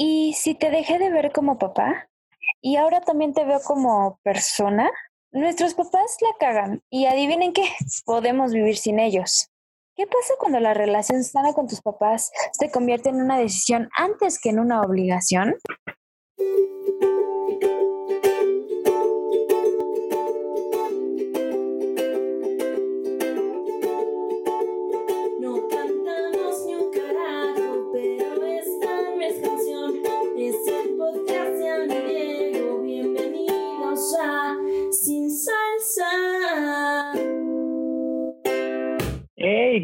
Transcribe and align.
¿y 0.00 0.32
si 0.32 0.54
te 0.54 0.70
dejé 0.70 0.98
de 0.98 1.10
ver 1.10 1.30
como 1.30 1.58
papá? 1.58 2.08
Y 2.62 2.76
ahora 2.76 3.02
también 3.02 3.34
te 3.34 3.44
veo 3.44 3.60
como 3.62 4.18
persona. 4.22 4.90
Nuestros 5.30 5.74
papás 5.74 6.16
la 6.22 6.30
cagan 6.40 6.82
y 6.88 7.04
adivinen 7.04 7.52
qué, 7.52 7.64
podemos 8.06 8.52
vivir 8.52 8.78
sin 8.78 8.98
ellos. 8.98 9.50
¿Qué 9.94 10.06
pasa 10.06 10.34
cuando 10.38 10.58
la 10.58 10.72
relación 10.72 11.22
sana 11.22 11.52
con 11.52 11.68
tus 11.68 11.82
papás 11.82 12.32
se 12.52 12.70
convierte 12.70 13.10
en 13.10 13.20
una 13.20 13.38
decisión 13.38 13.90
antes 13.94 14.40
que 14.40 14.48
en 14.48 14.58
una 14.58 14.80
obligación? 14.80 15.56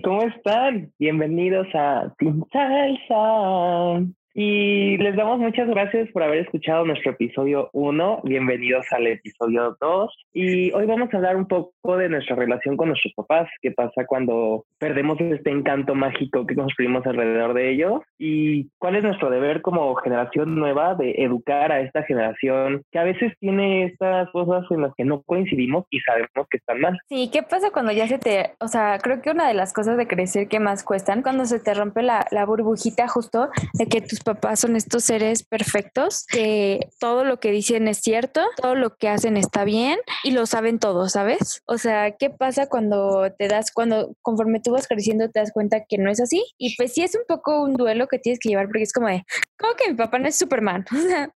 ¿Cómo 0.03 0.23
están? 0.23 0.93
Bienvenidos 0.99 1.69
a 1.75 2.13
Sin 2.19 2.45
Salsa. 2.51 4.07
Y 4.39 4.99
les 4.99 5.17
damos 5.17 5.39
muchas 5.39 5.67
gracias 5.67 6.11
por 6.13 6.23
haber 6.23 6.41
escuchado 6.41 6.85
nuestro 6.85 7.13
episodio 7.13 7.71
1. 7.73 8.21
Bienvenidos 8.25 8.85
al 8.91 9.07
episodio 9.07 9.79
2. 9.81 10.27
Y 10.35 10.71
hoy 10.73 10.85
vamos 10.85 11.09
a 11.11 11.17
hablar 11.17 11.37
un 11.37 11.49
poco 11.49 11.97
de 11.97 12.11
nuestra 12.11 12.37
relación 12.37 12.77
con 12.77 12.89
nuestros 12.89 13.15
papás, 13.15 13.49
qué 13.63 13.71
pasa 13.71 14.05
cuando 14.07 14.67
perdemos 14.79 15.19
este 15.23 15.51
encanto 15.51 15.95
mágico 15.95 16.47
que 16.47 16.55
construimos 16.55 17.07
alrededor 17.07 17.55
de 17.55 17.71
ellos 17.71 18.03
y 18.19 18.69
cuál 18.79 18.97
es 18.97 19.05
nuestro 19.05 19.31
deber 19.31 19.63
como 19.63 19.95
generación 19.95 20.55
nueva 20.55 20.95
de 20.97 21.13
educar 21.13 21.73
a 21.73 21.81
esta 21.81 22.03
generación 22.03 22.83
que 22.93 22.99
a 22.99 23.05
veces 23.05 23.33
tiene 23.41 23.85
estas 23.85 24.31
cosas 24.33 24.67
en 24.69 24.83
las 24.83 24.93
que 24.97 25.07
no 25.07 25.23
coincidimos 25.23 25.87
y 25.89 26.01
sabemos 26.01 26.47
que 26.51 26.59
están 26.59 26.81
mal. 26.81 26.99
Sí, 27.09 27.31
¿qué 27.33 27.43
pasa 27.43 27.71
cuando 27.71 27.93
ya 27.93 28.07
se 28.07 28.19
te, 28.19 28.53
o 28.61 28.69
sea, 28.69 28.99
creo 29.03 29.23
que 29.23 29.31
una 29.31 29.49
de 29.49 29.55
las 29.55 29.73
cosas 29.73 29.97
de 29.97 30.07
crecer 30.07 30.47
que 30.49 30.61
más 30.61 30.85
cuestan, 30.85 31.23
cuando 31.23 31.47
se 31.47 31.59
te 31.59 31.73
rompe 31.73 32.03
la, 32.03 32.27
la 32.31 32.45
burbujita 32.45 33.09
justo 33.09 33.49
de 33.73 33.87
que 33.87 34.03
tus 34.03 34.26
papás 34.27 34.61
son 34.61 34.77
estos 34.77 35.05
seres 35.05 35.45
perfectos, 35.45 36.27
que 36.27 36.89
todo 36.99 37.25
lo 37.25 37.39
que 37.39 37.53
dicen 37.53 37.87
es 37.89 37.99
cierto, 37.99 38.43
todo 38.61 38.75
lo 38.75 38.97
que 38.97 39.09
hacen 39.09 39.37
está 39.37 39.65
bien 39.65 39.99
y 40.25 40.33
lo 40.33 40.47
saben 40.47 40.79
todos, 40.79 41.13
¿sabes? 41.13 41.63
O 41.67 41.79
sea, 41.79 42.11
¿qué 42.17 42.29
pasa 42.29 42.69
cuando 42.69 43.33
te 43.39 43.47
das, 43.49 43.71
cuando 43.73 44.15
conforme 44.23 44.61
tú 44.61 44.73
vas 44.73 44.89
creciendo 44.89 45.31
te 45.31 45.41
das 45.41 45.53
cuenta 45.53 45.85
que 45.89 45.97
no 45.99 46.11
es 46.11 46.21
así? 46.21 46.45
Y 46.59 46.77
pues 46.77 46.93
sí 46.93 47.03
es 47.03 47.15
un 47.15 47.23
poco 47.27 47.63
un 47.63 47.75
duelo 47.75 48.09
que 48.09 48.19
tienes 48.19 48.41
que 48.41 48.49
llevar 48.49 48.67
porque 48.67 48.83
es 48.83 48.93
como 48.93 49.09
de, 49.09 49.25
¿cómo 49.59 49.75
que 49.75 49.89
mi 49.89 49.95
papá 49.95 50.19
no 50.19 50.29
es 50.29 50.37
Superman? 50.37 50.85
O 51.07 51.09
sea, 51.09 51.31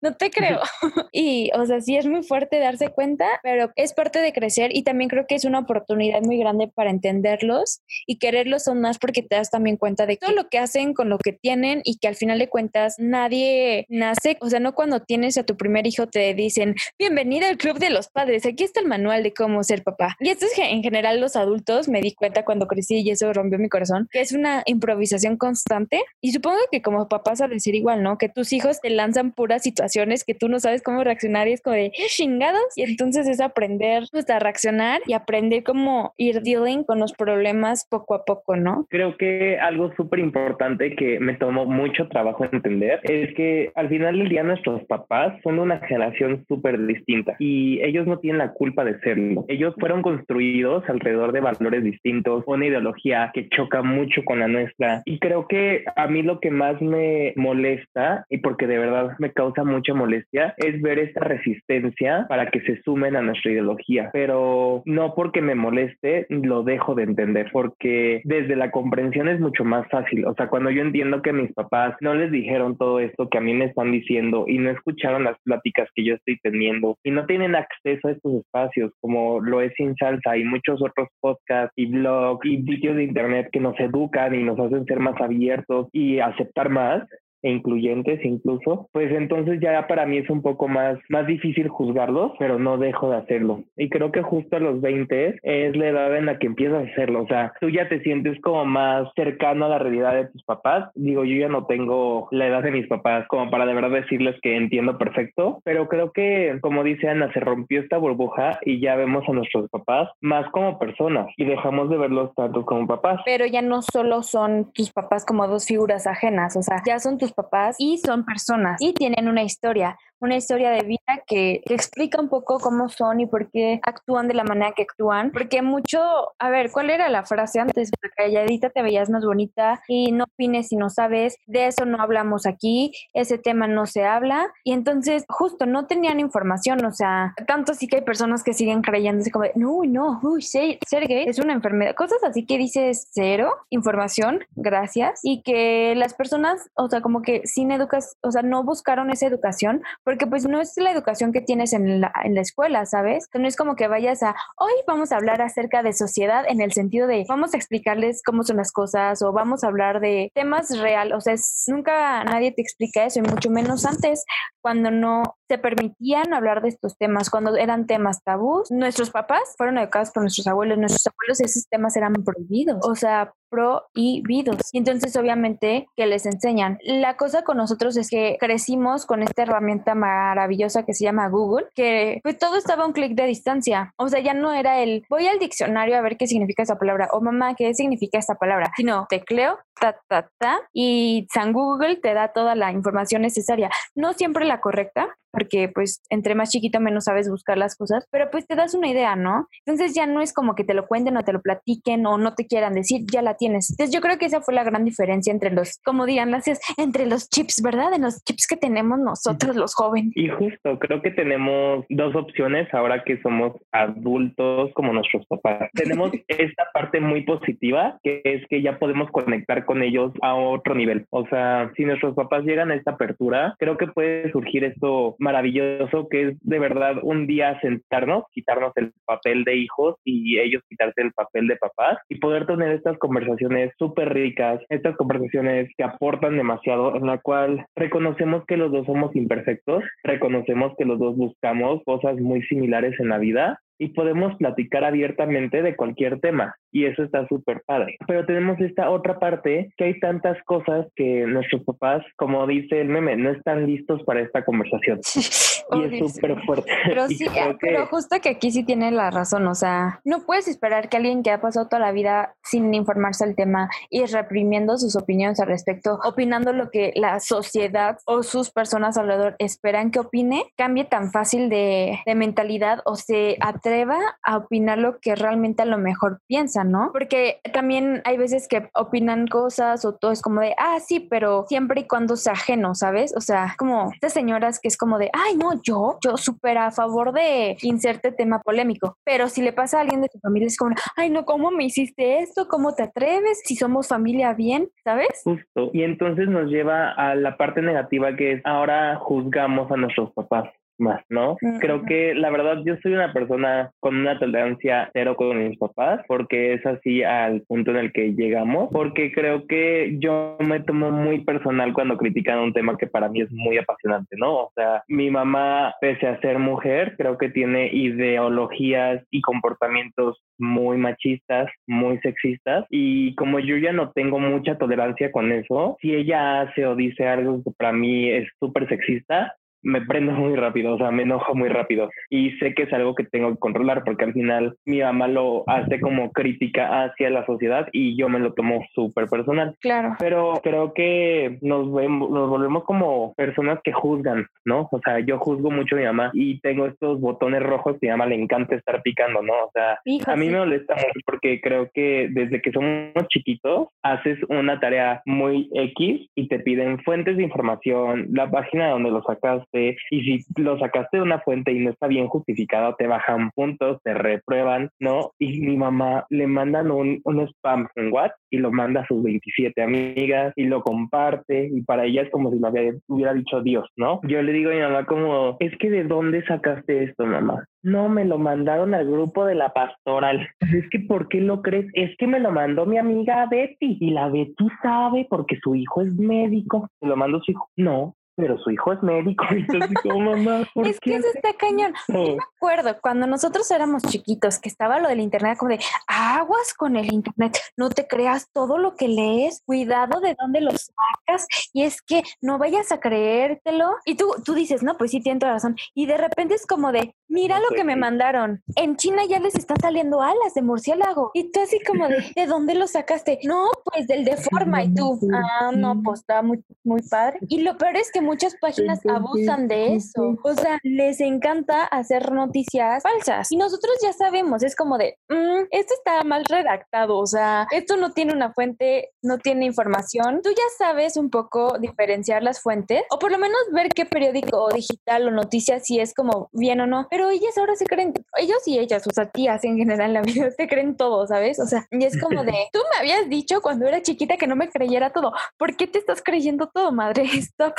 no 0.00 0.16
te 0.16 0.30
creo. 0.30 0.60
y, 1.12 1.50
o 1.54 1.66
sea, 1.66 1.80
sí 1.80 1.96
es 1.96 2.06
muy 2.06 2.22
fuerte 2.22 2.58
darse 2.58 2.88
cuenta, 2.88 3.26
pero 3.42 3.70
es 3.76 3.92
parte 3.92 4.20
de 4.20 4.32
crecer 4.32 4.70
y 4.74 4.82
también 4.82 5.10
creo 5.10 5.26
que 5.26 5.34
es 5.34 5.44
una 5.44 5.58
oportunidad 5.58 6.22
muy 6.22 6.38
grande 6.38 6.68
para 6.74 6.88
entenderlos 6.88 7.82
y 8.06 8.18
quererlos 8.18 8.66
aún 8.66 8.80
más 8.80 8.98
porque 8.98 9.22
te 9.22 9.36
das 9.36 9.50
también 9.50 9.76
cuenta 9.76 10.06
de 10.06 10.16
todo 10.16 10.32
lo 10.32 10.48
que 10.48 10.58
hacen 10.58 10.94
con 10.94 11.10
lo 11.10 11.18
que 11.18 11.32
tienen 11.32 11.82
y 11.84 11.98
que 11.98 12.08
al 12.08 12.16
final 12.16 12.29
de 12.38 12.48
cuentas 12.48 12.96
nadie 12.98 13.86
nace, 13.88 14.36
o 14.40 14.48
sea, 14.48 14.60
no 14.60 14.74
cuando 14.74 15.00
tienes 15.00 15.36
a 15.38 15.44
tu 15.44 15.56
primer 15.56 15.86
hijo 15.86 16.06
te 16.06 16.34
dicen, 16.34 16.74
bienvenida 16.98 17.48
al 17.48 17.56
club 17.56 17.78
de 17.78 17.90
los 17.90 18.08
padres, 18.08 18.46
aquí 18.46 18.64
está 18.64 18.80
el 18.80 18.86
manual 18.86 19.22
de 19.22 19.32
cómo 19.32 19.62
ser 19.62 19.82
papá. 19.82 20.16
Y 20.20 20.28
esto 20.28 20.46
es 20.46 20.54
que 20.54 20.70
en 20.70 20.82
general 20.82 21.20
los 21.20 21.36
adultos, 21.36 21.88
me 21.88 22.00
di 22.00 22.14
cuenta 22.14 22.44
cuando 22.44 22.66
crecí 22.66 23.00
y 23.00 23.10
eso 23.10 23.32
rompió 23.32 23.58
mi 23.58 23.68
corazón, 23.68 24.08
que 24.10 24.20
es 24.20 24.32
una 24.32 24.62
improvisación 24.66 25.36
constante. 25.36 26.02
Y 26.20 26.32
supongo 26.32 26.58
que 26.70 26.82
como 26.82 27.08
papás 27.08 27.40
a 27.40 27.48
decir 27.48 27.74
igual, 27.74 28.02
¿no? 28.02 28.18
Que 28.18 28.28
tus 28.28 28.52
hijos 28.52 28.80
te 28.80 28.90
lanzan 28.90 29.32
puras 29.32 29.62
situaciones 29.62 30.24
que 30.24 30.34
tú 30.34 30.48
no 30.48 30.60
sabes 30.60 30.82
cómo 30.82 31.04
reaccionar 31.04 31.48
y 31.48 31.52
es 31.52 31.62
como 31.62 31.76
de 31.76 31.92
chingados. 32.08 32.62
Y 32.76 32.82
entonces 32.82 33.26
es 33.26 33.40
aprender 33.40 34.04
pues, 34.10 34.28
a 34.30 34.38
reaccionar 34.38 35.00
y 35.06 35.12
aprender 35.12 35.62
cómo 35.62 36.14
ir 36.16 36.42
dealing 36.42 36.84
con 36.84 36.98
los 36.98 37.12
problemas 37.12 37.86
poco 37.88 38.14
a 38.14 38.24
poco, 38.24 38.56
¿no? 38.56 38.86
Creo 38.90 39.16
que 39.16 39.58
algo 39.58 39.92
súper 39.96 40.18
importante 40.18 40.94
que 40.94 41.18
me 41.20 41.34
tomó 41.34 41.64
mucho 41.66 42.08
trabajo 42.08 42.19
entender 42.52 43.00
es 43.04 43.34
que 43.34 43.70
al 43.74 43.88
final 43.88 44.18
del 44.18 44.28
día 44.28 44.42
nuestros 44.42 44.82
papás 44.84 45.40
son 45.42 45.58
una 45.58 45.78
generación 45.80 46.44
súper 46.48 46.84
distinta 46.86 47.36
y 47.38 47.80
ellos 47.82 48.06
no 48.06 48.18
tienen 48.18 48.38
la 48.38 48.52
culpa 48.52 48.84
de 48.84 48.98
serlo. 49.00 49.44
Ellos 49.48 49.74
fueron 49.78 50.02
construidos 50.02 50.84
alrededor 50.88 51.32
de 51.32 51.40
valores 51.40 51.84
distintos, 51.84 52.44
una 52.46 52.66
ideología 52.66 53.30
que 53.34 53.48
choca 53.48 53.82
mucho 53.82 54.24
con 54.24 54.40
la 54.40 54.48
nuestra 54.48 55.02
y 55.04 55.18
creo 55.18 55.46
que 55.46 55.84
a 55.96 56.06
mí 56.06 56.22
lo 56.22 56.40
que 56.40 56.50
más 56.50 56.80
me 56.80 57.32
molesta 57.36 58.24
y 58.28 58.38
porque 58.38 58.66
de 58.66 58.78
verdad 58.78 59.16
me 59.18 59.32
causa 59.32 59.64
mucha 59.64 59.94
molestia 59.94 60.54
es 60.58 60.80
ver 60.82 60.98
esta 60.98 61.20
resistencia 61.20 62.26
para 62.28 62.50
que 62.50 62.60
se 62.62 62.80
sumen 62.82 63.16
a 63.16 63.22
nuestra 63.22 63.52
ideología, 63.52 64.10
pero 64.12 64.82
no 64.84 65.14
porque 65.14 65.42
me 65.42 65.54
moleste 65.54 66.26
lo 66.28 66.62
dejo 66.62 66.94
de 66.94 67.04
entender 67.04 67.48
porque 67.52 68.22
desde 68.24 68.56
la 68.56 68.70
comprensión 68.70 69.28
es 69.28 69.40
mucho 69.40 69.64
más 69.64 69.86
fácil. 69.88 70.26
O 70.26 70.34
sea, 70.34 70.48
cuando 70.48 70.70
yo 70.70 70.82
entiendo 70.82 71.22
que 71.22 71.32
mis 71.32 71.52
papás 71.52 71.94
no 72.00 72.09
les 72.14 72.30
dijeron 72.30 72.76
todo 72.76 73.00
esto 73.00 73.28
que 73.28 73.38
a 73.38 73.40
mí 73.40 73.54
me 73.54 73.66
están 73.66 73.92
diciendo 73.92 74.44
y 74.46 74.58
no 74.58 74.70
escucharon 74.70 75.24
las 75.24 75.38
pláticas 75.44 75.88
que 75.94 76.04
yo 76.04 76.14
estoy 76.14 76.38
teniendo 76.42 76.96
y 77.04 77.10
no 77.10 77.26
tienen 77.26 77.54
acceso 77.54 78.08
a 78.08 78.12
estos 78.12 78.34
espacios 78.34 78.92
como 79.00 79.40
lo 79.40 79.60
es 79.60 79.72
Sin 79.76 79.94
Salsa. 79.96 80.36
Y 80.36 80.44
muchos 80.44 80.82
otros 80.82 81.08
podcasts 81.20 81.72
y 81.76 81.86
blogs 81.86 82.44
y 82.46 82.62
sitios 82.62 82.96
de 82.96 83.04
internet 83.04 83.48
que 83.52 83.60
nos 83.60 83.78
educan 83.78 84.34
y 84.34 84.42
nos 84.42 84.58
hacen 84.58 84.84
ser 84.86 85.00
más 85.00 85.20
abiertos 85.20 85.88
y 85.92 86.18
aceptar 86.20 86.68
más, 86.68 87.02
e 87.42 87.50
incluyentes 87.50 88.24
incluso, 88.24 88.88
pues 88.92 89.10
entonces 89.12 89.60
ya 89.60 89.86
para 89.86 90.06
mí 90.06 90.18
es 90.18 90.30
un 90.30 90.42
poco 90.42 90.68
más, 90.68 90.98
más 91.08 91.26
difícil 91.26 91.68
juzgarlos, 91.68 92.32
pero 92.38 92.58
no 92.58 92.78
dejo 92.78 93.10
de 93.10 93.16
hacerlo. 93.16 93.62
Y 93.76 93.88
creo 93.88 94.12
que 94.12 94.22
justo 94.22 94.56
a 94.56 94.60
los 94.60 94.80
20 94.80 95.40
es 95.42 95.76
la 95.76 95.88
edad 95.88 96.16
en 96.16 96.26
la 96.26 96.38
que 96.38 96.46
empiezas 96.46 96.86
a 96.86 96.90
hacerlo. 96.92 97.22
O 97.22 97.26
sea, 97.26 97.52
tú 97.60 97.68
ya 97.70 97.88
te 97.88 98.00
sientes 98.00 98.40
como 98.40 98.64
más 98.64 99.08
cercano 99.14 99.66
a 99.66 99.68
la 99.68 99.78
realidad 99.78 100.14
de 100.14 100.28
tus 100.28 100.42
papás. 100.44 100.90
Digo, 100.94 101.24
yo 101.24 101.36
ya 101.36 101.48
no 101.48 101.66
tengo 101.66 102.28
la 102.30 102.46
edad 102.46 102.62
de 102.62 102.70
mis 102.70 102.86
papás 102.86 103.26
como 103.28 103.50
para 103.50 103.66
de 103.66 103.74
verdad 103.74 103.90
decirles 103.90 104.36
que 104.42 104.56
entiendo 104.56 104.98
perfecto, 104.98 105.60
pero 105.64 105.88
creo 105.88 106.12
que, 106.12 106.58
como 106.60 106.84
dice 106.84 107.08
Ana, 107.08 107.32
se 107.32 107.40
rompió 107.40 107.80
esta 107.80 107.98
burbuja 107.98 108.58
y 108.64 108.80
ya 108.80 108.96
vemos 108.96 109.24
a 109.28 109.32
nuestros 109.32 109.68
papás 109.70 110.08
más 110.20 110.48
como 110.50 110.78
personas 110.78 111.26
y 111.36 111.44
dejamos 111.44 111.90
de 111.90 111.96
verlos 111.96 112.34
tanto 112.34 112.64
como 112.64 112.86
papás. 112.86 113.20
Pero 113.24 113.46
ya 113.46 113.62
no 113.62 113.82
solo 113.82 114.22
son 114.22 114.72
tus 114.72 114.92
papás 114.92 115.24
como 115.24 115.46
dos 115.46 115.66
figuras 115.66 116.06
ajenas, 116.06 116.56
o 116.56 116.62
sea, 116.62 116.82
ya 116.84 116.98
son 116.98 117.18
tus 117.18 117.29
papás 117.32 117.76
y 117.78 117.98
son 117.98 118.24
personas. 118.24 118.80
y 118.80 118.92
tienen 118.92 119.28
una 119.28 119.42
historia 119.42 119.98
una 120.20 120.36
historia 120.36 120.70
de 120.70 120.82
vida 120.82 121.22
que, 121.26 121.62
explica 121.66 122.20
un 122.20 122.28
poco 122.28 122.58
cómo 122.58 122.88
son 122.88 123.20
y 123.20 123.26
por 123.26 123.50
qué 123.50 123.80
actúan 123.82 124.28
de 124.28 124.34
la 124.34 124.44
manera 124.44 124.72
que 124.76 124.82
actúan. 124.82 125.30
Porque 125.30 125.62
mucho, 125.62 126.00
a 126.38 126.50
ver, 126.50 126.70
¿cuál 126.70 126.90
era 126.90 127.08
la 127.08 127.24
frase 127.24 127.60
antes? 127.60 127.90
La 128.02 128.10
calladita 128.10 128.70
te 128.70 128.82
veías 128.82 129.08
más 129.08 129.24
bonita 129.24 129.80
y 129.88 130.12
no 130.12 130.24
opines 130.24 130.68
si 130.68 130.76
no 130.76 130.90
sabes, 130.90 131.36
de 131.46 131.66
eso 131.66 131.84
no 131.84 132.02
hablamos 132.02 132.46
aquí, 132.46 132.92
ese 133.14 133.38
tema 133.38 133.66
no 133.66 133.86
se 133.86 134.04
habla. 134.04 134.52
Y 134.64 134.72
entonces, 134.72 135.24
justo, 135.28 135.66
no 135.66 135.86
tenían 135.86 136.20
información, 136.20 136.84
o 136.84 136.92
sea, 136.92 137.34
tanto 137.46 137.74
sí 137.74 137.86
que 137.86 137.96
hay 137.96 138.02
personas 138.02 138.42
que 138.42 138.52
siguen 138.52 138.82
creyéndose 138.82 139.30
como, 139.30 139.46
no, 139.54 139.82
no, 139.84 140.20
uy, 140.22 140.42
ser, 140.42 140.78
ser 140.86 141.06
gay 141.06 141.24
es 141.26 141.38
una 141.38 141.52
enfermedad, 141.52 141.94
cosas 141.94 142.22
así 142.24 142.44
que 142.44 142.58
dices 142.58 143.08
cero 143.12 143.52
información, 143.70 144.40
gracias, 144.54 145.20
y 145.22 145.42
que 145.42 145.94
las 145.96 146.14
personas, 146.14 146.70
o 146.74 146.88
sea, 146.88 147.00
como 147.00 147.22
que 147.22 147.46
sin 147.46 147.70
educación, 147.70 148.14
o 148.22 148.30
sea, 148.30 148.42
no 148.42 148.62
buscaron 148.64 149.10
esa 149.10 149.26
educación 149.26 149.82
porque 150.10 150.26
pues 150.26 150.44
no 150.44 150.60
es 150.60 150.72
la 150.76 150.90
educación 150.90 151.32
que 151.32 151.40
tienes 151.40 151.72
en 151.72 152.00
la, 152.00 152.12
en 152.24 152.34
la 152.34 152.40
escuela, 152.40 152.84
¿sabes? 152.84 153.28
No 153.32 153.46
es 153.46 153.54
como 153.54 153.76
que 153.76 153.86
vayas 153.86 154.24
a, 154.24 154.34
hoy 154.56 154.72
vamos 154.84 155.12
a 155.12 155.16
hablar 155.16 155.40
acerca 155.40 155.84
de 155.84 155.92
sociedad 155.92 156.44
en 156.48 156.60
el 156.60 156.72
sentido 156.72 157.06
de, 157.06 157.24
vamos 157.28 157.54
a 157.54 157.56
explicarles 157.56 158.20
cómo 158.26 158.42
son 158.42 158.56
las 158.56 158.72
cosas 158.72 159.22
o 159.22 159.32
vamos 159.32 159.62
a 159.62 159.68
hablar 159.68 160.00
de 160.00 160.32
temas 160.34 160.76
real, 160.80 161.12
o 161.12 161.20
sea, 161.20 161.36
nunca 161.68 162.24
nadie 162.24 162.50
te 162.50 162.60
explica 162.60 163.04
eso 163.04 163.20
y 163.20 163.22
mucho 163.22 163.50
menos 163.50 163.86
antes 163.86 164.24
cuando 164.60 164.90
no 164.90 165.22
se 165.48 165.58
permitían 165.58 166.34
hablar 166.34 166.60
de 166.60 166.70
estos 166.70 166.98
temas, 166.98 167.30
cuando 167.30 167.56
eran 167.56 167.86
temas 167.86 168.24
tabús. 168.24 168.68
Nuestros 168.72 169.10
papás 169.10 169.54
fueron 169.56 169.78
educados 169.78 170.10
por 170.10 170.24
nuestros 170.24 170.48
abuelos, 170.48 170.76
nuestros 170.76 171.06
abuelos 171.06 171.40
esos 171.40 171.68
temas 171.68 171.96
eran 171.96 172.14
prohibidos. 172.24 172.78
O 172.82 172.96
sea, 172.96 173.32
prohibidos. 173.50 174.60
Y 174.72 174.78
entonces 174.78 175.16
obviamente 175.16 175.88
que 175.96 176.06
les 176.06 176.26
enseñan. 176.26 176.78
La 176.82 177.16
cosa 177.16 177.42
con 177.42 177.56
nosotros 177.56 177.96
es 177.96 178.08
que 178.08 178.36
crecimos 178.40 179.06
con 179.06 179.22
esta 179.22 179.42
herramienta 179.42 179.94
maravillosa 179.94 180.84
que 180.84 180.94
se 180.94 181.04
llama 181.04 181.28
Google, 181.28 181.66
que 181.74 182.20
pues 182.22 182.38
todo 182.38 182.56
estaba 182.56 182.84
a 182.84 182.86
un 182.86 182.92
clic 182.92 183.14
de 183.14 183.26
distancia. 183.26 183.92
O 183.96 184.08
sea, 184.08 184.20
ya 184.20 184.34
no 184.34 184.52
era 184.52 184.80
el 184.80 185.04
voy 185.08 185.26
al 185.26 185.38
diccionario 185.38 185.96
a 185.96 186.00
ver 186.00 186.16
qué 186.16 186.26
significa 186.26 186.62
esa 186.62 186.78
palabra 186.78 187.08
o 187.12 187.20
mamá, 187.20 187.54
qué 187.54 187.74
significa 187.74 188.18
esta 188.18 188.36
palabra, 188.36 188.70
sino 188.76 189.06
tecleo 189.08 189.58
ta, 189.80 189.98
ta, 190.08 190.30
ta, 190.38 190.60
y 190.72 191.26
San 191.32 191.52
Google 191.52 191.96
te 191.96 192.14
da 192.14 192.28
toda 192.28 192.54
la 192.54 192.70
información 192.70 193.22
necesaria. 193.22 193.70
No 193.94 194.12
siempre 194.12 194.44
la 194.44 194.60
correcta, 194.60 195.16
porque 195.32 195.68
pues 195.72 196.02
entre 196.10 196.34
más 196.34 196.50
chiquito 196.50 196.80
menos 196.80 197.04
sabes 197.04 197.28
buscar 197.28 197.58
las 197.58 197.76
cosas, 197.76 198.06
pero 198.10 198.30
pues 198.30 198.46
te 198.46 198.56
das 198.56 198.74
una 198.74 198.88
idea, 198.88 199.16
¿no? 199.16 199.48
Entonces 199.64 199.94
ya 199.94 200.06
no 200.06 200.20
es 200.20 200.32
como 200.32 200.54
que 200.54 200.64
te 200.64 200.74
lo 200.74 200.86
cuenten 200.86 201.16
o 201.16 201.22
te 201.22 201.32
lo 201.32 201.40
platiquen 201.40 202.06
o 202.06 202.18
no 202.18 202.34
te 202.34 202.46
quieran 202.46 202.74
decir, 202.74 203.02
ya 203.10 203.22
la 203.22 203.36
tienes. 203.36 203.70
Entonces 203.70 203.94
yo 203.94 204.00
creo 204.00 204.18
que 204.18 204.26
esa 204.26 204.40
fue 204.40 204.54
la 204.54 204.64
gran 204.64 204.84
diferencia 204.84 205.32
entre 205.32 205.50
los, 205.50 205.78
como 205.84 206.06
dirían 206.06 206.30
las 206.30 206.46
entre 206.78 207.06
los 207.06 207.28
chips, 207.28 207.62
¿verdad? 207.62 207.92
En 207.94 208.02
los 208.02 208.22
chips 208.24 208.46
que 208.46 208.56
tenemos 208.56 208.98
nosotros 208.98 209.56
los 209.56 209.74
jóvenes. 209.74 210.12
Y 210.14 210.28
justo, 210.28 210.78
creo 210.78 211.02
que 211.02 211.10
tenemos 211.10 211.84
dos 211.88 212.14
opciones 212.14 212.72
ahora 212.72 213.04
que 213.04 213.20
somos 213.22 213.52
adultos 213.72 214.70
como 214.74 214.92
nuestros 214.92 215.26
papás. 215.26 215.70
tenemos 215.74 216.10
esta 216.28 216.64
parte 216.72 217.00
muy 217.00 217.22
positiva, 217.22 217.98
que 218.02 218.20
es 218.24 218.46
que 218.48 218.62
ya 218.62 218.78
podemos 218.78 219.10
conectar 219.10 219.64
con 219.70 219.84
ellos 219.84 220.12
a 220.20 220.34
otro 220.34 220.74
nivel. 220.74 221.06
O 221.10 221.24
sea, 221.28 221.70
si 221.76 221.84
nuestros 221.84 222.16
papás 222.16 222.42
llegan 222.42 222.72
a 222.72 222.74
esta 222.74 222.90
apertura, 222.90 223.54
creo 223.56 223.76
que 223.76 223.86
puede 223.86 224.32
surgir 224.32 224.64
esto 224.64 225.14
maravilloso 225.20 226.08
que 226.10 226.22
es 226.22 226.38
de 226.40 226.58
verdad 226.58 226.96
un 227.04 227.28
día 227.28 227.56
sentarnos, 227.60 228.24
quitarnos 228.32 228.72
el 228.74 228.92
papel 229.04 229.44
de 229.44 229.54
hijos 229.58 229.94
y 230.04 230.40
ellos 230.40 230.64
quitarse 230.68 231.02
el 231.02 231.12
papel 231.12 231.46
de 231.46 231.54
papás 231.54 231.98
y 232.08 232.18
poder 232.18 232.46
tener 232.46 232.72
estas 232.72 232.98
conversaciones 232.98 233.72
súper 233.78 234.12
ricas, 234.12 234.60
estas 234.70 234.96
conversaciones 234.96 235.70
que 235.76 235.84
aportan 235.84 236.36
demasiado, 236.36 236.96
en 236.96 237.06
la 237.06 237.18
cual 237.18 237.64
reconocemos 237.76 238.44
que 238.46 238.56
los 238.56 238.72
dos 238.72 238.86
somos 238.86 239.14
imperfectos, 239.14 239.84
reconocemos 240.02 240.72
que 240.78 240.84
los 240.84 240.98
dos 240.98 241.16
buscamos 241.16 241.80
cosas 241.84 242.18
muy 242.18 242.42
similares 242.42 242.98
en 242.98 243.08
la 243.08 243.18
vida 243.18 243.60
y 243.80 243.88
podemos 243.88 244.36
platicar 244.36 244.84
abiertamente 244.84 245.62
de 245.62 245.74
cualquier 245.74 246.20
tema 246.20 246.54
y 246.72 246.86
eso 246.86 247.02
está 247.02 247.26
súper 247.28 247.62
padre. 247.66 247.96
Pero 248.06 248.24
tenemos 248.26 248.60
esta 248.60 248.90
otra 248.90 249.18
parte 249.18 249.72
que 249.76 249.84
hay 249.84 250.00
tantas 250.00 250.42
cosas 250.44 250.86
que 250.96 251.26
nuestros 251.26 251.62
papás, 251.64 252.04
como 252.16 252.46
dice 252.46 252.80
el 252.80 252.88
meme, 252.88 253.16
no 253.16 253.30
están 253.30 253.66
listos 253.66 254.02
para 254.04 254.20
esta 254.20 254.44
conversación. 254.44 255.00
y 255.72 255.96
es 255.96 256.14
súper 256.14 256.40
fuerte. 256.44 256.70
Pero 256.86 257.08
sí, 257.08 257.26
pero 257.60 257.86
justo 257.86 258.16
que 258.20 258.30
aquí 258.30 258.50
sí 258.50 258.64
tiene 258.64 258.90
la 258.90 259.10
razón, 259.10 259.46
o 259.46 259.54
sea, 259.54 260.00
no 260.04 260.24
puedes 260.26 260.48
esperar 260.48 260.88
que 260.88 260.96
alguien 260.96 261.22
que 261.22 261.30
ha 261.30 261.40
pasado 261.40 261.68
toda 261.68 261.80
la 261.80 261.92
vida 261.92 262.34
sin 262.42 262.72
informarse 262.74 263.24
al 263.24 263.36
tema 263.36 263.68
y 263.88 264.04
reprimiendo 264.06 264.76
sus 264.78 264.96
opiniones 264.96 265.40
al 265.40 265.48
respecto, 265.48 266.00
opinando 266.04 266.52
lo 266.52 266.70
que 266.70 266.92
la 266.96 267.20
sociedad 267.20 267.98
o 268.06 268.22
sus 268.22 268.50
personas 268.50 268.96
alrededor 268.96 269.36
esperan 269.38 269.90
que 269.90 270.00
opine, 270.00 270.44
cambie 270.56 270.84
tan 270.84 271.12
fácil 271.12 271.48
de, 271.48 272.00
de 272.04 272.14
mentalidad 272.14 272.80
o 272.84 272.96
se 272.96 273.36
atreva 273.40 273.98
a 274.22 274.38
opinar 274.38 274.78
lo 274.78 274.98
que 274.98 275.14
realmente 275.14 275.62
a 275.62 275.66
lo 275.66 275.78
mejor 275.78 276.20
piensan, 276.60 276.70
¿no? 276.70 276.90
Porque 276.92 277.40
también 277.52 278.02
hay 278.04 278.16
veces 278.16 278.48
que 278.48 278.68
opinan 278.74 279.26
cosas 279.26 279.84
o 279.84 279.94
todo 279.94 280.12
es 280.12 280.22
como 280.22 280.40
de, 280.40 280.54
ah, 280.58 280.78
sí, 280.80 281.00
pero 281.00 281.44
siempre 281.48 281.82
y 281.82 281.86
cuando 281.86 282.16
sea 282.16 282.32
ajeno, 282.32 282.74
¿sabes? 282.74 283.14
O 283.16 283.20
sea, 283.20 283.54
como 283.58 283.90
estas 283.92 284.12
señoras 284.12 284.60
que 284.60 284.68
es 284.68 284.76
como 284.76 284.98
de, 284.98 285.10
ay, 285.12 285.36
no, 285.36 285.60
yo, 285.62 285.98
yo 286.04 286.16
súper 286.16 286.58
a 286.58 286.70
favor 286.70 287.12
de 287.12 287.56
inserte 287.62 288.12
tema 288.12 288.40
polémico, 288.40 288.96
pero 289.04 289.28
si 289.28 289.42
le 289.42 289.52
pasa 289.52 289.78
a 289.78 289.80
alguien 289.82 290.00
de 290.00 290.08
tu 290.08 290.18
familia 290.18 290.46
es 290.46 290.56
como, 290.56 290.74
ay, 290.96 291.10
no, 291.10 291.24
¿cómo 291.24 291.50
me 291.50 291.64
hiciste 291.64 292.18
esto? 292.18 292.48
¿Cómo 292.48 292.74
te 292.74 292.84
atreves? 292.84 293.40
Si 293.44 293.56
somos 293.56 293.88
familia 293.88 294.34
bien, 294.34 294.68
¿sabes? 294.84 295.08
Justo. 295.24 295.70
Y 295.72 295.82
entonces 295.82 296.28
nos 296.28 296.50
lleva 296.50 296.90
a 296.92 297.14
la 297.14 297.36
parte 297.36 297.62
negativa 297.62 298.16
que 298.16 298.32
es 298.32 298.42
ahora 298.44 298.96
juzgamos 298.96 299.70
a 299.70 299.76
nuestros 299.76 300.12
papás 300.12 300.50
más, 300.80 301.02
¿no? 301.08 301.36
Creo 301.60 301.84
que 301.84 302.14
la 302.14 302.30
verdad 302.30 302.62
yo 302.64 302.76
soy 302.82 302.92
una 302.92 303.12
persona 303.12 303.70
con 303.80 303.96
una 303.96 304.18
tolerancia 304.18 304.90
cero 304.92 305.16
con 305.16 305.48
mis 305.48 305.58
papás 305.58 306.00
porque 306.06 306.54
es 306.54 306.66
así 306.66 307.02
al 307.02 307.42
punto 307.42 307.70
en 307.70 307.76
el 307.76 307.92
que 307.92 308.14
llegamos, 308.14 308.68
porque 308.72 309.12
creo 309.12 309.46
que 309.46 309.96
yo 309.98 310.36
me 310.40 310.60
tomo 310.60 310.90
muy 310.90 311.24
personal 311.24 311.72
cuando 311.72 311.96
critican 311.96 312.38
un 312.38 312.52
tema 312.52 312.76
que 312.76 312.86
para 312.86 313.08
mí 313.08 313.22
es 313.22 313.30
muy 313.30 313.58
apasionante, 313.58 314.16
¿no? 314.18 314.34
O 314.34 314.52
sea, 314.54 314.82
mi 314.88 315.10
mamá, 315.10 315.74
pese 315.80 316.06
a 316.06 316.20
ser 316.20 316.38
mujer, 316.38 316.94
creo 316.96 317.18
que 317.18 317.28
tiene 317.28 317.70
ideologías 317.72 319.04
y 319.10 319.20
comportamientos 319.20 320.22
muy 320.38 320.78
machistas, 320.78 321.50
muy 321.66 321.98
sexistas 321.98 322.64
y 322.70 323.14
como 323.14 323.38
yo 323.38 323.56
ya 323.56 323.72
no 323.72 323.90
tengo 323.92 324.18
mucha 324.18 324.56
tolerancia 324.56 325.12
con 325.12 325.32
eso, 325.32 325.76
si 325.80 325.94
ella 325.94 326.40
hace 326.42 326.66
o 326.66 326.74
dice 326.74 327.06
algo 327.06 327.42
que 327.42 327.50
para 327.56 327.72
mí 327.72 328.08
es 328.08 328.28
súper 328.38 328.68
sexista, 328.68 329.34
me 329.62 329.82
prendo 329.82 330.12
muy 330.12 330.36
rápido, 330.36 330.74
o 330.74 330.78
sea, 330.78 330.90
me 330.90 331.02
enojo 331.02 331.34
muy 331.34 331.48
rápido 331.48 331.90
y 332.08 332.32
sé 332.38 332.54
que 332.54 332.64
es 332.64 332.72
algo 332.72 332.94
que 332.94 333.04
tengo 333.04 333.30
que 333.32 333.38
controlar 333.38 333.84
porque 333.84 334.04
al 334.04 334.12
final 334.12 334.56
mi 334.64 334.80
mamá 334.80 335.08
lo 335.08 335.44
hace 335.46 335.80
como 335.80 336.10
crítica 336.12 336.84
hacia 336.84 337.10
la 337.10 337.26
sociedad 337.26 337.68
y 337.72 337.96
yo 337.96 338.08
me 338.08 338.18
lo 338.18 338.32
tomo 338.32 338.64
súper 338.74 339.08
personal. 339.08 339.56
Claro. 339.60 339.96
Pero 339.98 340.40
creo 340.42 340.72
que 340.74 341.38
nos, 341.42 341.72
vemos, 341.72 342.10
nos 342.10 342.28
volvemos 342.28 342.64
como 342.64 343.14
personas 343.14 343.58
que 343.62 343.72
juzgan, 343.72 344.26
¿no? 344.44 344.68
O 344.70 344.80
sea, 344.84 345.00
yo 345.00 345.18
juzgo 345.18 345.50
mucho 345.50 345.76
a 345.76 345.78
mi 345.78 345.84
mamá 345.84 346.10
y 346.14 346.40
tengo 346.40 346.66
estos 346.66 347.00
botones 347.00 347.42
rojos 347.42 347.76
que 347.80 347.90
a 347.90 347.94
mi 347.94 347.98
mamá 347.98 348.10
le 348.10 348.20
encanta 348.20 348.56
estar 348.56 348.82
picando, 348.82 349.22
¿no? 349.22 349.32
O 349.32 349.50
sea, 349.52 349.78
a 350.06 350.16
mí 350.16 350.28
me 350.28 350.38
molesta 350.38 350.74
mucho 350.74 351.00
porque 351.04 351.40
creo 351.40 351.70
que 351.72 352.08
desde 352.10 352.40
que 352.40 352.52
somos 352.52 352.92
chiquitos 353.08 353.68
haces 353.82 354.18
una 354.28 354.60
tarea 354.60 355.02
muy 355.04 355.48
X 355.52 356.08
y 356.14 356.28
te 356.28 356.38
piden 356.40 356.78
fuentes 356.80 357.16
de 357.16 357.22
información, 357.22 358.08
la 358.12 358.30
página 358.30 358.70
donde 358.70 358.90
lo 358.90 359.02
sacas 359.02 359.42
y 359.52 360.02
si 360.02 360.24
lo 360.36 360.58
sacaste 360.58 360.98
de 360.98 361.02
una 361.02 361.20
fuente 361.20 361.52
y 361.52 361.60
no 361.60 361.70
está 361.70 361.86
bien 361.86 362.08
justificado, 362.08 362.74
te 362.76 362.86
bajan 362.86 363.30
puntos, 363.30 363.80
te 363.82 363.94
reprueban, 363.94 364.70
¿no? 364.78 365.12
Y 365.18 365.40
mi 365.40 365.56
mamá 365.56 366.06
le 366.10 366.26
mandan 366.26 366.70
un, 366.70 367.00
un 367.04 367.20
spam 367.28 367.68
en 367.76 367.92
WhatsApp 367.92 368.18
y 368.30 368.38
lo 368.38 368.50
manda 368.50 368.82
a 368.82 368.86
sus 368.86 369.02
27 369.02 369.62
amigas 369.62 370.32
y 370.36 370.44
lo 370.44 370.62
comparte 370.62 371.50
y 371.52 371.62
para 371.62 371.84
ella 371.84 372.02
es 372.02 372.10
como 372.10 372.30
si 372.30 372.38
lo 372.38 372.50
hubiera 372.88 373.12
dicho 373.12 373.40
Dios, 373.42 373.68
¿no? 373.76 374.00
Yo 374.04 374.22
le 374.22 374.32
digo 374.32 374.50
a 374.50 374.54
mi 374.54 374.60
mamá 374.60 374.86
como, 374.86 375.36
es 375.40 375.56
que 375.58 375.70
de 375.70 375.84
dónde 375.84 376.24
sacaste 376.24 376.84
esto, 376.84 377.06
mamá? 377.06 377.44
No, 377.62 377.88
me 377.88 378.04
lo 378.04 378.18
mandaron 378.18 378.74
al 378.74 378.90
grupo 378.90 379.26
de 379.26 379.34
la 379.34 379.52
pastoral. 379.52 380.26
Es 380.40 380.68
que, 380.70 380.80
¿por 380.80 381.08
qué 381.08 381.20
lo 381.20 381.42
crees? 381.42 381.66
Es 381.74 381.96
que 381.98 382.06
me 382.06 382.20
lo 382.20 382.32
mandó 382.32 382.66
mi 382.66 382.78
amiga 382.78 383.26
Betty 383.30 383.78
y 383.80 383.90
la 383.90 384.08
Betty 384.08 384.48
sabe 384.62 385.06
porque 385.08 385.38
su 385.42 385.54
hijo 385.54 385.82
es 385.82 385.94
médico. 385.94 386.68
Me 386.80 386.88
lo 386.88 386.96
mandó 386.96 387.20
su 387.20 387.32
hijo. 387.32 387.48
No, 387.56 387.94
pero 388.20 388.38
su 388.38 388.50
hijo 388.50 388.72
es 388.72 388.82
médico 388.82 389.24
y 389.34 389.74
como 389.88 390.16
mamá. 390.16 390.48
es 390.56 390.78
que 390.80 390.96
eso 390.96 391.06
está 391.14 391.32
cañón. 391.34 391.72
me 391.88 392.16
acuerdo 392.36 392.76
cuando 392.80 393.06
nosotros 393.06 393.50
éramos 393.50 393.82
chiquitos 393.82 394.38
que 394.38 394.48
estaba 394.48 394.78
lo 394.78 394.88
del 394.88 395.00
internet 395.00 395.38
como 395.38 395.50
de 395.50 395.60
aguas 395.86 396.54
con 396.54 396.76
el 396.76 396.92
internet, 396.92 397.38
no 397.56 397.70
te 397.70 397.86
creas 397.86 398.28
todo 398.32 398.58
lo 398.58 398.76
que 398.76 398.88
lees, 398.88 399.42
cuidado 399.44 400.00
de 400.00 400.14
dónde 400.20 400.40
lo 400.40 400.50
sacas 400.50 401.26
y 401.52 401.62
es 401.62 401.82
que 401.82 402.02
no 402.20 402.38
vayas 402.38 402.72
a 402.72 402.80
creértelo 402.80 403.76
y 403.84 403.96
tú 403.96 404.14
tú 404.24 404.34
dices, 404.34 404.62
"No, 404.62 404.76
pues 404.76 404.90
sí 404.90 405.00
tienes 405.00 405.22
razón." 405.22 405.56
Y 405.74 405.86
de 405.86 405.96
repente 405.96 406.34
es 406.34 406.46
como 406.46 406.72
de, 406.72 406.94
"Mira 407.10 407.38
lo 407.40 407.54
que 407.54 407.64
me 407.64 407.76
mandaron. 407.76 408.42
En 408.56 408.76
China 408.76 409.02
ya 409.06 409.18
les 409.18 409.34
están 409.34 409.58
saliendo 409.60 410.00
alas 410.00 410.34
de 410.34 410.42
murciélago." 410.42 411.10
Y 411.12 411.30
tú 411.30 411.40
así 411.40 411.60
como 411.62 411.88
de, 411.88 412.12
"¿De 412.16 412.26
dónde 412.26 412.54
lo 412.54 412.66
sacaste?" 412.66 413.18
"No, 413.24 413.48
pues 413.64 413.86
del 413.86 414.04
de 414.04 414.16
forma." 414.16 414.62
Y 414.64 414.72
tú, 414.74 414.98
"Ah, 415.12 415.50
no, 415.54 415.82
pues 415.82 416.00
está 416.00 416.22
muy 416.22 416.42
muy 416.64 416.80
padre." 416.82 417.18
Y 417.28 417.42
lo 417.42 417.58
peor 417.58 417.76
es 417.76 417.90
que 417.92 418.00
muchas 418.00 418.36
páginas 418.40 418.80
abusan 418.86 419.48
de 419.48 419.74
eso. 419.74 420.16
O 420.22 420.34
sea, 420.34 420.58
les 420.62 421.00
encanta 421.00 421.64
hacer 421.64 422.12
noticias 422.12 422.82
falsas. 422.82 423.30
Y 423.32 423.36
nosotros 423.36 423.76
ya 423.82 423.92
sabemos, 423.92 424.42
es 424.42 424.54
como 424.54 424.78
de, 424.78 424.96
mm, 425.08 425.48
esto 425.50 425.74
está 425.74 426.02
mal 426.04 426.24
redactado, 426.24 426.98
o 426.98 427.06
sea, 427.06 427.46
esto 427.50 427.76
no 427.76 427.92
tiene 427.92 428.12
una 428.12 428.32
fuente, 428.32 428.90
no 429.02 429.18
tiene 429.18 429.46
información. 429.46 430.20
Tú 430.22 430.30
ya 430.30 430.44
sabes 430.58 430.96
un 430.96 431.10
poco 431.10 431.58
diferenciar 431.58 432.22
las 432.22 432.40
fuentes, 432.40 432.82
o 432.90 432.98
por 432.98 433.10
lo 433.10 433.18
menos 433.18 433.38
ver 433.52 433.68
qué 433.68 433.84
periódico 433.86 434.38
o 434.44 434.50
digital 434.50 435.08
o 435.08 435.10
noticias 435.10 435.66
si 435.66 435.80
es 435.80 435.94
como 435.94 436.28
bien 436.32 436.60
o 436.60 436.66
no. 436.66 436.86
Pero 436.90 436.99
ellas 437.08 437.38
ahora 437.38 437.54
se 437.54 437.64
creen, 437.64 437.94
ellos 438.18 438.46
y 438.46 438.58
ellas, 438.58 438.86
o 438.86 438.90
sea, 438.90 439.08
tías 439.08 439.42
en 439.44 439.56
general 439.56 439.88
en 439.88 439.94
la 439.94 440.02
vida, 440.02 440.30
se 440.36 440.48
creen 440.48 440.76
todo, 440.76 441.06
¿sabes? 441.06 441.38
O 441.38 441.46
sea, 441.46 441.66
y 441.70 441.84
es 441.84 441.98
como 442.00 442.24
de, 442.24 442.32
tú 442.52 442.58
me 442.72 442.80
habías 442.80 443.08
dicho 443.08 443.40
cuando 443.40 443.66
era 443.66 443.80
chiquita 443.80 444.16
que 444.16 444.26
no 444.26 444.36
me 444.36 444.50
creyera 444.50 444.90
todo. 444.90 445.12
¿Por 445.38 445.56
qué 445.56 445.66
te 445.66 445.78
estás 445.78 446.02
creyendo 446.02 446.48
todo, 446.52 446.72
madre? 446.72 447.04
Stop 447.14 447.54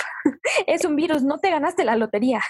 es 0.67 0.85
un 0.85 0.95
virus, 0.95 1.23
no 1.23 1.39
te 1.39 1.49
ganaste 1.49 1.83
la 1.83 1.95
lotería. 1.95 2.41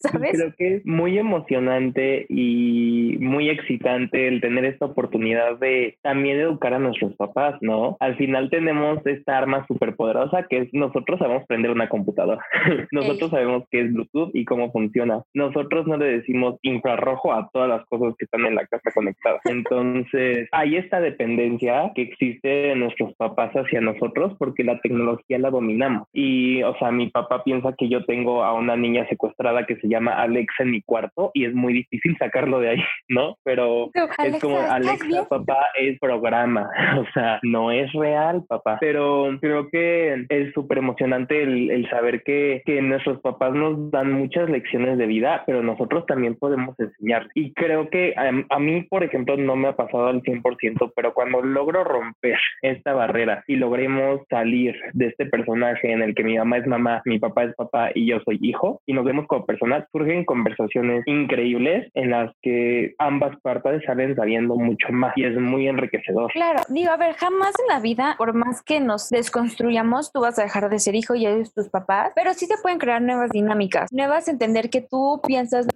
¿Sabes? 0.00 0.32
Creo 0.32 0.54
que 0.56 0.76
es 0.76 0.86
muy 0.86 1.18
emocionante 1.18 2.26
y 2.28 3.16
muy 3.20 3.48
excitante 3.50 4.28
el 4.28 4.40
tener 4.40 4.64
esta 4.64 4.86
oportunidad 4.86 5.58
de 5.58 5.98
también 6.02 6.38
educar 6.38 6.74
a 6.74 6.78
nuestros 6.78 7.14
papás, 7.16 7.56
¿no? 7.60 7.96
Al 8.00 8.16
final 8.16 8.50
tenemos 8.50 9.04
esta 9.06 9.38
arma 9.38 9.66
súper 9.66 9.96
poderosa 9.96 10.46
que 10.48 10.58
es 10.58 10.68
nosotros 10.72 11.18
sabemos 11.18 11.46
prender 11.46 11.70
una 11.70 11.88
computadora. 11.88 12.44
nosotros 12.90 13.30
sabemos 13.30 13.64
qué 13.70 13.82
es 13.82 13.92
Bluetooth 13.92 14.30
y 14.34 14.44
cómo 14.44 14.70
funciona. 14.72 15.22
Nosotros 15.34 15.79
no 15.86 15.96
le 15.96 16.18
decimos 16.18 16.56
infrarrojo 16.62 17.32
a 17.32 17.48
todas 17.52 17.68
las 17.68 17.84
cosas 17.86 18.14
que 18.18 18.24
están 18.24 18.46
en 18.46 18.54
la 18.54 18.66
casa 18.66 18.90
conectadas. 18.94 19.40
Entonces, 19.44 20.48
hay 20.52 20.76
esta 20.76 21.00
dependencia 21.00 21.92
que 21.94 22.02
existe 22.02 22.48
de 22.48 22.76
nuestros 22.76 23.14
papás 23.14 23.52
hacia 23.52 23.80
nosotros 23.80 24.34
porque 24.38 24.64
la 24.64 24.80
tecnología 24.80 25.38
la 25.38 25.50
dominamos. 25.50 26.08
Y 26.12 26.62
o 26.62 26.76
sea, 26.78 26.90
mi 26.90 27.08
papá 27.08 27.42
piensa 27.44 27.74
que 27.76 27.88
yo 27.88 28.04
tengo 28.04 28.44
a 28.44 28.54
una 28.54 28.76
niña 28.76 29.06
secuestrada 29.08 29.66
que 29.66 29.76
se 29.76 29.88
llama 29.88 30.12
Alexa 30.12 30.62
en 30.62 30.70
mi 30.70 30.82
cuarto 30.82 31.30
y 31.34 31.44
es 31.44 31.54
muy 31.54 31.72
difícil 31.72 32.16
sacarlo 32.18 32.60
de 32.60 32.70
ahí, 32.70 32.82
¿no? 33.08 33.36
Pero 33.44 33.90
es 34.24 34.40
como 34.40 34.58
Alexa, 34.58 35.28
papá, 35.28 35.58
es 35.78 35.98
programa, 35.98 36.68
o 36.98 37.04
sea, 37.12 37.40
no 37.42 37.70
es 37.70 37.92
real, 37.92 38.44
papá. 38.48 38.78
Pero 38.80 39.38
creo 39.40 39.68
que 39.68 40.26
es 40.28 40.52
súper 40.52 40.78
emocionante 40.78 41.42
el, 41.42 41.70
el, 41.70 41.88
saber 41.90 42.22
que, 42.22 42.62
que 42.64 42.80
nuestros 42.82 43.20
papás 43.20 43.52
nos 43.54 43.90
dan 43.90 44.12
muchas 44.12 44.48
lecciones 44.48 44.98
de 44.98 45.06
vida, 45.06 45.42
pero 45.46 45.62
nosotros 45.70 46.06
también 46.06 46.36
podemos 46.36 46.78
enseñar. 46.78 47.28
Y 47.34 47.52
creo 47.52 47.88
que 47.90 48.14
a, 48.16 48.30
a 48.54 48.58
mí, 48.58 48.82
por 48.82 49.04
ejemplo, 49.04 49.36
no 49.36 49.56
me 49.56 49.68
ha 49.68 49.76
pasado 49.76 50.08
al 50.08 50.22
100%, 50.22 50.92
pero 50.94 51.14
cuando 51.14 51.42
logro 51.42 51.84
romper 51.84 52.38
esta 52.62 52.92
barrera 52.92 53.44
y 53.46 53.56
logremos 53.56 54.20
salir 54.28 54.74
de 54.92 55.06
este 55.06 55.26
personaje 55.26 55.92
en 55.92 56.02
el 56.02 56.14
que 56.14 56.24
mi 56.24 56.36
mamá 56.36 56.58
es 56.58 56.66
mamá, 56.66 57.02
mi 57.04 57.18
papá 57.18 57.44
es 57.44 57.54
papá 57.54 57.90
y 57.94 58.06
yo 58.06 58.20
soy 58.24 58.38
hijo, 58.40 58.80
y 58.86 58.92
nos 58.92 59.04
vemos 59.04 59.26
como 59.26 59.46
personas, 59.46 59.84
surgen 59.92 60.24
conversaciones 60.24 61.02
increíbles 61.06 61.90
en 61.94 62.10
las 62.10 62.32
que 62.42 62.94
ambas 62.98 63.38
partes 63.40 63.82
salen 63.84 64.16
sabiendo 64.16 64.56
mucho 64.56 64.88
más 64.90 65.12
y 65.16 65.24
es 65.24 65.36
muy 65.36 65.68
enriquecedor. 65.68 66.30
Claro, 66.32 66.60
digo, 66.68 66.90
a 66.90 66.96
ver, 66.96 67.14
jamás 67.14 67.52
en 67.60 67.74
la 67.74 67.80
vida, 67.80 68.14
por 68.18 68.34
más 68.34 68.62
que 68.62 68.80
nos 68.80 69.08
desconstruyamos, 69.10 70.12
tú 70.12 70.20
vas 70.20 70.38
a 70.38 70.42
dejar 70.42 70.68
de 70.68 70.78
ser 70.78 70.94
hijo 70.94 71.14
y 71.14 71.26
ellos 71.26 71.52
tus 71.54 71.68
papás, 71.68 72.12
pero 72.14 72.34
sí 72.34 72.46
se 72.46 72.56
pueden 72.62 72.78
crear 72.78 73.02
nuevas 73.02 73.30
dinámicas, 73.30 73.92
nuevas 73.92 74.28
entender 74.28 74.70
que 74.70 74.80
tú 74.80 75.20
piensas 75.26 75.49
says 75.50 75.66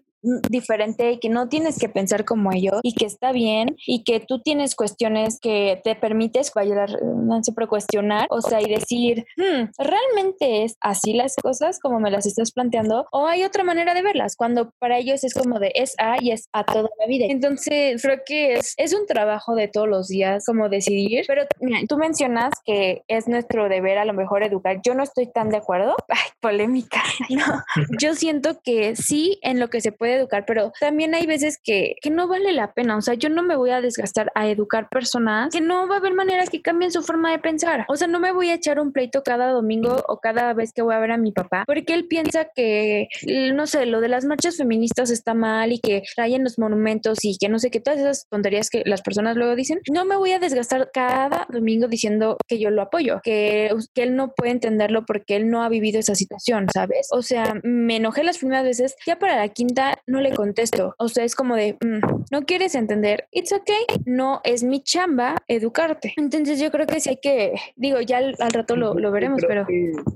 diferente 0.48 1.12
y 1.12 1.18
que 1.18 1.28
no 1.28 1.48
tienes 1.48 1.78
que 1.78 1.88
pensar 1.88 2.24
como 2.24 2.52
ellos 2.52 2.80
y 2.82 2.94
que 2.94 3.06
está 3.06 3.32
bien 3.32 3.76
y 3.86 4.04
que 4.04 4.20
tú 4.20 4.40
tienes 4.40 4.74
cuestiones 4.74 5.38
que 5.40 5.80
te 5.84 5.94
permites 5.94 6.52
no 6.54 7.42
siempre 7.42 7.66
cuestionar, 7.66 8.26
o 8.30 8.40
sea, 8.40 8.60
y 8.60 8.68
decir, 8.68 9.24
hmm, 9.36 9.70
¿realmente 9.78 10.64
es 10.64 10.76
así 10.80 11.12
las 11.12 11.34
cosas 11.36 11.78
como 11.80 12.00
me 12.00 12.10
las 12.10 12.26
estás 12.26 12.52
planteando? 12.52 13.06
¿O 13.12 13.26
hay 13.26 13.44
otra 13.44 13.64
manera 13.64 13.94
de 13.94 14.02
verlas? 14.02 14.36
Cuando 14.36 14.70
para 14.78 14.98
ellos 14.98 15.24
es 15.24 15.34
como 15.34 15.58
de 15.58 15.72
es 15.74 15.94
A 15.98 16.16
y 16.20 16.30
es 16.30 16.48
A 16.52 16.64
toda 16.64 16.88
la 16.98 17.06
vida. 17.06 17.26
Entonces, 17.28 18.02
creo 18.02 18.18
que 18.24 18.54
es, 18.54 18.74
es 18.76 18.94
un 18.94 19.06
trabajo 19.06 19.54
de 19.54 19.68
todos 19.68 19.88
los 19.88 20.08
días 20.08 20.44
como 20.46 20.68
decidir, 20.68 21.24
pero 21.26 21.44
mira, 21.60 21.78
tú 21.88 21.96
mencionas 21.96 22.52
que 22.64 23.02
es 23.08 23.28
nuestro 23.28 23.68
deber 23.68 23.98
a 23.98 24.04
lo 24.04 24.12
mejor 24.12 24.42
educar. 24.42 24.80
Yo 24.84 24.94
no 24.94 25.02
estoy 25.02 25.30
tan 25.30 25.50
de 25.50 25.58
acuerdo. 25.58 25.96
Ay, 26.08 26.30
polémica. 26.40 27.02
No, 27.34 27.64
yo 27.98 28.14
siento 28.14 28.60
que 28.62 28.94
sí 28.94 29.38
en 29.42 29.58
lo 29.58 29.68
que 29.68 29.80
se 29.80 29.90
puede 29.90 30.13
educar, 30.16 30.44
pero 30.46 30.72
también 30.80 31.14
hay 31.14 31.26
veces 31.26 31.58
que, 31.62 31.96
que 32.00 32.10
no 32.10 32.28
vale 32.28 32.52
la 32.52 32.72
pena. 32.72 32.96
O 32.96 33.02
sea, 33.02 33.14
yo 33.14 33.28
no 33.28 33.42
me 33.42 33.56
voy 33.56 33.70
a 33.70 33.80
desgastar 33.80 34.30
a 34.34 34.48
educar 34.48 34.88
personas 34.88 35.52
que 35.52 35.60
no 35.60 35.88
va 35.88 35.96
a 35.96 35.98
haber 35.98 36.14
maneras 36.14 36.50
que 36.50 36.62
cambien 36.62 36.90
su 36.90 37.02
forma 37.02 37.30
de 37.30 37.38
pensar. 37.38 37.84
O 37.88 37.96
sea, 37.96 38.08
no 38.08 38.20
me 38.20 38.32
voy 38.32 38.50
a 38.50 38.54
echar 38.54 38.80
un 38.80 38.92
pleito 38.92 39.22
cada 39.22 39.50
domingo 39.50 40.02
o 40.08 40.18
cada 40.20 40.52
vez 40.54 40.72
que 40.72 40.82
voy 40.82 40.94
a 40.94 40.98
ver 40.98 41.12
a 41.12 41.16
mi 41.16 41.32
papá, 41.32 41.64
porque 41.66 41.94
él 41.94 42.06
piensa 42.06 42.48
que, 42.54 43.08
no 43.52 43.66
sé, 43.66 43.86
lo 43.86 44.00
de 44.00 44.08
las 44.08 44.24
marchas 44.24 44.56
feministas 44.56 45.10
está 45.10 45.34
mal 45.34 45.72
y 45.72 45.80
que 45.80 46.02
rayen 46.16 46.44
los 46.44 46.58
monumentos 46.58 47.18
y 47.22 47.36
que 47.38 47.48
no 47.48 47.58
sé 47.58 47.70
qué, 47.70 47.80
todas 47.80 48.00
esas 48.00 48.26
tonterías 48.28 48.70
que 48.70 48.82
las 48.84 49.02
personas 49.02 49.36
luego 49.36 49.54
dicen. 49.54 49.80
No 49.92 50.04
me 50.04 50.16
voy 50.16 50.32
a 50.32 50.38
desgastar 50.38 50.90
cada 50.92 51.46
domingo 51.50 51.88
diciendo 51.88 52.36
que 52.46 52.58
yo 52.58 52.70
lo 52.70 52.82
apoyo, 52.82 53.20
que, 53.22 53.70
que 53.94 54.02
él 54.02 54.16
no 54.16 54.34
puede 54.34 54.52
entenderlo 54.52 55.04
porque 55.06 55.36
él 55.36 55.50
no 55.50 55.62
ha 55.62 55.68
vivido 55.68 55.98
esa 55.98 56.14
situación, 56.14 56.66
¿sabes? 56.72 57.08
O 57.10 57.22
sea, 57.22 57.54
me 57.62 57.96
enojé 57.96 58.24
las 58.24 58.38
primeras 58.38 58.64
veces, 58.64 58.96
ya 59.06 59.18
para 59.18 59.36
la 59.36 59.48
quinta 59.48 59.98
no 60.06 60.20
le 60.20 60.32
contesto. 60.32 60.94
O 60.98 61.08
sea, 61.08 61.24
es 61.24 61.34
como 61.34 61.56
de, 61.56 61.76
mm, 61.80 62.24
no 62.30 62.42
quieres 62.42 62.74
entender, 62.74 63.26
it's 63.32 63.52
okay, 63.52 63.84
no 64.06 64.40
es 64.44 64.62
mi 64.62 64.80
chamba 64.82 65.36
educarte. 65.48 66.14
Entonces 66.16 66.60
yo 66.60 66.70
creo 66.70 66.86
que 66.86 67.00
sí 67.00 67.10
hay 67.10 67.18
que, 67.22 67.54
digo, 67.76 68.00
ya 68.00 68.18
al, 68.18 68.34
rato 68.52 68.76
lo, 68.76 68.94
lo 68.94 69.10
veremos, 69.10 69.42
pero... 69.46 69.66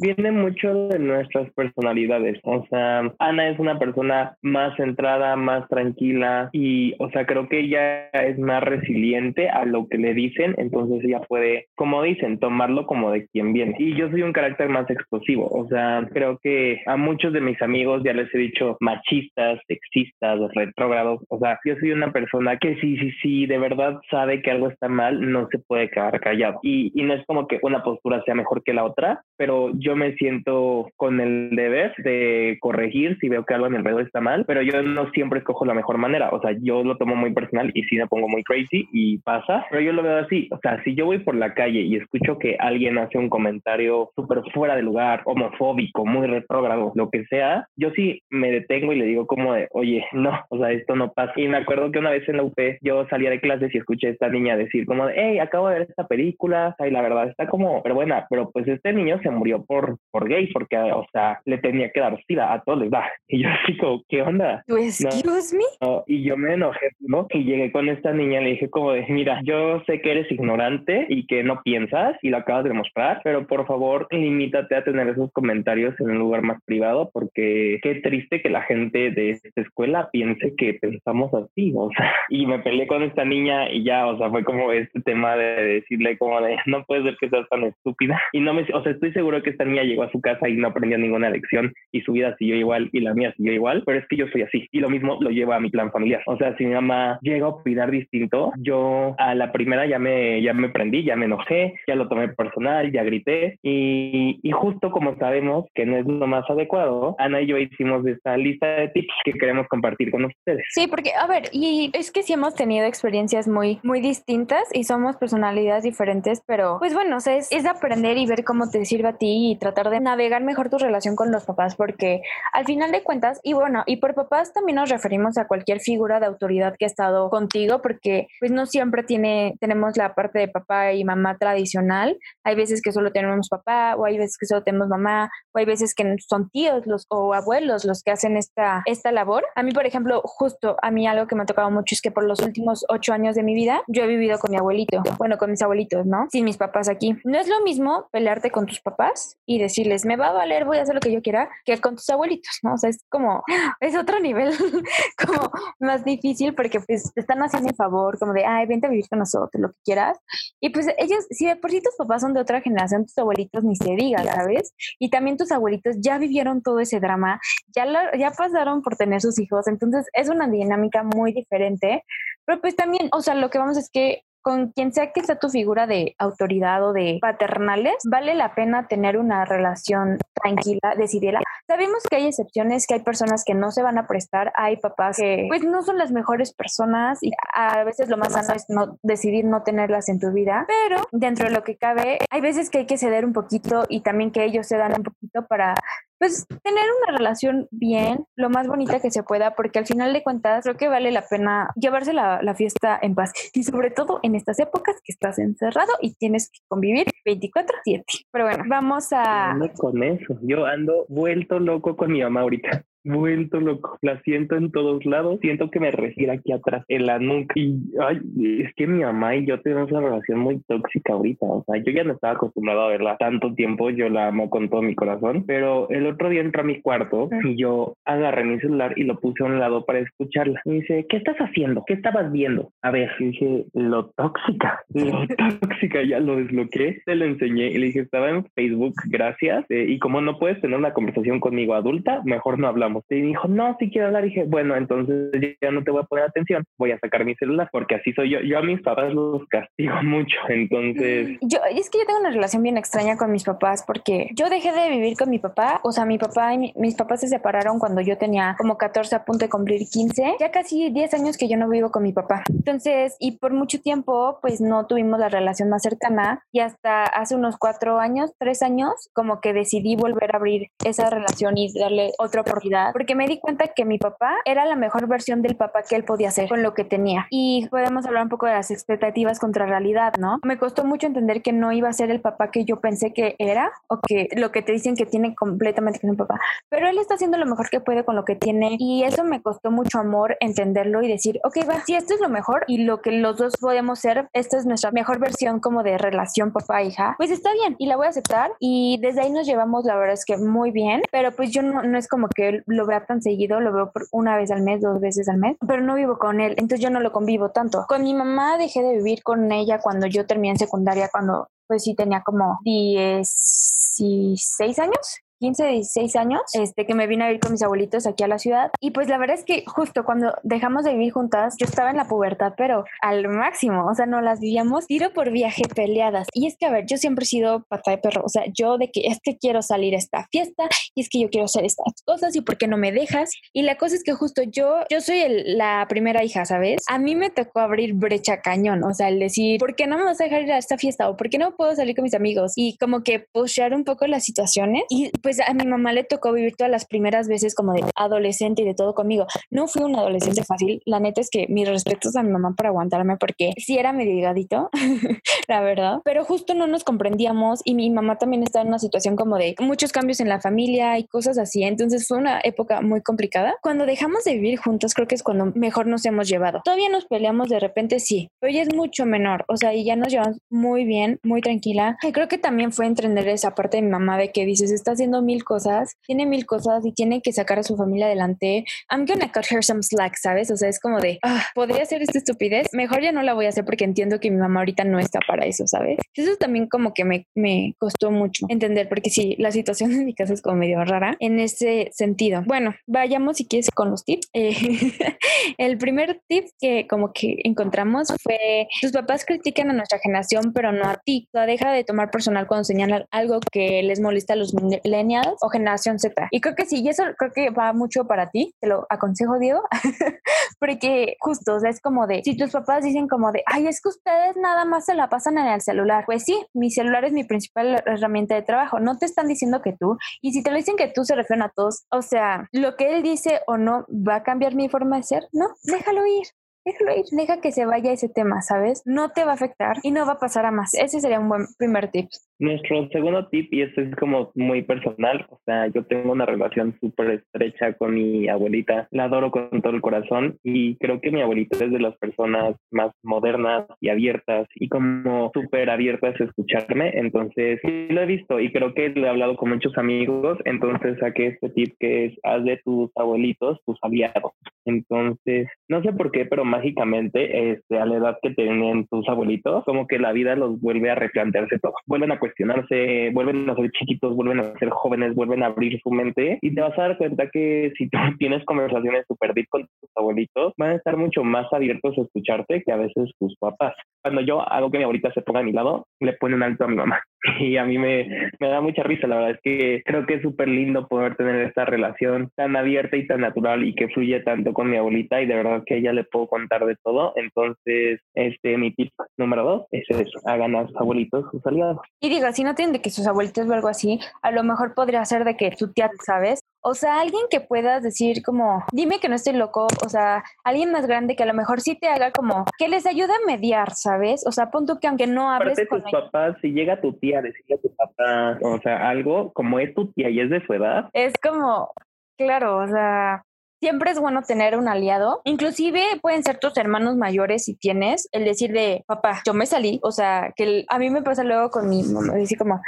Viene 0.01 0.33
mucho 0.33 0.89
de 0.89 0.99
nuestras 0.99 1.51
personalidades. 1.53 2.39
O 2.45 2.65
sea, 2.71 3.13
Ana 3.19 3.49
es 3.49 3.59
una 3.59 3.79
persona 3.79 4.37
más 4.43 4.77
centrada, 4.77 5.37
más 5.37 5.69
tranquila 5.69 6.51
y, 6.53 6.95
o 6.99 7.11
sea, 7.11 7.27
creo 7.27 7.49
que 7.49 7.61
ella 7.61 8.09
es 8.09 8.39
más 8.39 8.63
resiliente 8.63 9.49
a 9.49 9.65
lo 9.65 9.89
que 9.89 9.99
le 9.99 10.15
dicen, 10.15 10.55
entonces 10.59 11.05
ella 11.05 11.21
puede, 11.21 11.67
como 11.75 12.03
dicen, 12.03 12.39
tomarlo 12.39 12.87
como 12.87 13.11
de 13.11 13.27
quien 13.29 13.53
viene. 13.53 13.77
Y 13.79 13.97
yo 13.97 14.11
soy 14.11 14.23
un 14.23 14.33
carácter 14.33 14.69
más 14.69 14.89
explosivo, 14.91 15.49
o 15.49 15.69
sea, 15.69 16.07
creo 16.13 16.39
que 16.43 16.81
a 16.87 16.97
muchos 16.97 17.33
de 17.33 17.41
mis 17.41 17.61
amigos 17.63 18.03
ya 18.05 18.13
les 18.13 18.33
he 18.35 18.39
dicho 18.39 18.77
machistas, 18.81 19.61
sexistas, 19.79 20.39
retrógrados, 20.55 21.21
o 21.29 21.39
sea, 21.39 21.59
yo 21.65 21.75
soy 21.81 21.93
una 21.93 22.13
persona 22.13 22.57
que 22.59 22.77
sí, 22.77 22.97
sí, 22.97 23.11
sí, 23.23 23.47
de 23.47 23.59
verdad 23.59 24.01
sabe 24.11 24.43
que 24.43 24.51
algo 24.51 24.69
está 24.69 24.89
mal, 24.89 25.31
no 25.33 25.49
se 25.51 25.59
puede 25.59 25.91
quedar 25.91 26.21
callado. 26.21 26.61
Y, 26.63 26.93
y 26.95 27.05
no 27.05 27.15
es 27.15 27.25
como 27.27 27.47
que 27.47 27.59
una 27.63 27.83
postura 27.83 28.23
sea 28.25 28.35
mejor 28.35 28.63
que 28.63 28.75
la 28.75 28.85
otra, 28.85 29.23
pero 29.37 29.71
yo 29.75 29.97
me 29.97 30.15
siento 30.15 30.89
con 30.97 31.21
el 31.21 31.51
deber 31.51 31.95
de 31.99 32.59
corregir 32.61 33.17
si 33.21 33.29
veo 33.29 33.45
que 33.45 33.55
algo 33.55 33.67
en 33.67 33.75
el 33.75 33.79
alrededor 33.79 34.03
está 34.03 34.21
mal, 34.21 34.45
pero 34.47 34.63
yo 34.63 34.83
no 34.83 35.11
siempre 35.11 35.39
escojo 35.41 35.65
la 35.65 35.75
mejor 35.75 35.99
manera, 35.99 36.31
o 36.31 36.41
sea, 36.41 36.53
yo 36.61 36.83
lo 36.83 36.97
tomo 36.97 37.17
muy 37.17 37.33
personal 37.33 37.71
y 37.75 37.83
sí 37.85 37.97
me 37.97 38.07
pongo 38.07 38.29
muy 38.29 38.43
crazy 38.43 38.89
y 38.93 39.19
pasa, 39.19 39.67
pero 39.71 39.83
yo 39.83 39.93
lo 39.93 40.03
veo 40.03 40.19
así, 40.19 40.49
o 40.51 40.59
sea, 40.59 40.83
si 40.85 40.95
yo 40.95 41.07
voy 41.07 41.19
por 41.19 41.35
la 41.35 41.55
calle 41.55 41.81
y 41.81 41.97
escucho 41.97 42.39
que 42.39 42.57
alguien 42.59 42.99
hace 42.99 43.19
un 43.19 43.29
comentario 43.29 44.11
súper 44.15 44.43
fuera 44.53 44.77
de 44.77 44.83
lugar, 44.83 45.23
homofóbico, 45.25 46.05
muy 46.05 46.27
retrógrado, 46.27 46.93
lo 46.95 47.11
que 47.11 47.25
sea, 47.27 47.67
yo 47.77 47.91
sí 47.93 48.23
me 48.31 48.51
detengo 48.51 48.93
y 48.93 48.99
le 48.99 49.07
digo 49.07 49.27
como 49.27 49.55
de, 49.59 49.69
oye, 49.73 50.05
no, 50.13 50.33
o 50.49 50.59
sea, 50.59 50.73
esto 50.73 50.97
no 50.97 51.13
pasa. 51.13 51.33
Y 51.37 51.49
me 51.49 51.59
acuerdo 51.59 51.91
que 51.91 51.99
una 51.99 52.11
vez 52.11 52.29
en 52.29 52.39
la 52.39 52.43
UP 52.43 52.59
yo 52.81 53.07
salía 53.09 53.31
de 53.31 53.41
clases 53.41 53.75
y 53.75 53.79
escuché 53.79 54.09
a 54.09 54.11
esta 54.11 54.29
niña 54.29 54.57
decir 54.57 54.87
como 54.87 55.07
de, 55.07 55.15
hey, 55.17 55.39
acabo 55.39 55.69
de 55.69 55.79
ver 55.79 55.89
esta 55.89 56.07
película, 56.07 56.75
y 56.79 56.91
la 56.91 57.03
verdad 57.03 57.29
está 57.29 57.47
como, 57.47 57.83
pero 57.83 57.95
buena, 57.95 58.27
pero 58.31 58.51
pues 58.51 58.67
este 58.69 58.93
niño 58.93 59.21
se 59.23 59.31
murió 59.31 59.65
por, 59.65 59.99
por 60.11 60.29
gay, 60.29 60.49
porque, 60.53 60.77
o 60.79 61.07
sea, 61.13 61.41
le 61.45 61.59
tenía 61.59 61.91
que 61.91 62.01
dar 62.01 62.19
sida 62.27 62.53
a 62.53 62.63
todos 62.63 62.81
les 62.81 62.91
da. 62.91 63.05
Y 63.31 63.43
yo 63.43 63.49
así 63.51 63.77
como, 63.77 64.03
¿qué 64.09 64.23
onda? 64.23 64.65
Excuse 64.67 65.57
me? 65.57 65.65
y 66.07 66.23
yo 66.23 66.37
me 66.37 66.55
enojé, 66.55 66.91
¿no? 67.01 67.27
Y 67.31 67.45
llegué 67.45 67.71
con 67.73 67.89
esta 67.89 68.13
niña, 68.13 68.41
le 68.41 68.51
dije 68.51 68.71
como 68.71 68.93
de, 68.93 69.05
mira, 69.09 69.41
yo 69.45 69.83
sé 69.87 70.01
que 70.01 70.13
eres 70.13 70.31
ignorante 70.31 71.07
y 71.09 71.27
que 71.27 71.43
no 71.43 71.63
piensas 71.63 72.17
y 72.23 72.31
lo 72.31 72.39
acabas 72.39 72.65
de 72.65 72.71
demostrar, 72.71 73.21
pero 73.25 73.47
por 73.47 73.67
favor 73.67 74.07
limítate 74.11 74.77
a 74.77 74.85
tener 74.85 75.09
esos 75.09 75.31
comentarios 75.33 75.99
en 76.01 76.11
un 76.11 76.19
lugar 76.19 76.43
más 76.43 76.63
privado 76.65 77.11
porque 77.13 77.79
qué 77.83 77.97
triste 77.97 78.41
que 78.43 78.51
la 78.51 78.63
gente 78.63 79.11
de 79.11 79.31
escuela 79.57 80.09
piense 80.13 80.55
que 80.57 80.75
pensamos 80.75 81.33
así, 81.35 81.73
o 81.77 81.91
sea, 81.97 82.13
y 82.29 82.47
me 82.47 82.59
peleé 82.61 82.87
con 82.87 83.03
esta 83.03 83.25
niña 83.25 83.71
y 83.71 83.85
ya, 83.85 84.07
o 84.07 84.19
sea, 84.19 84.31
fue 84.31 84.45
como 84.45 84.73
este 84.73 85.01
tema 85.01 85.37
de 85.37 85.81
decirle 85.81 86.19
como 86.19 86.41
de, 86.41 86.57
no 86.67 86.85
puedes 86.85 87.05
ver 87.05 87.17
que 87.21 87.29
seas 87.29 87.49
tan 87.49 87.65
estúpida 87.65 88.21
y 88.33 88.41
no 88.41 88.55
me, 88.55 88.67
o 88.73 88.83
sea, 88.83 88.93
estoy 88.93 89.13
seguro 89.13 89.43
que 89.43 89.51
esta 89.51 89.65
niña 89.65 89.83
llegó 89.83 90.03
a 90.03 90.11
su 90.11 90.21
casa 90.21 90.49
y 90.49 90.57
no 90.57 90.69
aprendió 90.69 90.99
ninguna 90.99 91.31
lección 91.31 91.73
y 91.93 92.01
su 92.03 92.13
vida 92.13 92.37
siguió 92.39 92.57
igual 92.57 92.89
y 92.93 93.01
la 93.01 93.15
mía 93.15 93.33
siguió 93.37 93.53
igual, 93.53 93.83
pero 93.87 93.99
es 93.99 94.07
que 94.09 94.17
yo 94.17 94.27
soy 94.29 94.43
así 94.43 94.69
y 94.73 94.81
lo 94.81 94.91
mismo 94.91 95.19
lo 95.21 95.31
llevo 95.31 95.53
a 95.53 95.61
mi 95.61 95.71
plan 95.71 95.91
familiar, 95.93 96.23
o 96.27 96.37
sea, 96.37 96.57
si 96.57 96.67
mi 96.67 96.75
mamá 96.75 97.19
llega 97.23 97.47
a 97.47 97.51
opinar 97.51 97.91
distinto, 97.91 98.53
yo 98.59 99.15
a 99.19 99.35
la 99.35 99.53
primera 99.53 99.87
ya 99.87 99.99
me, 99.99 100.43
ya 100.43 100.53
me 100.55 100.69
prendí, 100.69 101.05
ya 101.05 101.17
me 101.17 101.27
enojé, 101.27 101.75
ya 101.87 101.95
lo 101.95 102.09
tomé 102.09 102.29
personal, 102.29 102.91
ya 102.93 103.03
grité 103.05 103.59
y, 103.63 104.39
y 104.43 104.51
justo 104.51 104.91
como 104.91 105.17
sabemos 105.17 105.67
que 105.75 105.87
no 105.87 105.97
es 105.97 106.07
lo 106.07 106.27
más 106.27 106.49
adecuado, 106.49 107.15
Ana 107.19 107.41
y 107.41 107.47
yo 107.47 107.59
hicimos 107.59 108.07
esta 108.07 108.37
lista 108.37 108.67
de 108.67 108.89
tips 108.89 109.15
que 109.25 109.33
queremos 109.39 109.67
compartir 109.69 110.11
con 110.11 110.25
ustedes. 110.25 110.67
Sí, 110.71 110.87
porque, 110.87 111.13
a 111.15 111.27
ver, 111.27 111.49
y 111.53 111.91
es 111.95 112.11
que 112.11 112.23
sí 112.23 112.33
hemos 112.33 112.55
tenido 112.55 112.87
experiencias 112.87 113.49
muy, 113.49 113.81
muy 113.83 114.01
distintas 114.01 114.63
y 114.73 114.85
somos 114.85 115.17
personalidades 115.17 115.85
diferentes, 115.85 116.43
pero 116.47 116.79
pues 116.79 116.95
bueno, 116.95 117.17
o 117.17 117.21
sea, 117.21 117.37
es, 117.37 117.51
es 117.51 117.67
aprender 117.67 118.17
y 118.17 118.27
ver 118.27 118.45
cómo 118.45 118.71
te 118.71 118.85
sirve 118.85 119.09
a 119.09 119.17
ti 119.17 119.53
y 119.53 119.59
tratar 119.59 119.91
de 119.91 120.01
navegar 120.01 120.43
mejor 120.43 120.71
tu 120.71 120.79
relación 120.79 121.17
con 121.17 121.31
los 121.31 121.45
papás, 121.45 121.77
porque 121.77 122.23
al 122.53 122.65
final 122.65 122.93
de 122.93 123.03
cuentas, 123.03 123.41
y 123.43 123.53
bueno, 123.53 123.83
y 123.87 123.97
por 123.97 124.15
papás 124.15 124.53
también 124.53 124.77
nos 124.77 124.91
referimos 124.91 125.39
a 125.39 125.47
cualquier 125.47 125.81
figura 125.81 126.21
de 126.21 126.27
autoridad 126.27 126.75
que 126.79 126.85
ha 126.85 126.89
estado 126.89 127.31
contigo, 127.31 127.81
porque 127.83 128.29
pues 128.41 128.51
no 128.51 128.67
siempre 128.67 129.03
tiene, 129.03 129.55
tenemos 129.61 129.97
la 129.97 130.15
parte 130.15 130.39
de 130.39 130.49
papá 130.49 130.93
y 130.93 131.05
mamá 131.05 131.39
tradicional, 131.39 132.19
hay 132.45 132.55
veces 132.55 132.83
que 132.83 132.93
solo 132.93 133.13
tenemos 133.13 133.49
papá, 133.49 133.95
o 133.97 134.05
hay 134.05 134.19
veces 134.19 134.37
que 134.39 134.47
solo 134.47 134.63
tenemos 134.63 134.89
mamá, 134.89 135.31
o 135.53 135.59
hay 135.59 135.65
veces 135.65 135.95
que 135.95 136.17
son 136.27 136.51
tíos 136.51 136.87
los, 136.87 137.07
o 137.09 137.35
abuelos 137.35 137.85
los 137.85 138.03
que 138.03 138.11
hacen 138.11 138.37
esta, 138.37 138.83
esta 138.87 139.13
labor. 139.13 139.28
A 139.55 139.63
mí, 139.63 139.73
por 139.73 139.87
ejemplo, 139.87 140.23
justo 140.25 140.77
a 140.83 140.91
mí 140.91 141.07
algo 141.07 141.27
que 141.27 141.35
me 141.35 141.43
ha 141.43 141.47
tocado 141.47 141.71
mucho 141.71 141.95
es 141.95 142.01
que 142.01 142.11
por 142.11 142.25
los 142.25 142.41
últimos 142.41 142.85
ocho 142.89 143.13
años 143.13 143.35
de 143.35 143.43
mi 143.43 143.55
vida 143.55 143.83
yo 143.87 144.05
he 144.05 144.07
vivido 144.07 144.39
con 144.39 144.51
mi 144.51 144.57
abuelito, 144.57 145.03
bueno, 145.19 145.39
con 145.39 145.51
mis 145.51 145.63
abuelitos, 145.63 146.07
¿no? 146.07 146.27
Sin 146.31 146.45
mis 146.45 146.57
papás 146.57 146.89
aquí. 146.89 147.17
No 147.25 147.39
es 147.39 147.49
lo 147.49 147.61
mismo 147.63 148.09
pelearte 148.11 148.51
con 148.51 148.67
tus 148.67 148.81
papás 148.81 149.39
y 149.47 149.59
decirles, 149.59 150.05
me 150.05 150.17
va 150.17 150.29
a 150.29 150.33
valer, 150.33 150.65
voy 150.65 150.79
a 150.79 150.83
hacer 150.83 150.95
lo 150.95 151.01
que 151.01 151.13
yo 151.13 151.23
quiera, 151.23 151.49
que 151.65 151.79
con 151.81 151.97
tus 151.97 152.09
abuelitos, 152.11 152.59
¿no? 152.63 152.75
O 152.75 152.79
sea, 152.79 152.91
es 152.91 153.05
como, 153.09 153.43
es 153.81 153.97
otro 153.97 154.21
nivel 154.21 154.53
como 155.27 155.51
más 155.81 156.05
difícil 156.05 156.55
porque 156.55 156.81
pues 156.81 157.13
te 157.15 157.21
están 157.21 157.43
haciendo 157.43 157.69
el 157.69 157.77
favor, 157.77 158.19
como 158.19 158.33
de, 158.33 158.45
ay, 158.45 158.67
vente 158.67 158.87
a 158.87 158.91
vivir 158.91 159.09
con 159.09 159.19
nosotros, 159.19 159.61
lo 159.61 159.69
que 159.69 159.79
quieras. 159.85 160.19
Y 160.61 160.71
pues 160.71 160.87
ellos, 160.99 161.27
si 161.31 161.47
de 161.47 161.57
por 161.57 161.71
sí 161.71 161.81
tus 161.81 161.97
papás 161.97 162.23
son 162.23 162.35
de 162.35 162.41
otra 162.41 162.61
generación, 162.61 163.05
tus 163.05 163.19
abuelitos 163.19 163.65
ni 163.65 163.77
se 163.77 163.95
diga, 163.95 164.25
¿sabes? 164.25 164.75
Y 164.99 165.11
también 165.11 165.37
tus 165.37 165.53
abuelitos 165.53 165.97
ya 166.01 166.19
vivieron 166.19 166.63
todo 166.63 166.81
ese 166.81 167.01
drama, 167.01 167.41
ya, 167.75 167.87
ya 168.17 168.31
pasaron 168.31 168.83
por 168.83 168.97
tener 168.97 169.18
sus 169.21 169.39
hijos, 169.39 169.67
entonces 169.69 170.07
es 170.13 170.29
una 170.29 170.49
dinámica 170.49 171.03
muy 171.03 171.33
diferente, 171.33 172.05
pero 172.45 172.61
pues 172.61 172.77
también, 172.77 173.09
o 173.13 173.21
sea, 173.21 173.35
lo 173.35 173.51
que 173.51 173.59
vamos 173.59 173.77
es 173.77 173.91
que 173.91 174.23
con 174.49 174.73
quien 174.73 174.95
sea 174.95 175.13
que 175.13 175.23
sea 175.23 175.39
tu 175.39 175.51
figura 175.51 175.87
de 175.87 176.15
autoridad 176.19 176.83
o 176.83 176.93
de 176.93 177.19
paternales, 177.21 177.97
vale 178.09 178.35
la 178.35 178.55
pena 178.55 178.89
tener 178.89 179.19
una 179.19 179.45
relación 179.45 180.17
tranquila, 180.33 180.95
decidirla. 180.97 181.41
Sabemos 181.67 182.03
que 182.09 182.17
hay 182.17 182.27
excepciones, 182.29 182.87
que 182.87 182.95
hay 182.95 183.01
personas 183.01 183.45
que 183.45 183.55
no 183.55 183.71
se 183.73 183.83
van 183.83 183.99
a 183.99 184.07
prestar, 184.07 184.53
hay 184.57 184.77
papás 184.79 185.19
que 185.19 185.45
pues 185.49 185.65
no 185.65 185.83
son 185.83 185.99
las 185.99 186.13
mejores 186.13 186.55
personas 186.55 187.19
y 187.23 187.31
a 187.53 187.85
veces 187.85 188.09
lo 188.09 188.17
más 188.17 188.33
sano 188.33 188.55
es 188.55 188.65
no 188.69 188.99
decidir 189.03 189.45
no 189.45 189.63
tenerlas 189.65 190.09
en 190.09 190.19
tu 190.19 190.33
vida, 190.33 190.67
pero 190.67 191.03
dentro 191.13 191.47
de 191.47 191.55
lo 191.55 191.63
que 191.63 191.77
cabe, 191.77 192.19
hay 192.31 192.41
veces 192.41 192.71
que 192.71 192.79
hay 192.79 192.87
que 192.87 192.97
ceder 192.97 193.27
un 193.27 193.35
poquito 193.35 193.85
y 193.89 194.01
también 194.01 194.31
que 194.31 194.45
ellos 194.45 194.67
se 194.67 194.79
dan 194.79 194.95
un 194.97 195.03
poquito 195.03 195.47
para 195.47 195.75
pues 196.19 196.47
tener 196.63 196.85
una 197.03 197.17
relación 197.17 197.69
bien, 197.71 198.27
lo 198.37 198.51
más 198.51 198.67
bonita 198.67 199.01
que 199.01 199.11
se 199.11 199.23
pueda, 199.23 199.55
porque 199.55 199.79
al 199.79 199.87
final 199.87 200.13
de 200.13 200.23
cuentas 200.23 200.65
creo 200.65 200.77
que 200.77 200.89
vale 200.89 201.11
la 201.13 201.23
pena 201.23 201.71
llevarse 201.77 202.13
la, 202.13 202.43
la 202.43 202.55
fiesta 202.55 202.99
en 203.01 203.15
paz. 203.15 203.33
Y 203.55 203.63
sobre 203.63 203.91
todo 203.91 204.21
en 204.23 204.35
estas 204.35 204.59
épocas 204.59 204.97
que 205.05 205.13
estás 205.13 205.39
encerrado 205.39 205.93
y 206.01 206.15
tienes 206.15 206.51
que 206.51 206.61
convivir 206.69 207.07
24/7. 207.25 208.05
Pero 208.31 208.45
bueno, 208.45 208.65
vamos 208.69 209.09
a... 209.13 209.57
con 209.79 210.03
eso, 210.03 210.39
yo 210.43 210.67
ando 210.67 211.07
vuelto 211.09 211.59
loco 211.59 211.97
con 211.97 212.13
mi 212.13 212.23
mamá 212.23 212.41
ahorita 212.41 212.85
vuelto 213.09 213.61
loco. 213.61 213.99
La 214.03 214.21
siento 214.23 214.57
en 214.57 214.71
todos 214.71 215.05
lados. 215.05 215.39
Siento 215.41 215.71
que 215.71 215.81
me 215.81 215.91
respira 215.91 216.35
aquí 216.35 216.53
atrás, 216.53 216.85
en 216.89 217.07
la 217.07 217.19
nuca. 217.19 217.55
Y 217.57 217.79
ay, 218.01 218.21
es 218.65 218.75
que 218.75 218.87
mi 218.87 219.03
mamá 219.03 219.37
y 219.37 219.47
yo 219.47 219.61
tenemos 219.61 219.91
una 219.91 220.01
relación 220.01 220.39
muy 220.39 220.61
tóxica 220.67 221.13
ahorita. 221.13 221.47
O 221.47 221.65
sea, 221.65 221.83
yo 221.83 221.93
ya 221.93 222.05
no 222.05 222.15
estaba 222.15 222.35
acostumbrado 222.35 222.83
a 222.83 222.89
verla 222.89 223.17
tanto 223.17 223.55
tiempo. 223.55 223.91
Yo 223.91 224.09
la 224.09 224.29
amo 224.29 224.51
con 224.51 224.69
todo 224.69 224.83
mi 224.83 224.95
corazón. 224.95 225.45
Pero 225.47 225.89
el 225.91 226.07
otro 226.07 226.29
día 226.29 226.41
entró 226.41 226.63
a 226.63 226.67
mi 226.67 226.81
cuarto 226.81 227.29
y 227.45 227.57
yo 227.57 227.97
agarré 228.05 228.45
mi 228.45 228.61
celular 228.61 228.95
y 228.97 229.05
lo 229.05 229.19
puse 229.19 229.43
a 229.43 229.47
un 229.47 229.59
lado 229.59 229.85
para 229.85 230.01
escucharla. 230.01 230.61
Y 230.65 230.81
dice, 230.81 231.07
¿qué 231.09 231.17
estás 231.17 231.37
haciendo? 231.39 231.85
¿Qué 231.87 231.95
estabas 231.95 232.31
viendo? 232.33 232.71
A 232.83 232.91
ver, 232.91 233.11
y 233.19 233.25
dije, 233.27 233.65
lo 233.75 234.07
tóxica, 234.11 234.81
lo 234.95 235.27
tóxica. 235.61 236.03
Ya 236.03 236.21
lo 236.21 236.37
desbloqueé, 236.37 237.03
te 237.05 237.15
lo 237.15 237.25
enseñé 237.25 237.69
y 237.69 237.79
le 237.79 237.87
dije, 237.87 238.01
estaba 238.01 238.31
en 238.31 238.45
Facebook, 238.55 238.95
gracias. 239.09 239.65
Eh, 239.71 239.87
y 239.89 239.99
como 239.99 240.21
no 240.21 240.39
puedes 240.39 240.61
tener 240.61 240.79
una 240.79 240.93
conversación 240.93 241.41
conmigo 241.41 241.75
adulta, 241.75 242.23
mejor 242.25 242.59
no 242.59 242.69
hablamos 242.69 242.98
y 243.09 243.21
dijo, 243.21 243.49
no, 243.49 243.77
si 243.79 243.91
quiero 243.91 244.09
hablar. 244.09 244.25
Y 244.25 244.29
dije, 244.29 244.45
bueno, 244.45 244.77
entonces 244.77 245.31
ya 245.61 245.71
no 245.71 245.83
te 245.83 245.91
voy 245.91 246.03
a 246.03 246.07
poner 246.07 246.25
atención, 246.27 246.65
voy 246.79 246.93
a 246.93 246.99
sacar 246.99 247.25
mi 247.25 247.35
celular, 247.35 247.69
porque 247.73 247.97
así 247.97 248.13
soy 248.13 248.31
yo. 248.31 248.41
Yo 248.41 248.59
a 248.59 248.63
mis 248.63 248.81
papás 248.83 249.13
los 249.13 249.47
castigo 249.49 249.95
mucho, 250.03 250.37
entonces... 250.49 251.29
Mm, 251.29 251.49
yo, 251.49 251.59
es 251.71 251.91
que 251.91 251.99
yo 251.99 252.07
tengo 252.07 252.21
una 252.21 252.31
relación 252.31 252.63
bien 252.63 252.77
extraña 252.77 253.17
con 253.17 253.31
mis 253.31 253.45
papás, 253.45 253.85
porque 253.87 254.31
yo 254.35 254.49
dejé 254.49 254.73
de 254.73 254.91
vivir 254.91 255.17
con 255.17 255.31
mi 255.31 255.39
papá, 255.39 255.81
o 255.83 255.93
sea, 255.93 256.05
mi 256.05 256.19
papá 256.19 256.55
y 256.55 256.73
mis 256.77 256.95
papás 256.95 257.21
se 257.21 257.29
separaron 257.29 257.79
cuando 257.79 258.01
yo 258.01 258.17
tenía 258.19 258.55
como 258.59 258.79
14 258.79 259.15
a 259.15 259.25
punto 259.25 259.45
de 259.45 259.51
cumplir 259.51 259.83
15, 259.89 260.37
ya 260.41 260.51
casi 260.51 260.91
10 260.91 261.15
años 261.15 261.37
que 261.37 261.49
yo 261.49 261.57
no 261.57 261.69
vivo 261.69 261.91
con 261.91 262.03
mi 262.03 262.13
papá. 262.13 262.45
Entonces, 262.49 263.17
y 263.19 263.39
por 263.39 263.53
mucho 263.53 263.81
tiempo, 263.81 264.39
pues 264.41 264.61
no 264.61 264.87
tuvimos 264.87 265.19
la 265.19 265.29
relación 265.29 265.69
más 265.69 265.83
cercana, 265.83 266.43
y 266.53 266.61
hasta 266.61 267.05
hace 267.05 267.35
unos 267.35 267.57
4 267.59 267.99
años, 267.99 268.33
3 268.39 268.63
años, 268.63 268.93
como 269.13 269.41
que 269.41 269.53
decidí 269.53 269.97
volver 269.97 270.35
a 270.35 270.39
abrir 270.39 270.69
esa 270.85 271.11
relación 271.11 271.57
y 271.57 271.73
darle 271.79 272.13
otra 272.19 272.43
oportunidad 272.43 272.78
porque 272.93 273.15
me 273.15 273.27
di 273.27 273.39
cuenta 273.39 273.69
que 273.69 273.85
mi 273.85 273.99
papá 273.99 274.37
era 274.45 274.65
la 274.65 274.77
mejor 274.77 275.07
versión 275.07 275.43
del 275.43 275.57
papá 275.57 275.83
que 275.83 275.97
él 275.97 276.05
podía 276.05 276.31
ser 276.31 276.49
con 276.49 276.63
lo 276.63 276.75
que 276.75 276.85
tenía. 276.85 277.27
Y 277.31 277.69
podemos 277.71 278.07
hablar 278.07 278.23
un 278.23 278.29
poco 278.29 278.47
de 278.47 278.53
las 278.53 278.71
expectativas 278.71 279.39
contra 279.39 279.67
realidad, 279.67 280.15
¿no? 280.19 280.39
Me 280.45 280.59
costó 280.59 280.85
mucho 280.85 281.07
entender 281.07 281.43
que 281.43 281.53
no 281.53 281.73
iba 281.73 281.89
a 281.89 281.93
ser 281.93 282.11
el 282.11 282.21
papá 282.21 282.51
que 282.51 282.65
yo 282.65 282.81
pensé 282.81 283.13
que 283.13 283.35
era 283.39 283.71
o 283.89 284.01
que 284.01 284.29
lo 284.37 284.53
que 284.53 284.63
te 284.63 284.73
dicen 284.73 284.97
que 284.97 285.07
tiene 285.07 285.35
completamente 285.35 285.99
que 285.99 286.07
un 286.07 286.17
papá. 286.17 286.41
Pero 286.69 286.89
él 286.89 286.99
está 286.99 287.15
haciendo 287.15 287.39
lo 287.39 287.47
mejor 287.47 287.69
que 287.71 287.81
puede 287.81 288.05
con 288.05 288.17
lo 288.17 288.25
que 288.25 288.37
tiene 288.37 288.77
y 288.79 289.05
eso 289.05 289.25
me 289.25 289.43
costó 289.43 289.71
mucho 289.71 289.99
amor 289.99 290.37
entenderlo 290.41 291.03
y 291.03 291.09
decir, 291.09 291.41
ok, 291.45 291.59
va, 291.69 291.81
si 291.85 291.95
esto 291.95 292.15
es 292.15 292.21
lo 292.21 292.29
mejor 292.29 292.65
y 292.67 292.85
lo 292.85 293.01
que 293.01 293.13
los 293.13 293.37
dos 293.37 293.57
podemos 293.61 293.99
ser, 293.99 294.29
esta 294.33 294.57
es 294.57 294.67
nuestra 294.67 294.91
mejor 294.91 295.19
versión 295.19 295.61
como 295.61 295.83
de 295.83 295.99
relación 295.99 296.53
papá-hija, 296.53 297.15
pues 297.19 297.31
está 297.31 297.53
bien 297.53 297.77
y 297.79 297.87
la 297.87 297.97
voy 297.97 298.07
a 298.07 298.11
aceptar 298.11 298.53
y 298.59 298.99
desde 299.01 299.23
ahí 299.23 299.31
nos 299.31 299.47
llevamos, 299.47 299.85
la 299.85 299.97
verdad 299.97 300.15
es 300.15 300.25
que 300.25 300.37
muy 300.37 300.71
bien, 300.71 301.03
pero 301.11 301.33
pues 301.33 301.51
yo 301.51 301.63
no, 301.63 301.83
no 301.83 301.99
es 301.99 302.09
como 302.09 302.29
que 302.29 302.63
lo 302.69 302.87
vea 302.87 303.05
tan 303.05 303.23
seguido, 303.23 303.61
lo 303.61 303.73
veo 303.73 303.93
por 303.93 304.07
una 304.13 304.37
vez 304.37 304.51
al 304.51 304.63
mes, 304.63 304.81
dos 304.81 305.01
veces 305.01 305.29
al 305.29 305.39
mes, 305.39 305.57
pero 305.67 305.83
no 305.83 305.95
vivo 305.95 306.19
con 306.19 306.41
él, 306.41 306.53
entonces 306.53 306.81
yo 306.81 306.91
no 306.91 307.01
lo 307.01 307.13
convivo 307.13 307.51
tanto. 307.51 307.85
Con 307.89 308.03
mi 308.03 308.15
mamá 308.15 308.59
dejé 308.59 308.83
de 308.83 308.97
vivir 308.97 309.23
con 309.23 309.51
ella 309.53 309.81
cuando 309.81 310.07
yo 310.07 310.27
terminé 310.27 310.53
en 310.53 310.59
secundaria, 310.59 311.09
cuando 311.11 311.49
pues 311.67 311.83
sí 311.83 311.95
tenía 311.95 312.23
como 312.23 312.59
16 312.65 314.79
años 314.79 315.21
15, 315.39 315.67
16 315.67 316.17
años, 316.17 316.43
este, 316.55 316.87
que 316.87 316.95
me 316.95 317.07
vine 317.07 317.25
a 317.25 317.27
vivir 317.29 317.41
con 317.41 317.53
mis 317.53 317.63
abuelitos 317.63 318.07
aquí 318.07 318.25
a 318.25 318.29
la 318.29 318.39
ciudad. 318.39 318.71
Y 318.81 318.91
pues 318.91 319.09
la 319.09 319.19
verdad 319.19 319.37
es 319.39 319.45
que 319.45 319.65
justo 319.67 320.05
cuando 320.05 320.35
dejamos 320.43 320.85
de 320.85 320.93
vivir 320.93 321.13
juntas, 321.13 321.55
yo 321.59 321.67
estaba 321.67 321.91
en 321.91 321.97
la 321.97 322.07
pubertad, 322.07 322.55
pero 322.57 322.85
al 323.01 323.29
máximo, 323.29 323.87
o 323.87 323.95
sea, 323.95 324.07
no 324.07 324.21
las 324.21 324.41
vivíamos 324.41 324.87
tiro 324.87 325.13
por 325.13 325.31
viaje 325.31 325.63
peleadas. 325.75 326.29
Y 326.33 326.47
es 326.47 326.57
que, 326.57 326.67
a 326.67 326.71
ver, 326.71 326.87
yo 326.87 326.97
siempre 326.97 327.25
he 327.25 327.27
sido 327.27 327.65
pata 327.69 327.91
de 327.91 327.99
perro, 327.99 328.23
o 328.25 328.29
sea, 328.29 328.45
yo 328.53 328.79
de 328.79 328.91
que 328.91 329.07
es 329.07 329.19
que 329.23 329.37
quiero 329.37 329.63
salir 329.63 329.95
a 329.95 329.99
esta 329.99 330.27
fiesta 330.31 330.69
y 330.95 331.03
es 331.03 331.09
que 331.09 331.21
yo 331.21 331.29
quiero 331.31 331.45
hacer 331.45 331.65
estas 331.65 332.03
cosas 332.05 332.35
y 332.35 332.41
por 332.41 332.57
qué 332.57 332.67
no 332.67 332.77
me 332.77 332.93
dejas. 332.93 333.31
Y 333.53 333.63
la 333.63 333.77
cosa 333.77 333.95
es 333.95 334.03
que 334.03 334.15
justo 334.15 334.43
yo, 334.43 334.81
yo 334.91 335.01
soy 335.01 335.23
la 335.45 335.87
primera 335.89 336.25
hija, 336.25 336.45
¿sabes? 336.45 336.83
A 336.89 336.99
mí 336.99 337.15
me 337.15 337.31
tocó 337.31 337.61
abrir 337.61 337.95
brecha 337.95 338.41
cañón, 338.41 338.83
o 338.85 338.95
sea, 338.95 339.09
el 339.09 339.19
decir, 339.19 339.59
¿por 339.59 339.75
qué 339.77 339.87
no 339.87 339.99
me 339.99 340.05
vas 340.05 340.21
a 340.21 340.25
dejar 340.25 340.43
ir 340.43 340.53
a 340.53 340.59
esta 340.59 340.79
fiesta? 340.79 341.09
¿O 341.09 341.17
por 341.17 341.31
qué 341.31 341.39
no 341.39 341.57
puedo 341.57 341.75
salir 341.75 341.95
con 341.95 342.05
mis 342.05 342.15
amigos? 342.15 342.53
Y 342.57 342.77
como 342.79 343.03
que 343.03 343.21
pushear 343.33 343.75
un 343.75 343.85
poco 343.85 344.07
las 344.07 344.25
situaciones. 344.25 344.83
Y 344.89 345.11
pues 345.23 345.28
a 345.47 345.55
mi 345.55 345.67
mamá 345.67 345.93
le 345.93 346.05
tocó 346.05 346.33
vivir 346.33 346.57
todas 346.57 346.71
las 346.71 346.87
primeras 346.87 347.29
veces 347.29 347.55
como 347.55 347.73
de 347.73 347.85
adolescente 347.95 348.63
y 348.63 348.65
de 348.65 348.75
todo 348.75 348.95
conmigo. 348.95 349.27
No 349.51 349.67
fui 349.67 349.83
un 349.83 349.97
adolescente 349.97 350.43
fácil. 350.45 350.83
La 350.87 351.01
neta 351.01 351.21
es 351.21 351.31
que 351.31 351.47
mis 351.49 351.69
respetos 351.69 352.17
a 352.17 352.23
mi 352.23 352.31
mamá 352.31 352.55
por 352.57 352.67
aguantarme 352.67 353.17
porque 353.17 353.53
sí 353.59 353.79
era 353.79 353.93
medio 353.93 354.15
higadito, 354.15 354.71
la 355.49 355.61
verdad. 355.61 355.99
Pero 356.05 356.25
justo 356.25 356.55
no 356.55 356.67
nos 356.67 356.85
comprendíamos 356.85 357.61
y 357.65 357.75
mi 357.75 357.91
mamá 357.91 358.17
también 358.17 358.43
estaba 358.43 358.63
en 358.63 358.69
una 358.69 358.79
situación 358.79 359.17
como 359.17 359.37
de 359.37 359.55
muchos 359.61 359.93
cambios 359.93 360.21
en 360.21 360.29
la 360.29 360.41
familia 360.41 360.99
y 360.99 361.07
cosas 361.07 361.39
así. 361.39 361.63
Entonces 361.63 362.07
fue 362.07 362.19
una 362.19 362.41
época 362.43 362.81
muy 362.81 363.03
complicada. 363.03 363.57
Cuando 363.63 363.87
dejamos 363.87 364.25
de 364.25 364.35
vivir 364.35 364.59
juntos, 364.59 364.95
creo 364.95 365.07
que 365.07 365.15
es 365.15 365.23
cuando 365.23 365.53
mejor 365.55 365.87
nos 365.87 366.05
hemos 366.07 366.29
llevado. 366.29 366.61
Todavía 366.65 366.89
nos 366.89 367.07
peleamos 367.07 367.49
de 367.49 367.61
repente, 367.61 368.01
sí, 368.01 368.31
pero 368.41 368.53
ella 368.53 368.63
es 368.63 368.75
mucho 368.75 369.07
menor. 369.07 369.45
O 369.49 369.57
sea, 369.57 369.75
y 369.75 369.85
ya 369.85 369.97
nos 369.97 370.09
llevamos 370.09 370.39
muy 370.51 370.85
bien, 370.85 371.19
muy 371.23 371.41
tranquila. 371.41 371.99
Y 372.03 372.13
creo 372.13 372.29
que 372.29 372.39
también 372.39 372.73
fue 372.73 372.87
entender 372.87 373.29
esa 373.29 373.55
parte 373.55 373.79
de 373.79 373.83
mi 373.83 373.91
mamá 373.91 374.19
de 374.19 374.33
que 374.33 374.45
dices, 374.45 374.71
está 374.71 374.93
haciendo 374.93 375.18
mil 375.23 375.45
cosas 375.45 375.89
tiene 376.07 376.27
mil 376.27 376.47
cosas 376.47 376.85
y 376.85 376.93
tiene 376.93 377.21
que 377.21 377.33
sacar 377.33 377.59
a 377.59 377.63
su 377.63 377.77
familia 377.77 378.07
adelante. 378.07 378.65
I'm 378.91 379.07
gonna 379.07 379.31
cut 379.31 379.47
her 379.51 379.63
some 379.63 379.83
slack, 379.83 380.17
¿sabes? 380.17 380.51
O 380.51 380.57
sea, 380.57 380.69
es 380.69 380.81
como 380.81 381.01
de, 381.01 381.19
ah, 381.23 381.45
podría 381.55 381.83
hacer 381.83 382.03
esta 382.03 382.19
estupidez, 382.19 382.69
mejor 382.73 383.03
ya 383.03 383.13
no 383.13 383.23
la 383.23 383.35
voy 383.35 383.47
a 383.47 383.51
hacer 383.51 383.65
porque 383.65 383.85
entiendo 383.85 384.21
que 384.21 384.31
mi 384.31 384.39
mamá 384.39 384.61
ahorita 384.61 384.85
no 384.85 384.99
está 384.99 385.21
para 385.27 385.47
eso, 385.47 385.67
¿sabes? 385.67 385.99
Eso 386.15 386.37
también 386.37 386.69
como 386.69 386.95
que 386.95 387.05
me, 387.05 387.27
me 387.35 387.75
costó 387.79 388.11
mucho 388.11 388.47
entender, 388.49 388.89
porque 388.89 389.11
sí, 389.11 389.37
la 389.39 389.53
situación 389.53 389.93
en 389.93 390.07
mi 390.07 390.15
casa 390.15 390.33
es 390.33 390.43
como 390.43 390.57
medio 390.57 390.85
rara 390.85 391.17
en 391.21 391.39
ese 391.39 391.91
sentido. 391.93 392.43
Bueno, 392.47 392.75
vayamos 392.87 393.37
si 393.37 393.47
quieres 393.47 393.71
con 393.71 393.91
los 393.91 394.05
tips. 394.05 394.29
Eh, 394.33 394.57
el 395.59 395.79
primer 395.79 396.21
tip 396.29 396.47
que 396.61 396.87
como 396.87 397.13
que 397.13 397.37
encontramos 397.45 398.09
fue, 398.23 398.69
tus 398.81 398.93
papás 398.93 399.25
critican 399.25 399.71
a 399.71 399.73
nuestra 399.73 399.99
generación, 399.99 400.53
pero 400.53 400.73
no 400.73 400.85
a 400.85 401.01
ti. 401.05 401.29
O 401.33 401.39
sea, 401.39 401.47
deja 401.47 401.73
de 401.73 401.85
tomar 401.85 402.11
personal 402.11 402.47
cuando 402.47 402.65
señalan 402.65 403.05
algo 403.11 403.41
que 403.53 403.83
les 403.83 404.01
molesta 404.01 404.33
a 404.33 404.37
los 404.37 404.55
millennials 404.55 405.08
o 405.41 405.49
generación 405.49 405.99
Z. 405.99 406.29
Y 406.31 406.41
creo 406.41 406.55
que 406.55 406.67
sí, 406.67 406.83
y 406.83 406.89
eso 406.89 407.05
creo 407.17 407.33
que 407.33 407.51
va 407.51 407.73
mucho 407.73 408.07
para 408.07 408.31
ti, 408.31 408.55
te 408.61 408.69
lo 408.69 408.87
aconsejo, 408.89 409.39
Diego, 409.39 409.63
porque 410.61 411.17
justo, 411.21 411.57
o 411.57 411.61
sea, 411.61 411.71
es 411.71 411.81
como 411.81 412.07
de, 412.07 412.23
si 412.25 412.37
tus 412.37 412.53
papás 412.53 412.85
dicen 412.85 413.09
como 413.09 413.33
de, 413.33 413.43
ay, 413.47 413.67
es 413.67 413.81
que 413.81 413.89
ustedes 413.89 414.37
nada 414.37 414.65
más 414.65 414.85
se 414.85 414.95
la 414.95 415.09
pasan 415.09 415.39
en 415.39 415.47
el 415.47 415.61
celular, 415.61 416.05
pues 416.07 416.25
sí, 416.25 416.45
mi 416.55 416.71
celular 416.71 417.05
es 417.05 417.13
mi 417.13 417.25
principal 417.25 417.83
herramienta 417.87 418.35
de 418.35 418.43
trabajo, 418.43 418.81
no 418.81 418.99
te 418.99 419.07
están 419.07 419.29
diciendo 419.29 419.63
que 419.63 419.75
tú, 419.79 419.97
y 420.21 420.33
si 420.33 420.43
te 420.43 420.51
lo 420.51 420.57
dicen 420.57 420.77
que 420.77 420.89
tú, 420.89 421.05
se 421.05 421.15
refieren 421.15 421.43
a 421.43 421.53
todos, 421.55 421.85
o 421.91 422.03
sea, 422.03 422.49
lo 422.53 422.77
que 422.77 422.95
él 422.95 423.03
dice 423.03 423.41
o 423.47 423.57
no 423.57 423.87
va 423.89 424.17
a 424.17 424.23
cambiar 424.23 424.55
mi 424.55 424.69
forma 424.69 424.97
de 424.97 425.03
ser, 425.03 425.29
no, 425.33 425.49
déjalo 425.65 426.07
ir, 426.07 426.27
déjalo 426.69 426.99
ir, 426.99 427.05
deja 427.11 427.41
que 427.41 427.53
se 427.53 427.67
vaya 427.67 427.93
ese 427.93 428.09
tema, 428.09 428.43
¿sabes? 428.43 428.83
No 428.87 429.11
te 429.11 429.25
va 429.25 429.33
a 429.33 429.35
afectar 429.35 429.77
y 429.83 429.91
no 429.91 430.07
va 430.07 430.13
a 430.13 430.19
pasar 430.19 430.47
a 430.47 430.51
más. 430.51 430.75
Ese 430.75 431.01
sería 431.01 431.21
un 431.21 431.29
buen 431.29 431.47
primer 431.59 431.91
tip. 431.91 432.09
Nuestro 432.39 432.89
segundo 432.91 433.27
tip, 433.29 433.53
y 433.53 433.63
esto 433.63 433.81
es 433.81 433.95
como 433.97 434.31
muy 434.35 434.63
personal, 434.63 435.27
o 435.31 435.41
sea, 435.45 435.67
yo 435.69 435.85
tengo 435.87 436.13
una 436.13 436.25
relación 436.27 436.77
súper 436.81 437.11
estrecha 437.11 437.73
con 437.73 437.95
mi 437.95 438.29
abuelita, 438.29 438.87
la 438.93 439.05
adoro 439.05 439.31
con 439.31 439.61
todo 439.61 439.73
el 439.73 439.81
corazón 439.81 440.39
y 440.45 440.77
creo 440.77 441.01
que 441.01 441.11
mi 441.11 441.21
abuelita 441.21 441.65
es 441.65 441.73
de 441.73 441.81
las 441.81 441.97
personas 441.99 442.55
más 442.71 442.93
modernas 443.03 443.67
y 443.81 443.89
abiertas 443.89 444.47
y 444.55 444.69
como 444.69 445.33
súper 445.35 445.69
abiertas 445.69 446.21
a 446.21 446.25
escucharme, 446.25 446.93
entonces 446.95 447.59
sí 447.65 447.89
lo 447.91 448.03
he 448.03 448.07
visto 448.07 448.39
y 448.39 448.53
creo 448.53 448.73
que 448.73 448.91
le 448.91 449.07
he 449.07 449.09
hablado 449.09 449.37
con 449.37 449.51
muchos 449.51 449.77
amigos, 449.77 450.39
entonces 450.45 450.97
saqué 451.01 451.29
este 451.29 451.49
tip 451.51 451.75
que 451.81 452.07
es 452.07 452.19
haz 452.23 452.45
de 452.45 452.61
tus 452.65 452.91
abuelitos 452.95 453.59
tus 453.65 453.79
aliados. 453.83 454.33
Entonces, 454.65 455.49
no 455.69 455.83
sé 455.83 455.93
por 455.93 456.11
qué, 456.11 456.27
pero 456.27 456.45
más 456.45 456.58
mágicamente 456.59 457.53
este, 457.53 457.79
a 457.79 457.87
la 457.87 457.97
edad 457.97 458.19
que 458.21 458.31
tenían 458.31 458.87
tus 458.87 459.09
abuelitos, 459.09 459.65
como 459.65 459.87
que 459.87 459.99
la 459.99 460.13
vida 460.13 460.35
los 460.35 460.61
vuelve 460.61 460.91
a 460.91 460.95
replantearse 460.95 461.59
todo. 461.59 461.75
Vuelven 461.87 462.13
a 462.13 462.19
cuestionarse, 462.19 463.11
vuelven 463.13 463.49
a 463.49 463.55
ser 463.55 463.71
chiquitos, 463.71 464.15
vuelven 464.17 464.41
a 464.41 464.59
ser 464.59 464.71
jóvenes, 464.71 465.15
vuelven 465.15 465.43
a 465.43 465.47
abrir 465.47 465.81
su 465.81 465.91
mente 465.91 466.39
y 466.43 466.55
te 466.55 466.61
vas 466.61 466.77
a 466.79 466.83
dar 466.83 466.99
cuenta 466.99 467.29
que 467.31 467.73
si 467.79 467.89
tú 467.89 467.99
tienes 468.19 468.45
conversaciones 468.45 469.05
super 469.07 469.35
deep 469.35 469.47
con 469.49 469.63
tus 469.63 469.91
abuelitos, 469.97 470.53
van 470.57 470.71
a 470.71 470.75
estar 470.75 470.97
mucho 470.97 471.23
más 471.23 471.47
abiertos 471.53 471.97
a 471.97 472.03
escucharte 472.03 472.63
que 472.63 472.73
a 472.73 472.77
veces 472.77 473.11
tus 473.19 473.37
papás. 473.37 473.75
Cuando 474.03 474.21
yo 474.23 474.41
hago 474.41 474.71
que 474.71 474.79
mi 474.79 474.85
abuelita 474.85 475.13
se 475.13 475.23
ponga 475.23 475.41
a 475.41 475.45
mi 475.45 475.53
lado, 475.53 475.87
le 476.01 476.13
pone 476.15 476.35
un 476.35 476.43
alto 476.43 476.65
a 476.65 476.69
mi 476.69 476.77
mamá. 476.77 477.01
Y 477.41 477.57
a 477.57 477.65
mí 477.65 477.79
me, 477.79 478.31
me 478.41 478.49
da 478.49 478.61
mucha 478.61 478.83
risa, 478.83 479.07
la 479.07 479.17
verdad 479.17 479.31
es 479.33 479.41
que 479.43 479.83
creo 479.85 480.07
que 480.07 480.15
es 480.15 480.23
súper 480.23 480.49
lindo 480.49 480.87
poder 480.89 481.17
tener 481.17 481.37
esta 481.47 481.65
relación 481.65 482.31
tan 482.37 482.57
abierta 482.57 482.97
y 482.97 483.07
tan 483.07 483.21
natural 483.21 483.65
y 483.65 483.75
que 483.75 483.89
fluye 483.89 484.21
tanto 484.21 484.53
con 484.53 484.71
mi 484.71 484.77
abuelita 484.77 485.21
y 485.21 485.27
de 485.27 485.35
verdad 485.35 485.63
que 485.67 485.77
ella 485.77 485.93
le 485.93 486.05
puedo 486.05 486.27
contar 486.39 486.65
de 486.65 486.77
todo. 486.83 487.13
Entonces, 487.17 488.01
este, 488.15 488.57
mi 488.57 488.73
tip 488.75 488.93
número 489.17 489.45
dos 489.45 489.67
es 489.71 489.89
eso, 489.91 490.19
hagan 490.25 490.55
a 490.57 490.67
sus 490.67 490.77
abuelitos 490.77 491.25
sus 491.31 491.45
aliados. 491.47 491.79
Y 492.01 492.09
diga, 492.09 492.33
si 492.33 492.45
no 492.45 492.55
tienen 492.55 492.73
de 492.73 492.81
que 492.81 492.91
sus 492.91 493.07
abuelitos 493.07 493.49
o 493.49 493.53
algo 493.53 493.69
así, 493.69 494.01
a 494.23 494.31
lo 494.31 494.43
mejor 494.43 494.75
podría 494.75 495.05
ser 495.05 495.25
de 495.25 495.37
que 495.37 495.51
tu 495.51 495.73
tía, 495.73 495.91
¿sabes? 496.05 496.41
O 496.61 496.75
sea, 496.75 497.01
alguien 497.01 497.23
que 497.31 497.41
puedas 497.41 497.83
decir 497.83 498.23
como, 498.23 498.65
dime 498.73 498.99
que 498.99 499.09
no 499.09 499.15
estoy 499.15 499.35
loco, 499.35 499.69
o 499.85 499.89
sea, 499.89 500.25
alguien 500.45 500.73
más 500.73 500.87
grande 500.87 501.15
que 501.15 501.23
a 501.23 501.27
lo 501.27 501.35
mejor 501.35 501.61
sí 501.61 501.79
te 501.79 501.89
haga 501.89 502.11
como, 502.11 502.45
que 502.59 502.69
les 502.69 502.85
ayude 502.87 503.13
a 503.13 503.27
mediar, 503.27 503.71
¿sabes? 503.75 504.27
O 504.27 504.33
sea, 504.33 504.51
punto 504.51 504.79
que 504.81 504.89
aunque 504.89 505.07
no 505.07 505.31
hables 505.31 505.59
con 505.69 505.83
tus 505.83 505.91
papás, 505.91 506.37
si 506.43 506.51
llega 506.51 506.81
tu 506.81 506.93
tía 506.95 507.21
a 507.21 507.23
decirle 507.23 507.57
a 507.57 507.61
tu 507.61 507.75
papá, 507.75 508.39
o 508.43 508.59
sea, 508.61 508.89
algo 508.89 509.33
como 509.33 509.59
es 509.61 509.73
tu 509.75 509.93
tía 509.93 510.11
y 510.11 510.21
es 510.21 510.31
de 510.31 510.45
su 510.45 510.53
edad. 510.53 510.89
Es 510.93 511.13
como, 511.23 511.71
claro, 512.19 512.59
o 512.59 512.67
sea, 512.67 513.23
siempre 513.61 513.91
es 513.91 513.99
bueno 513.99 514.23
tener 514.23 514.57
un 514.57 514.69
aliado. 514.69 515.21
Inclusive 515.25 515.83
pueden 516.01 516.23
ser 516.23 516.39
tus 516.39 516.57
hermanos 516.57 516.97
mayores 516.97 517.45
si 517.45 517.55
tienes 517.55 518.09
el 518.13 518.25
decir 518.25 518.53
de, 518.53 518.85
papá, 518.87 519.23
yo 519.27 519.35
me 519.35 519.47
salí, 519.47 519.81
o 519.83 519.93
sea, 519.93 520.33
que 520.37 520.65
a 520.69 520.79
mí 520.79 520.91
me 520.91 521.03
pasa 521.03 521.25
luego 521.25 521.51
con 521.51 521.69
mi 521.69 521.83
mamá, 521.83 522.15
decir 522.15 522.39
como, 522.39 522.61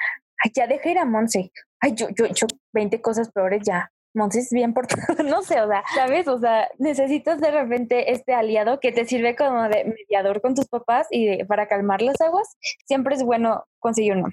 ay, 0.44 0.50
ya 0.55 0.66
dejé 0.66 0.92
ir 0.92 0.98
a 0.98 1.05
Monse, 1.05 1.53
ay, 1.81 1.94
yo, 1.94 2.09
yo 2.11 2.24
he 2.24 2.31
hecho 2.31 2.46
20 2.72 3.00
cosas 3.00 3.31
peores 3.31 3.62
ya. 3.64 3.90
Monse 4.12 4.40
es 4.40 4.50
bien 4.50 4.74
por 4.74 4.88
no 5.24 5.42
sé, 5.42 5.61
o 5.61 5.68
sea, 5.68 5.85
¿sabes? 5.94 6.26
O 6.26 6.38
sea, 6.38 6.68
necesitas 6.79 7.40
de 7.40 7.53
repente 7.53 8.12
este 8.12 8.35
aliado 8.35 8.81
que 8.81 8.90
te 8.90 9.05
sirve 9.05 9.37
como 9.37 9.62
de 9.68 9.85
mediador 9.85 10.40
con 10.40 10.57
tus 10.57 10.66
papás 10.66 11.07
y 11.11 11.44
para 11.44 11.68
calmar 11.68 12.03
las 12.03 12.20
aguas. 12.20 12.57
Siempre 12.87 13.14
es 13.14 13.22
bueno 13.22 13.64
conseguir 13.79 14.14
uno. 14.14 14.29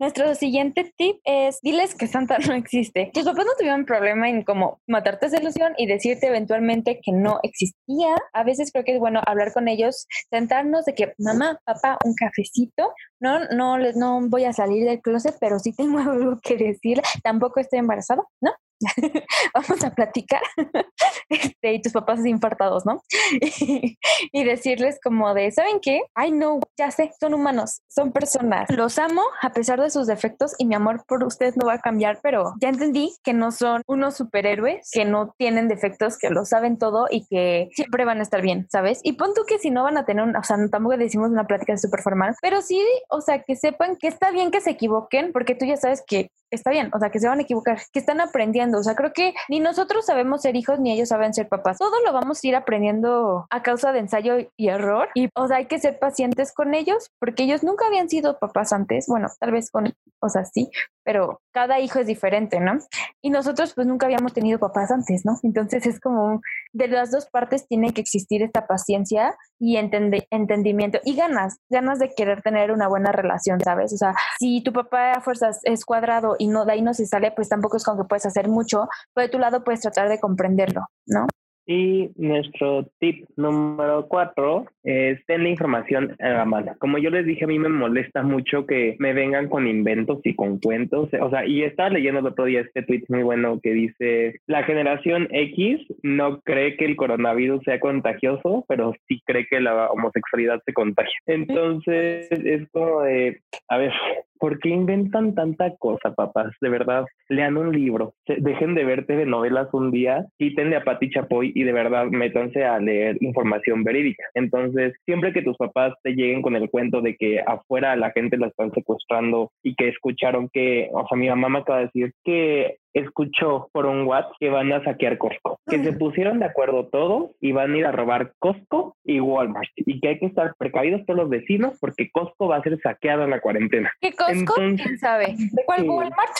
Nuestro 0.00 0.32
siguiente 0.36 0.92
tip 0.96 1.16
es, 1.24 1.58
diles 1.60 1.96
que 1.96 2.06
Santa 2.06 2.38
no 2.38 2.54
existe. 2.54 3.10
Tus 3.12 3.24
papás 3.24 3.46
no 3.46 3.52
tuvieron 3.58 3.84
problema 3.84 4.28
en 4.28 4.44
como 4.44 4.80
matarte 4.86 5.26
esa 5.26 5.40
ilusión 5.40 5.72
y 5.76 5.86
decirte 5.86 6.28
eventualmente 6.28 7.00
que 7.02 7.10
no 7.10 7.40
existía. 7.42 8.14
A 8.32 8.44
veces 8.44 8.70
creo 8.70 8.84
que 8.84 8.94
es 8.94 9.00
bueno 9.00 9.20
hablar 9.26 9.52
con 9.52 9.66
ellos, 9.66 10.06
sentarnos 10.30 10.84
de 10.84 10.94
que 10.94 11.14
mamá, 11.18 11.58
papá, 11.64 11.98
un 12.04 12.14
cafecito. 12.14 12.92
No, 13.18 13.40
no, 13.46 13.76
no 13.78 14.20
voy 14.28 14.44
a 14.44 14.52
salir 14.52 14.84
del 14.84 15.00
closet, 15.00 15.36
pero 15.40 15.58
sí 15.58 15.74
tengo 15.74 15.98
algo 15.98 16.38
que 16.42 16.56
decir. 16.56 17.02
Tampoco 17.24 17.58
estoy 17.58 17.80
embarazada, 17.80 18.22
¿no? 18.40 18.52
vamos 19.54 19.84
a 19.84 19.90
platicar 19.90 20.42
este, 21.28 21.72
y 21.72 21.82
tus 21.82 21.92
papás 21.92 22.24
infartados, 22.24 22.86
¿no? 22.86 23.02
y 24.32 24.44
decirles 24.44 24.98
como 25.02 25.34
de, 25.34 25.50
¿saben 25.50 25.80
qué? 25.80 26.02
Ay, 26.14 26.32
no, 26.32 26.60
ya 26.76 26.90
sé, 26.90 27.10
son 27.18 27.34
humanos, 27.34 27.82
son 27.88 28.12
personas. 28.12 28.68
Los 28.70 28.98
amo 28.98 29.22
a 29.42 29.50
pesar 29.50 29.80
de 29.80 29.90
sus 29.90 30.06
defectos 30.06 30.54
y 30.58 30.66
mi 30.66 30.74
amor 30.74 31.04
por 31.06 31.24
ustedes 31.24 31.56
no 31.56 31.66
va 31.66 31.74
a 31.74 31.80
cambiar, 31.80 32.20
pero 32.22 32.54
ya 32.60 32.68
entendí 32.68 33.14
que 33.22 33.32
no 33.32 33.52
son 33.52 33.82
unos 33.86 34.16
superhéroes, 34.16 34.90
que 34.92 35.04
no 35.04 35.34
tienen 35.36 35.68
defectos, 35.68 36.18
que 36.18 36.30
lo 36.30 36.44
saben 36.44 36.78
todo 36.78 37.06
y 37.10 37.26
que 37.26 37.68
siempre 37.72 38.04
van 38.04 38.18
a 38.18 38.22
estar 38.22 38.42
bien, 38.42 38.66
¿sabes? 38.70 39.00
Y 39.02 39.12
pon 39.12 39.34
tú 39.34 39.42
que 39.46 39.58
si 39.58 39.70
no 39.70 39.84
van 39.84 39.98
a 39.98 40.04
tener, 40.04 40.24
o 40.24 40.42
sea, 40.42 40.56
tampoco 40.70 40.96
decimos 40.96 41.30
una 41.30 41.46
plática 41.46 41.76
súper 41.76 42.02
formal, 42.02 42.34
pero 42.40 42.62
sí, 42.62 42.80
o 43.08 43.20
sea, 43.20 43.42
que 43.42 43.56
sepan 43.56 43.96
que 43.96 44.08
está 44.08 44.30
bien 44.30 44.50
que 44.50 44.60
se 44.60 44.70
equivoquen, 44.70 45.32
porque 45.32 45.54
tú 45.54 45.64
ya 45.64 45.76
sabes 45.76 46.02
que 46.06 46.30
está 46.50 46.70
bien, 46.70 46.90
o 46.94 46.98
sea, 46.98 47.10
que 47.10 47.20
se 47.20 47.28
van 47.28 47.38
a 47.38 47.42
equivocar, 47.42 47.78
que 47.92 47.98
están 47.98 48.20
aprendiendo, 48.20 48.78
o 48.78 48.82
sea, 48.82 48.94
creo 48.94 49.12
que 49.12 49.34
ni 49.48 49.60
nosotros 49.60 50.06
sabemos 50.06 50.42
ser 50.42 50.56
hijos 50.56 50.80
ni 50.80 50.92
ellos 50.92 51.08
saben 51.08 51.34
ser 51.34 51.48
papás, 51.48 51.78
todo 51.78 52.00
lo 52.04 52.12
vamos 52.12 52.42
a 52.42 52.46
ir 52.46 52.56
aprendiendo 52.56 53.46
a 53.50 53.62
causa 53.62 53.92
de 53.92 54.00
ensayo 54.00 54.36
y 54.56 54.68
error 54.68 55.08
y, 55.14 55.28
o 55.34 55.46
sea, 55.46 55.58
hay 55.58 55.66
que 55.66 55.78
ser 55.78 55.98
pacientes 55.98 56.52
con 56.52 56.74
ellos 56.74 57.10
porque 57.18 57.44
ellos 57.44 57.62
nunca 57.62 57.86
habían 57.86 58.08
sido 58.08 58.38
papás 58.38 58.72
antes, 58.72 59.06
bueno, 59.08 59.28
tal 59.38 59.52
vez 59.52 59.70
con, 59.70 59.92
o 60.20 60.28
sea, 60.28 60.44
sí, 60.44 60.70
pero 61.04 61.40
cada 61.52 61.80
hijo 61.80 61.98
es 61.98 62.06
diferente, 62.06 62.60
¿no? 62.60 62.78
Y 63.22 63.30
nosotros 63.30 63.72
pues 63.74 63.86
nunca 63.86 64.06
habíamos 64.06 64.32
tenido 64.32 64.58
papás 64.58 64.90
antes, 64.90 65.24
¿no? 65.24 65.38
Entonces 65.42 65.86
es 65.86 66.00
como 66.00 66.40
de 66.72 66.88
las 66.88 67.10
dos 67.10 67.26
partes 67.30 67.66
tiene 67.66 67.92
que 67.92 68.00
existir 68.00 68.42
esta 68.42 68.66
paciencia 68.66 69.36
y 69.58 69.76
entendimiento 69.76 70.98
y 71.04 71.16
ganas, 71.16 71.58
ganas 71.70 71.98
de 71.98 72.14
querer 72.14 72.42
tener 72.42 72.70
una 72.70 72.88
buena 72.88 73.10
relación, 73.10 73.60
¿sabes? 73.60 73.92
O 73.92 73.96
sea, 73.96 74.14
si 74.38 74.62
tu 74.62 74.72
papá 74.72 75.12
a 75.12 75.20
fuerzas 75.20 75.60
es 75.64 75.84
cuadrado 75.84 76.36
y 76.38 76.48
no 76.48 76.64
de 76.64 76.72
ahí 76.72 76.82
no 76.82 76.94
se 76.94 77.06
sale, 77.06 77.32
pues 77.32 77.48
tampoco 77.48 77.76
es 77.76 77.84
como 77.84 78.02
que 78.02 78.08
puedes 78.08 78.26
hacer 78.26 78.48
mucho, 78.48 78.88
pero 79.14 79.26
de 79.26 79.32
tu 79.32 79.38
lado 79.38 79.64
puedes 79.64 79.80
tratar 79.80 80.08
de 80.08 80.20
comprenderlo, 80.20 80.82
¿no? 81.06 81.26
Y 81.70 82.12
nuestro 82.16 82.86
tip 82.98 83.26
número 83.36 84.08
cuatro 84.08 84.64
es 84.84 85.20
ten 85.26 85.42
la 85.42 85.50
información 85.50 86.16
a 86.18 86.30
la 86.30 86.44
mano. 86.46 86.74
Como 86.78 86.96
yo 86.96 87.10
les 87.10 87.26
dije, 87.26 87.44
a 87.44 87.46
mí 87.46 87.58
me 87.58 87.68
molesta 87.68 88.22
mucho 88.22 88.64
que 88.64 88.96
me 88.98 89.12
vengan 89.12 89.50
con 89.50 89.68
inventos 89.68 90.20
y 90.24 90.34
con 90.34 90.60
cuentos. 90.60 91.10
O 91.20 91.28
sea, 91.28 91.44
y 91.44 91.64
estaba 91.64 91.90
leyendo 91.90 92.20
el 92.20 92.26
otro 92.26 92.46
día 92.46 92.62
este 92.62 92.82
tweet 92.84 93.04
muy 93.10 93.22
bueno 93.22 93.60
que 93.62 93.74
dice, 93.74 94.40
la 94.46 94.62
generación 94.62 95.28
X 95.30 95.86
no 96.02 96.40
cree 96.40 96.78
que 96.78 96.86
el 96.86 96.96
coronavirus 96.96 97.62
sea 97.64 97.78
contagioso, 97.80 98.64
pero 98.66 98.94
sí 99.06 99.20
cree 99.26 99.46
que 99.46 99.60
la 99.60 99.90
homosexualidad 99.90 100.62
se 100.64 100.72
contagia. 100.72 101.18
Entonces 101.26 102.30
es 102.30 102.66
como 102.70 103.02
de, 103.02 103.42
a 103.68 103.76
ver, 103.76 103.92
¿por 104.38 104.58
qué 104.58 104.70
inventan 104.70 105.34
tanta 105.34 105.74
cosa, 105.76 106.14
papás? 106.14 106.52
De 106.60 106.68
verdad, 106.68 107.04
lean 107.28 107.56
un 107.56 107.72
libro, 107.72 108.14
dejen 108.26 108.74
de 108.74 108.84
verte 108.84 109.16
de 109.16 109.26
novelas 109.26 109.68
un 109.72 109.90
día, 109.90 110.24
quítenle 110.38 110.76
a 110.76 110.84
Pati 110.84 111.10
Chapoy 111.10 111.52
y 111.54 111.64
de 111.64 111.72
verdad 111.72 112.06
métanse 112.06 112.64
a 112.64 112.78
leer 112.78 113.16
información 113.20 113.84
verídica. 113.84 114.24
Entonces, 114.34 114.94
siempre 115.04 115.32
que 115.32 115.42
tus 115.42 115.56
papás 115.56 115.94
te 116.02 116.12
lleguen 116.12 116.42
con 116.42 116.56
el 116.56 116.70
cuento 116.70 117.00
de 117.00 117.16
que 117.16 117.40
afuera 117.40 117.96
la 117.96 118.10
gente 118.12 118.36
la 118.36 118.48
están 118.48 118.72
secuestrando 118.72 119.50
y 119.62 119.74
que 119.74 119.88
escucharon 119.88 120.48
que, 120.52 120.88
o 120.92 121.06
sea, 121.06 121.18
mi 121.18 121.28
mamá 121.28 121.48
me 121.48 121.58
acaba 121.60 121.78
de 121.78 121.84
decir 121.86 122.12
que 122.24 122.76
escuchó 122.94 123.68
por 123.72 123.86
un 123.86 124.06
WhatsApp 124.06 124.32
que 124.40 124.50
van 124.50 124.72
a 124.72 124.82
saquear 124.82 125.18
Costco, 125.18 125.60
que 125.66 125.82
se 125.82 125.92
pusieron 125.92 126.38
de 126.38 126.46
acuerdo 126.46 126.86
todos 126.86 127.30
y 127.40 127.52
van 127.52 127.72
a 127.72 127.78
ir 127.78 127.86
a 127.86 127.92
robar 127.92 128.32
Costco 128.38 128.96
y 129.04 129.20
Walmart 129.20 129.70
y 129.76 130.00
que 130.00 130.08
hay 130.08 130.18
que 130.18 130.26
estar 130.26 130.54
precavidos 130.58 131.04
todos 131.06 131.20
los 131.20 131.28
vecinos 131.28 131.76
porque 131.80 132.10
Costco 132.10 132.48
va 132.48 132.56
a 132.56 132.62
ser 132.62 132.78
saqueado 132.80 133.24
en 133.24 133.30
la 133.30 133.40
cuarentena. 133.40 133.90
¿Qué 134.00 134.12
Costco? 134.12 134.54
¿Quién 134.54 134.98
sabe? 134.98 135.34
¿De 135.36 135.64
cuál 135.64 135.88
Walmart? 135.88 136.32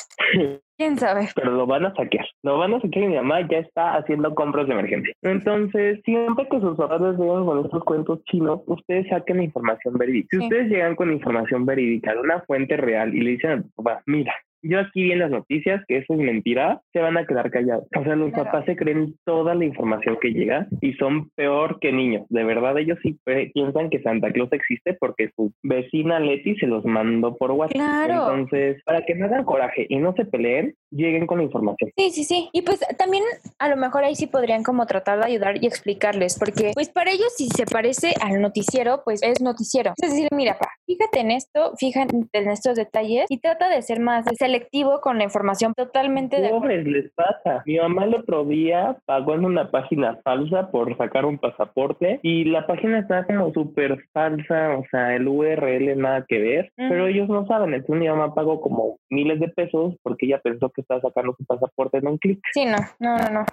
¿Quién 0.78 0.96
sabe? 0.96 1.28
Pero 1.34 1.50
lo 1.50 1.66
van 1.66 1.86
a 1.86 1.94
saquear. 1.94 2.24
Lo 2.44 2.56
van 2.58 2.72
a 2.72 2.80
saquear 2.80 3.06
y 3.06 3.08
mi 3.08 3.16
mamá 3.16 3.40
ya 3.48 3.58
está 3.58 3.96
haciendo 3.96 4.32
compras 4.34 4.68
de 4.68 4.74
emergencia. 4.74 5.12
Entonces, 5.22 6.00
siempre 6.04 6.46
que 6.48 6.60
sus 6.60 6.76
padres 6.76 7.18
vengan 7.18 7.46
con 7.46 7.64
estos 7.64 7.82
cuentos 7.82 8.22
chinos, 8.24 8.60
ustedes 8.66 9.08
saquen 9.08 9.42
información 9.42 9.94
verídica. 9.94 10.28
Si 10.30 10.38
ustedes 10.38 10.68
llegan 10.68 10.94
con 10.94 11.12
información 11.12 11.66
verídica 11.66 12.12
de 12.12 12.20
una 12.20 12.42
fuente 12.42 12.76
real 12.76 13.12
y 13.12 13.22
le 13.22 13.30
dicen 13.30 13.50
a 13.50 13.62
tu 13.62 13.68
papá, 13.82 14.02
mira, 14.06 14.32
yo 14.62 14.80
aquí 14.80 15.02
vi 15.04 15.12
en 15.12 15.20
las 15.20 15.30
noticias 15.30 15.82
que 15.86 15.98
eso 15.98 16.14
es 16.14 16.18
mentira, 16.18 16.80
se 16.92 17.00
van 17.00 17.16
a 17.16 17.26
quedar 17.26 17.50
callados. 17.50 17.86
O 17.96 18.02
sea, 18.02 18.16
los 18.16 18.32
papás 18.32 18.64
se 18.64 18.76
creen 18.76 19.14
toda 19.24 19.54
la 19.54 19.64
información 19.64 20.18
que 20.20 20.30
llega 20.30 20.66
y 20.80 20.94
son 20.94 21.30
peor 21.30 21.78
que 21.80 21.92
niños. 21.92 22.26
De 22.28 22.44
verdad, 22.44 22.78
ellos 22.78 22.98
sí 23.02 23.18
piensan 23.54 23.90
que 23.90 24.02
Santa 24.02 24.32
Claus 24.32 24.52
existe 24.52 24.94
porque 24.94 25.30
su 25.36 25.52
vecina 25.62 26.20
Leti 26.20 26.56
se 26.56 26.66
los 26.66 26.84
mandó 26.84 27.36
por 27.36 27.52
WhatsApp. 27.52 28.10
Entonces, 28.10 28.82
para 28.84 29.04
que 29.04 29.14
no 29.14 29.26
hagan 29.26 29.44
coraje 29.44 29.86
y 29.88 29.98
no 29.98 30.14
se 30.14 30.24
peleen, 30.24 30.74
lleguen 30.90 31.26
con 31.26 31.38
la 31.38 31.44
información. 31.44 31.90
Sí, 31.96 32.10
sí, 32.10 32.24
sí. 32.24 32.48
Y 32.52 32.62
pues 32.62 32.80
también 32.98 33.24
a 33.58 33.68
lo 33.68 33.76
mejor 33.76 34.04
ahí 34.04 34.14
sí 34.14 34.26
podrían 34.26 34.62
como 34.62 34.86
tratar 34.86 35.18
de 35.20 35.26
ayudar 35.26 35.62
y 35.62 35.66
explicarles, 35.66 36.38
porque 36.38 36.72
pues 36.74 36.88
para 36.88 37.10
ellos 37.10 37.32
si 37.36 37.48
se 37.48 37.66
parece 37.66 38.14
al 38.20 38.40
noticiero, 38.40 39.02
pues 39.04 39.22
es 39.22 39.40
noticiero. 39.40 39.92
Es 40.00 40.10
decir, 40.10 40.28
mira, 40.32 40.58
pa, 40.58 40.68
fíjate 40.86 41.20
en 41.20 41.30
esto, 41.30 41.72
fíjate 41.78 42.16
en 42.32 42.48
estos 42.50 42.76
detalles 42.76 43.26
y 43.28 43.38
trata 43.38 43.68
de 43.68 43.82
ser 43.82 44.00
más 44.00 44.24
selectivo 44.48 45.00
con 45.00 45.18
la 45.18 45.24
información 45.24 45.74
totalmente 45.74 46.40
de 46.40 46.48
Pobres 46.48 46.86
les 46.86 47.10
pasa. 47.12 47.62
Mi 47.66 47.76
mamá 47.76 48.04
el 48.04 48.14
otro 48.14 48.44
día 48.44 48.96
pagó 49.04 49.34
en 49.34 49.44
una 49.44 49.70
página 49.70 50.18
falsa 50.24 50.70
por 50.70 50.96
sacar 50.96 51.26
un 51.26 51.38
pasaporte 51.38 52.18
y 52.22 52.44
la 52.44 52.66
página 52.66 53.00
está 53.00 53.26
como 53.26 53.52
súper 53.52 53.98
falsa, 54.12 54.78
o 54.78 54.84
sea, 54.90 55.14
el 55.14 55.28
URL 55.28 55.98
nada 55.98 56.24
que 56.26 56.38
ver, 56.38 56.72
pero 56.76 57.06
ellos 57.06 57.28
no 57.28 57.46
saben. 57.46 57.74
Entonces 57.74 58.00
mi 58.00 58.08
mamá 58.08 58.34
pagó 58.34 58.60
como 58.60 58.98
miles 59.10 59.38
de 59.38 59.48
pesos 59.48 59.94
porque 60.02 60.26
ella 60.26 60.40
pensó 60.42 60.70
que 60.70 60.80
estaba 60.80 61.02
sacando 61.02 61.34
su 61.36 61.44
pasaporte 61.44 61.98
en 61.98 62.08
un 62.08 62.18
clic. 62.18 62.40
Sí, 62.52 62.64
no, 62.64 62.78
no, 62.98 63.18
no, 63.18 63.30
no. 63.30 63.44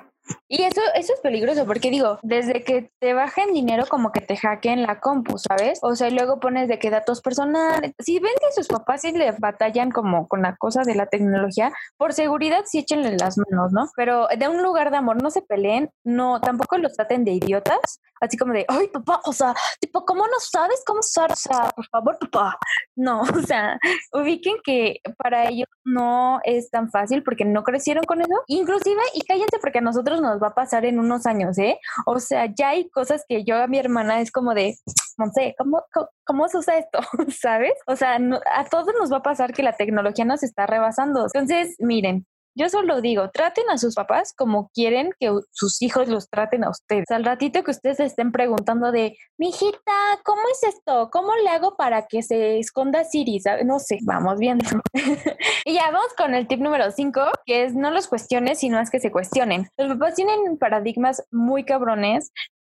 Y 0.48 0.64
eso, 0.64 0.82
eso 0.94 1.14
es 1.14 1.20
peligroso 1.22 1.66
porque 1.66 1.90
digo, 1.90 2.20
desde 2.22 2.64
que 2.64 2.92
te 3.00 3.14
bajen 3.14 3.52
dinero 3.54 3.86
como 3.90 4.12
que 4.12 4.22
te 4.22 4.38
hackeen 4.38 4.84
la 4.84 5.00
compu, 5.00 5.40
¿sabes? 5.40 5.80
O 5.82 5.96
sea, 5.96 6.10
y 6.10 6.12
luego 6.12 6.40
pones 6.40 6.68
de 6.68 6.78
que 6.78 6.92
datos 6.92 7.22
personales. 7.22 7.94
Si 8.00 8.20
ven 8.20 8.34
que 8.40 8.52
sus 8.54 8.68
papás 8.68 9.02
sí 9.02 9.12
le 9.12 9.32
batallan 9.40 9.90
como 9.90 10.28
con 10.28 10.44
la 10.44 10.56
cosa 10.58 10.84
de 10.84 10.94
la 10.94 11.08
tecnología, 11.08 11.74
por 11.98 12.14
seguridad 12.14 12.64
sí 12.66 12.80
échenle 12.80 13.18
las 13.18 13.38
manos, 13.38 13.72
¿no? 13.72 13.90
Pero 13.96 14.28
de 14.38 14.48
un 14.48 14.62
lugar 14.62 14.92
de 14.92 14.98
amor 14.98 15.22
no 15.22 15.32
se 15.32 15.42
peleen, 15.42 15.90
no, 16.04 16.40
tampoco 16.42 16.78
los 16.78 16.94
traten 16.94 17.26
de 17.26 17.32
idiotas, 17.32 18.00
así 18.22 18.38
como 18.38 18.54
de, 18.54 18.66
ay, 18.68 18.88
papá, 18.90 19.22
o 19.26 19.34
sea, 19.34 19.54
tipo, 19.80 20.06
¿cómo 20.06 20.26
no 20.28 20.40
sabes 20.40 20.84
cómo 20.86 21.00
usar? 21.00 21.32
O 21.32 21.36
sea, 21.36 21.70
por 21.76 21.88
favor, 21.88 22.18
papá. 22.20 22.58
No, 22.96 23.22
o 23.22 23.42
sea, 23.42 23.80
ubiquen 24.14 24.58
que 24.64 25.00
para 25.18 25.50
ellos 25.50 25.68
no 25.84 26.40
es 26.44 26.70
tan 26.70 26.90
fácil 26.90 27.24
porque 27.24 27.46
no 27.46 27.64
crecieron 27.64 28.04
con 28.06 28.22
eso. 28.22 28.44
Inclusive, 28.48 29.02
y 29.14 29.22
cállense 29.22 29.58
porque 29.60 29.80
a 29.80 29.82
nosotros 29.82 30.22
nos 30.22 30.40
va 30.46 30.52
a 30.52 30.56
pasar 30.56 30.86
en 30.86 31.00
unos 31.00 31.26
años, 31.26 31.58
¿eh? 31.58 31.80
O 32.06 32.20
sea, 32.20 32.46
ya 32.54 32.70
hay 32.70 32.90
cosas 32.90 33.26
que 33.28 33.44
yo 33.44 33.56
a 33.58 33.68
mi 33.68 33.80
hermana 33.80 34.22
es 34.22 34.32
como 34.32 34.54
de, 34.54 34.76
no 35.18 35.32
sé, 35.34 35.56
¿cómo, 35.58 35.84
cómo, 36.24 36.48
se 36.48 36.58
usa 36.58 36.78
esto? 36.78 37.00
¿Sabes? 37.42 37.74
O 37.88 37.96
sea, 37.96 38.18
a 38.56 38.66
todos 38.66 38.94
nos 39.00 39.12
va 39.12 39.18
a 39.18 39.24
pasar 39.24 39.54
que 39.54 39.64
la 39.64 39.74
tecnología 39.74 40.26
nos 40.26 40.44
está 40.44 40.66
rebasando. 40.66 41.26
Entonces, 41.34 41.76
miren, 41.80 42.26
yo 42.56 42.70
solo 42.70 43.02
digo, 43.02 43.30
traten 43.32 43.70
a 43.70 43.78
sus 43.78 43.96
papás 43.96 44.34
como 44.34 44.70
quieren 44.74 45.12
que 45.20 45.32
sus 45.52 45.82
hijos 45.82 46.08
los 46.08 46.30
traten 46.30 46.64
a 46.64 46.70
ustedes. 46.70 47.12
Al 47.12 47.26
ratito 47.26 47.64
que 47.64 47.72
ustedes 47.72 48.00
estén 48.00 48.32
preguntando 48.32 48.92
de, 48.92 49.18
mijita, 49.38 49.92
¿cómo 50.24 50.42
es 50.52 50.64
esto? 50.64 51.10
¿Cómo 51.12 51.36
le 51.36 51.50
hago 51.50 51.76
para 51.76 52.08
que 52.08 52.24
se 52.24 52.60
esconda 52.60 53.04
Siri? 53.04 53.42
No 53.66 53.80
sé, 53.80 54.00
vamos 54.04 54.40
viendo. 54.40 54.66
y 55.66 55.74
ya 55.74 55.92
vamos 55.92 56.14
con 56.18 56.34
el 56.34 56.48
tip 56.48 56.62
número 56.62 56.90
5, 56.92 57.22
que 57.46 57.66
es 57.66 57.76
no 57.76 57.92
los 57.92 58.08
cuestiones, 58.08 58.60
sino 58.60 58.80
es 58.80 58.90
que 58.90 59.00
se 59.00 59.12
cuestionen. 59.12 59.68
Los 59.78 59.90
papás 59.90 60.16
tienen 60.16 60.58
paradigmas 60.58 61.24
muy 61.32 61.66
cabrones 61.66 62.32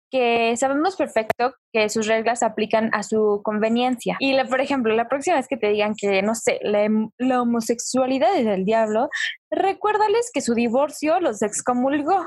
que 0.10 0.56
sabemos 0.58 0.96
perfecto 0.96 1.56
que 1.74 1.90
sus 1.90 2.08
reglas 2.08 2.44
aplican 2.44 2.90
a 2.94 3.04
su 3.04 3.42
conveniencia. 3.44 4.16
Y, 4.20 4.38
por 4.46 4.62
ejemplo, 4.62 4.94
la 4.94 5.10
próxima 5.10 5.38
vez 5.38 5.48
que 5.48 5.58
te 5.58 5.70
digan 5.70 5.96
que, 5.96 6.22
no 6.22 6.36
sé, 6.36 6.60
la, 6.62 6.88
la 7.18 7.42
homosexualidad 7.42 8.38
es 8.38 8.46
del 8.46 8.64
diablo, 8.64 9.10
recuérdales 9.50 10.30
que 10.34 10.42
su 10.42 10.54
divorcio 10.54 11.20
los 11.20 11.42
excomulgó. 11.42 12.26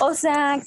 O 0.00 0.14
sea, 0.14 0.60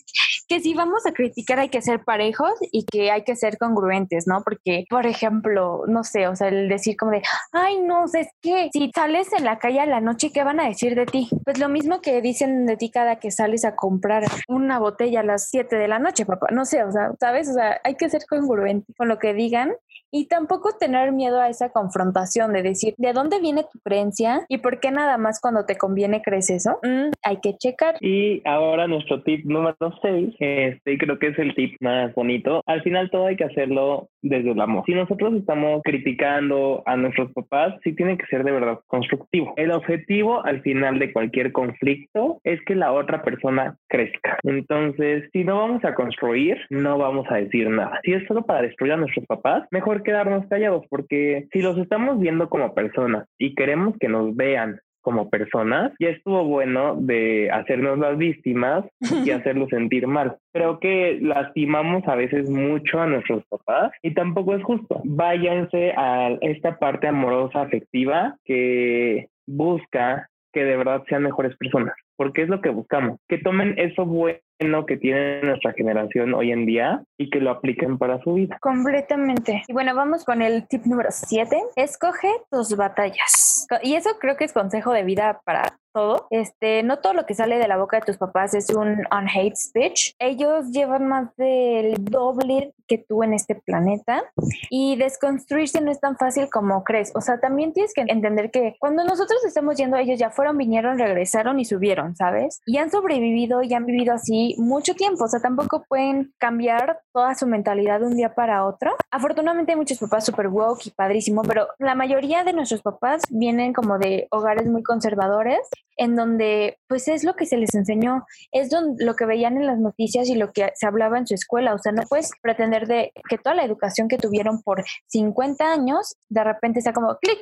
que 0.48 0.60
si 0.60 0.74
vamos 0.74 1.06
a 1.06 1.12
criticar 1.12 1.60
hay 1.60 1.70
que 1.70 1.82
ser 1.82 2.04
parejos 2.04 2.54
y 2.72 2.86
que 2.86 3.12
hay 3.12 3.24
que 3.24 3.36
ser 3.36 3.58
congruentes, 3.58 4.26
¿no? 4.28 4.42
Porque, 4.44 4.86
por 4.90 5.06
ejemplo, 5.06 5.84
no 5.88 6.04
sé, 6.04 6.28
o 6.28 6.36
sea, 6.36 6.48
el 6.48 6.70
decir 6.70 6.96
como 6.98 7.12
de, 7.12 7.22
ay, 7.52 7.80
no, 7.82 8.06
es 8.06 8.28
que 8.42 8.70
si 8.72 8.92
sales 8.94 9.32
en 9.34 9.46
la 9.46 9.60
calle 9.60 9.80
a 9.80 9.86
la 9.86 10.02
noche, 10.02 10.32
¿qué 10.32 10.44
van 10.44 10.60
a 10.60 10.68
decir 10.68 10.96
de 10.96 11.06
ti? 11.06 11.30
Pues 11.44 11.60
lo 11.60 11.70
mismo 11.70 12.02
que 12.02 12.22
dicen 12.22 12.66
de 12.66 12.78
ti 12.78 12.90
cada 12.90 13.18
que 13.18 13.32
sales 13.32 13.66
a 13.66 13.76
comprar 13.76 14.24
una 14.48 14.80
botella 14.80 15.22
a 15.22 15.24
las 15.24 15.50
7 15.50 15.76
de 15.76 15.88
la 15.88 16.00
noche, 16.00 16.26
papá. 16.26 16.48
No 16.52 16.66
sé, 16.66 16.84
o 16.84 16.92
sea, 16.92 17.12
¿sabes? 17.20 17.50
O 17.50 17.54
sea, 17.54 17.80
hay 17.84 17.96
que 17.96 18.10
ser 18.10 18.21
congruente 18.26 18.94
con 18.98 19.08
lo 19.08 19.20
que 19.20 19.34
digan 19.34 19.72
y 20.12 20.28
tampoco 20.28 20.72
tener 20.78 21.12
miedo 21.12 21.40
a 21.40 21.50
esa 21.50 21.70
confrontación 21.70 22.54
de 22.54 22.64
decir, 22.64 22.94
¿de 22.98 23.14
dónde 23.14 23.40
viene 23.40 23.64
tu 23.72 23.80
creencia? 23.80 24.46
¿Y 24.50 24.58
por 24.58 24.80
qué 24.80 24.92
nada 24.92 25.18
más 25.18 25.40
cuando 25.40 25.66
te 25.66 25.78
conviene 25.78 26.22
crees 26.22 26.50
eso? 26.50 26.80
Mm, 26.84 27.12
hay 27.24 27.38
que 27.38 27.56
checar. 27.58 27.96
Y 28.02 28.42
ahora 28.46 28.88
nuestro 28.88 29.24
tip 29.24 29.46
número 29.46 29.76
6, 30.02 30.36
este 30.40 30.98
creo 30.98 31.18
que 31.18 31.28
es 31.28 31.40
el 31.40 31.56
tip 31.56 31.76
más 31.80 32.14
bonito. 32.14 32.62
Al 32.66 32.84
final 32.84 33.10
todo 33.10 33.28
hay 33.28 33.38
que 33.38 33.46
hacerlo 33.46 34.10
desde 34.22 34.52
el 34.52 34.60
amor. 34.60 34.84
Si 34.86 34.94
nosotros 34.94 35.34
estamos 35.34 35.82
criticando 35.84 36.84
a 36.86 36.98
nuestros 36.98 37.32
papás, 37.32 37.76
sí 37.84 37.94
tiene 37.94 38.18
que 38.18 38.26
ser 38.26 38.44
de 38.44 38.52
verdad 38.52 38.80
constructivo. 38.88 39.54
El 39.56 39.72
objetivo 39.72 40.44
al 40.46 40.62
final 40.62 41.00
de 41.00 41.14
cualquier 41.14 41.52
conflicto 41.52 42.40
es 42.44 42.60
que 42.66 42.76
la 42.76 42.92
otra 42.92 43.24
persona 43.24 43.78
crezca. 43.88 44.38
Entonces, 44.44 45.30
si 45.32 45.44
no 45.44 45.58
vamos 45.58 45.84
a 45.86 45.96
construir, 45.96 46.58
no 46.70 46.98
vamos 46.98 47.26
a 47.30 47.36
decir 47.36 47.70
nada. 47.70 48.00
Si 48.04 48.11
es 48.14 48.28
solo 48.28 48.44
para 48.44 48.64
destruir 48.64 48.94
a 48.94 48.98
nuestros 48.98 49.26
papás, 49.26 49.68
mejor 49.72 50.04
quedarnos 50.04 50.46
callados 50.48 50.86
porque 50.90 51.48
si 51.52 51.62
los 51.62 51.78
estamos 51.78 52.20
viendo 52.20 52.50
como 52.50 52.74
personas 52.74 53.28
y 53.38 53.56
queremos 53.56 53.96
que 54.00 54.08
nos 54.08 54.36
vean 54.36 54.80
como 55.02 55.30
personas, 55.30 55.92
ya 56.00 56.10
estuvo 56.10 56.44
bueno 56.46 56.96
de 56.96 57.50
hacernos 57.52 57.98
las 57.98 58.18
víctimas 58.18 58.86
y 59.00 59.32
hacerlos 59.32 59.70
sentir 59.70 60.08
mal. 60.08 60.38
Creo 60.54 60.80
que 60.80 61.20
lastimamos 61.22 62.08
a 62.08 62.16
veces 62.16 62.50
mucho 62.50 63.00
a 63.00 63.08
nuestros 63.08 63.44
papás 63.48 63.92
y 64.02 64.14
tampoco 64.14 64.56
es 64.56 64.64
justo. 64.64 65.02
Váyanse 65.04 65.94
a 65.98 66.38
esta 66.42 66.78
parte 66.78 67.08
amorosa, 67.08 67.62
afectiva 67.62 68.38
que 68.46 69.28
busca 69.48 70.30
que 70.54 70.64
de 70.64 70.78
verdad 70.78 71.04
sean 71.08 71.24
mejores 71.24 71.56
personas, 71.58 71.96
porque 72.18 72.44
es 72.44 72.50
lo 72.50 72.62
que 72.62 72.70
buscamos, 72.70 73.20
que 73.28 73.38
tomen 73.38 73.74
eso 73.78 74.06
bueno 74.06 74.40
que 74.86 74.98
tiene 74.98 75.42
nuestra 75.42 75.74
generación 75.74 76.34
hoy 76.36 76.52
en 76.52 76.66
día 76.66 77.04
y 77.18 77.30
que 77.30 77.40
lo 77.40 77.50
apliquen 77.50 77.98
para 77.98 78.22
su 78.22 78.36
vida. 78.36 78.58
Completamente. 78.62 79.64
Y 79.68 79.74
bueno, 79.74 79.96
vamos 79.96 80.24
con 80.24 80.42
el 80.42 80.68
tip 80.68 80.86
número 80.86 81.10
7. 81.12 81.58
Escoge 81.76 82.30
tus 82.52 82.76
batallas. 82.76 83.68
Y 83.82 83.96
eso 83.96 84.12
creo 84.20 84.38
que 84.38 84.46
es 84.46 84.54
consejo 84.54 84.94
de 84.94 85.04
vida 85.04 85.42
para 85.46 85.78
todo. 85.94 86.28
Este, 86.30 86.84
no 86.84 87.00
todo 87.00 87.14
lo 87.14 87.26
que 87.26 87.34
sale 87.34 87.58
de 87.58 87.68
la 87.68 87.78
boca 87.78 88.00
de 88.00 88.06
tus 88.06 88.18
papás 88.18 88.54
es 88.54 88.70
un 88.70 89.04
on 89.12 89.28
hate 89.28 89.56
speech. 89.56 90.14
Ellos 90.20 90.72
llevan 90.72 91.08
más 91.08 91.36
del 91.36 91.96
doble 92.06 92.74
que 92.88 92.98
tú 92.98 93.24
en 93.24 93.34
este 93.34 93.56
planeta 93.56 94.24
y 94.70 94.96
desconstruirse 94.98 95.82
no 95.82 95.92
es 95.92 96.00
tan 96.00 96.18
fácil 96.18 96.50
como 96.50 96.84
crees. 96.84 97.12
O 97.16 97.22
sea, 97.22 97.40
también 97.40 97.74
tienes 97.74 97.94
que 97.94 98.02
entender 98.08 98.52
que 98.52 98.76
cuando 98.80 99.04
nosotros 99.04 99.44
estamos 99.46 99.78
yendo, 99.78 99.98
ellos 99.98 100.20
ya 100.20 100.30
fueron, 100.30 100.58
vinieron, 100.58 101.00
regresaron 101.00 101.60
y 101.60 101.66
subieron, 101.66 102.16
¿sabes? 102.16 102.62
Y 102.66 102.78
han 102.78 102.92
sobrevivido 102.92 103.64
y 103.64 103.74
han 103.74 103.86
vivido 103.86 104.14
así 104.14 104.51
mucho 104.58 104.94
tiempo, 104.96 105.26
o 105.26 105.28
sea, 105.28 105.40
tampoco 105.40 105.86
pueden 105.88 106.34
cambiar 106.38 107.02
toda 107.14 107.36
su 107.36 107.48
mentalidad 107.48 108.00
de 108.00 108.08
un 108.08 108.16
día 108.16 108.34
para 108.34 108.66
otro. 108.66 108.92
Afortunadamente 109.12 109.72
hay 109.72 109.78
muchos 109.78 110.00
papás 110.00 110.26
super 110.26 110.48
woke 110.48 110.88
y 110.88 110.92
padrísimo, 110.92 111.42
pero 111.44 111.68
la 111.80 111.96
mayoría 111.96 112.44
de 112.44 112.54
nuestros 112.54 112.82
papás 112.82 113.24
vienen 113.30 113.74
como 113.74 113.98
de 113.98 114.28
hogares 114.32 114.68
muy 114.68 114.84
conservadores, 114.84 115.60
en 115.98 116.16
donde 116.16 116.78
pues 116.88 117.08
es 117.08 117.24
lo 117.24 117.36
que 117.36 117.46
se 117.46 117.58
les 117.58 117.76
enseñó, 117.76 118.26
es 118.52 118.70
lo 119.00 119.16
que 119.16 119.26
veían 119.26 119.58
en 119.58 119.66
las 119.66 119.80
noticias 119.80 120.28
y 120.30 120.36
lo 120.36 120.52
que 120.52 120.72
se 120.76 120.88
hablaba 120.88 121.18
en 121.18 121.28
su 121.28 121.36
escuela, 121.36 121.74
o 121.74 121.78
sea, 121.78 121.92
no 121.92 122.04
puedes 122.10 122.32
pretender 122.42 122.88
de 122.88 123.12
que 123.30 123.38
toda 123.38 123.56
la 123.56 123.66
educación 123.66 124.08
que 124.08 124.18
tuvieron 124.18 124.62
por 124.62 124.84
50 125.08 125.72
años 125.72 126.16
de 126.30 126.44
repente 126.44 126.82
sea 126.82 126.94
como 126.94 127.18
clic, 127.18 127.40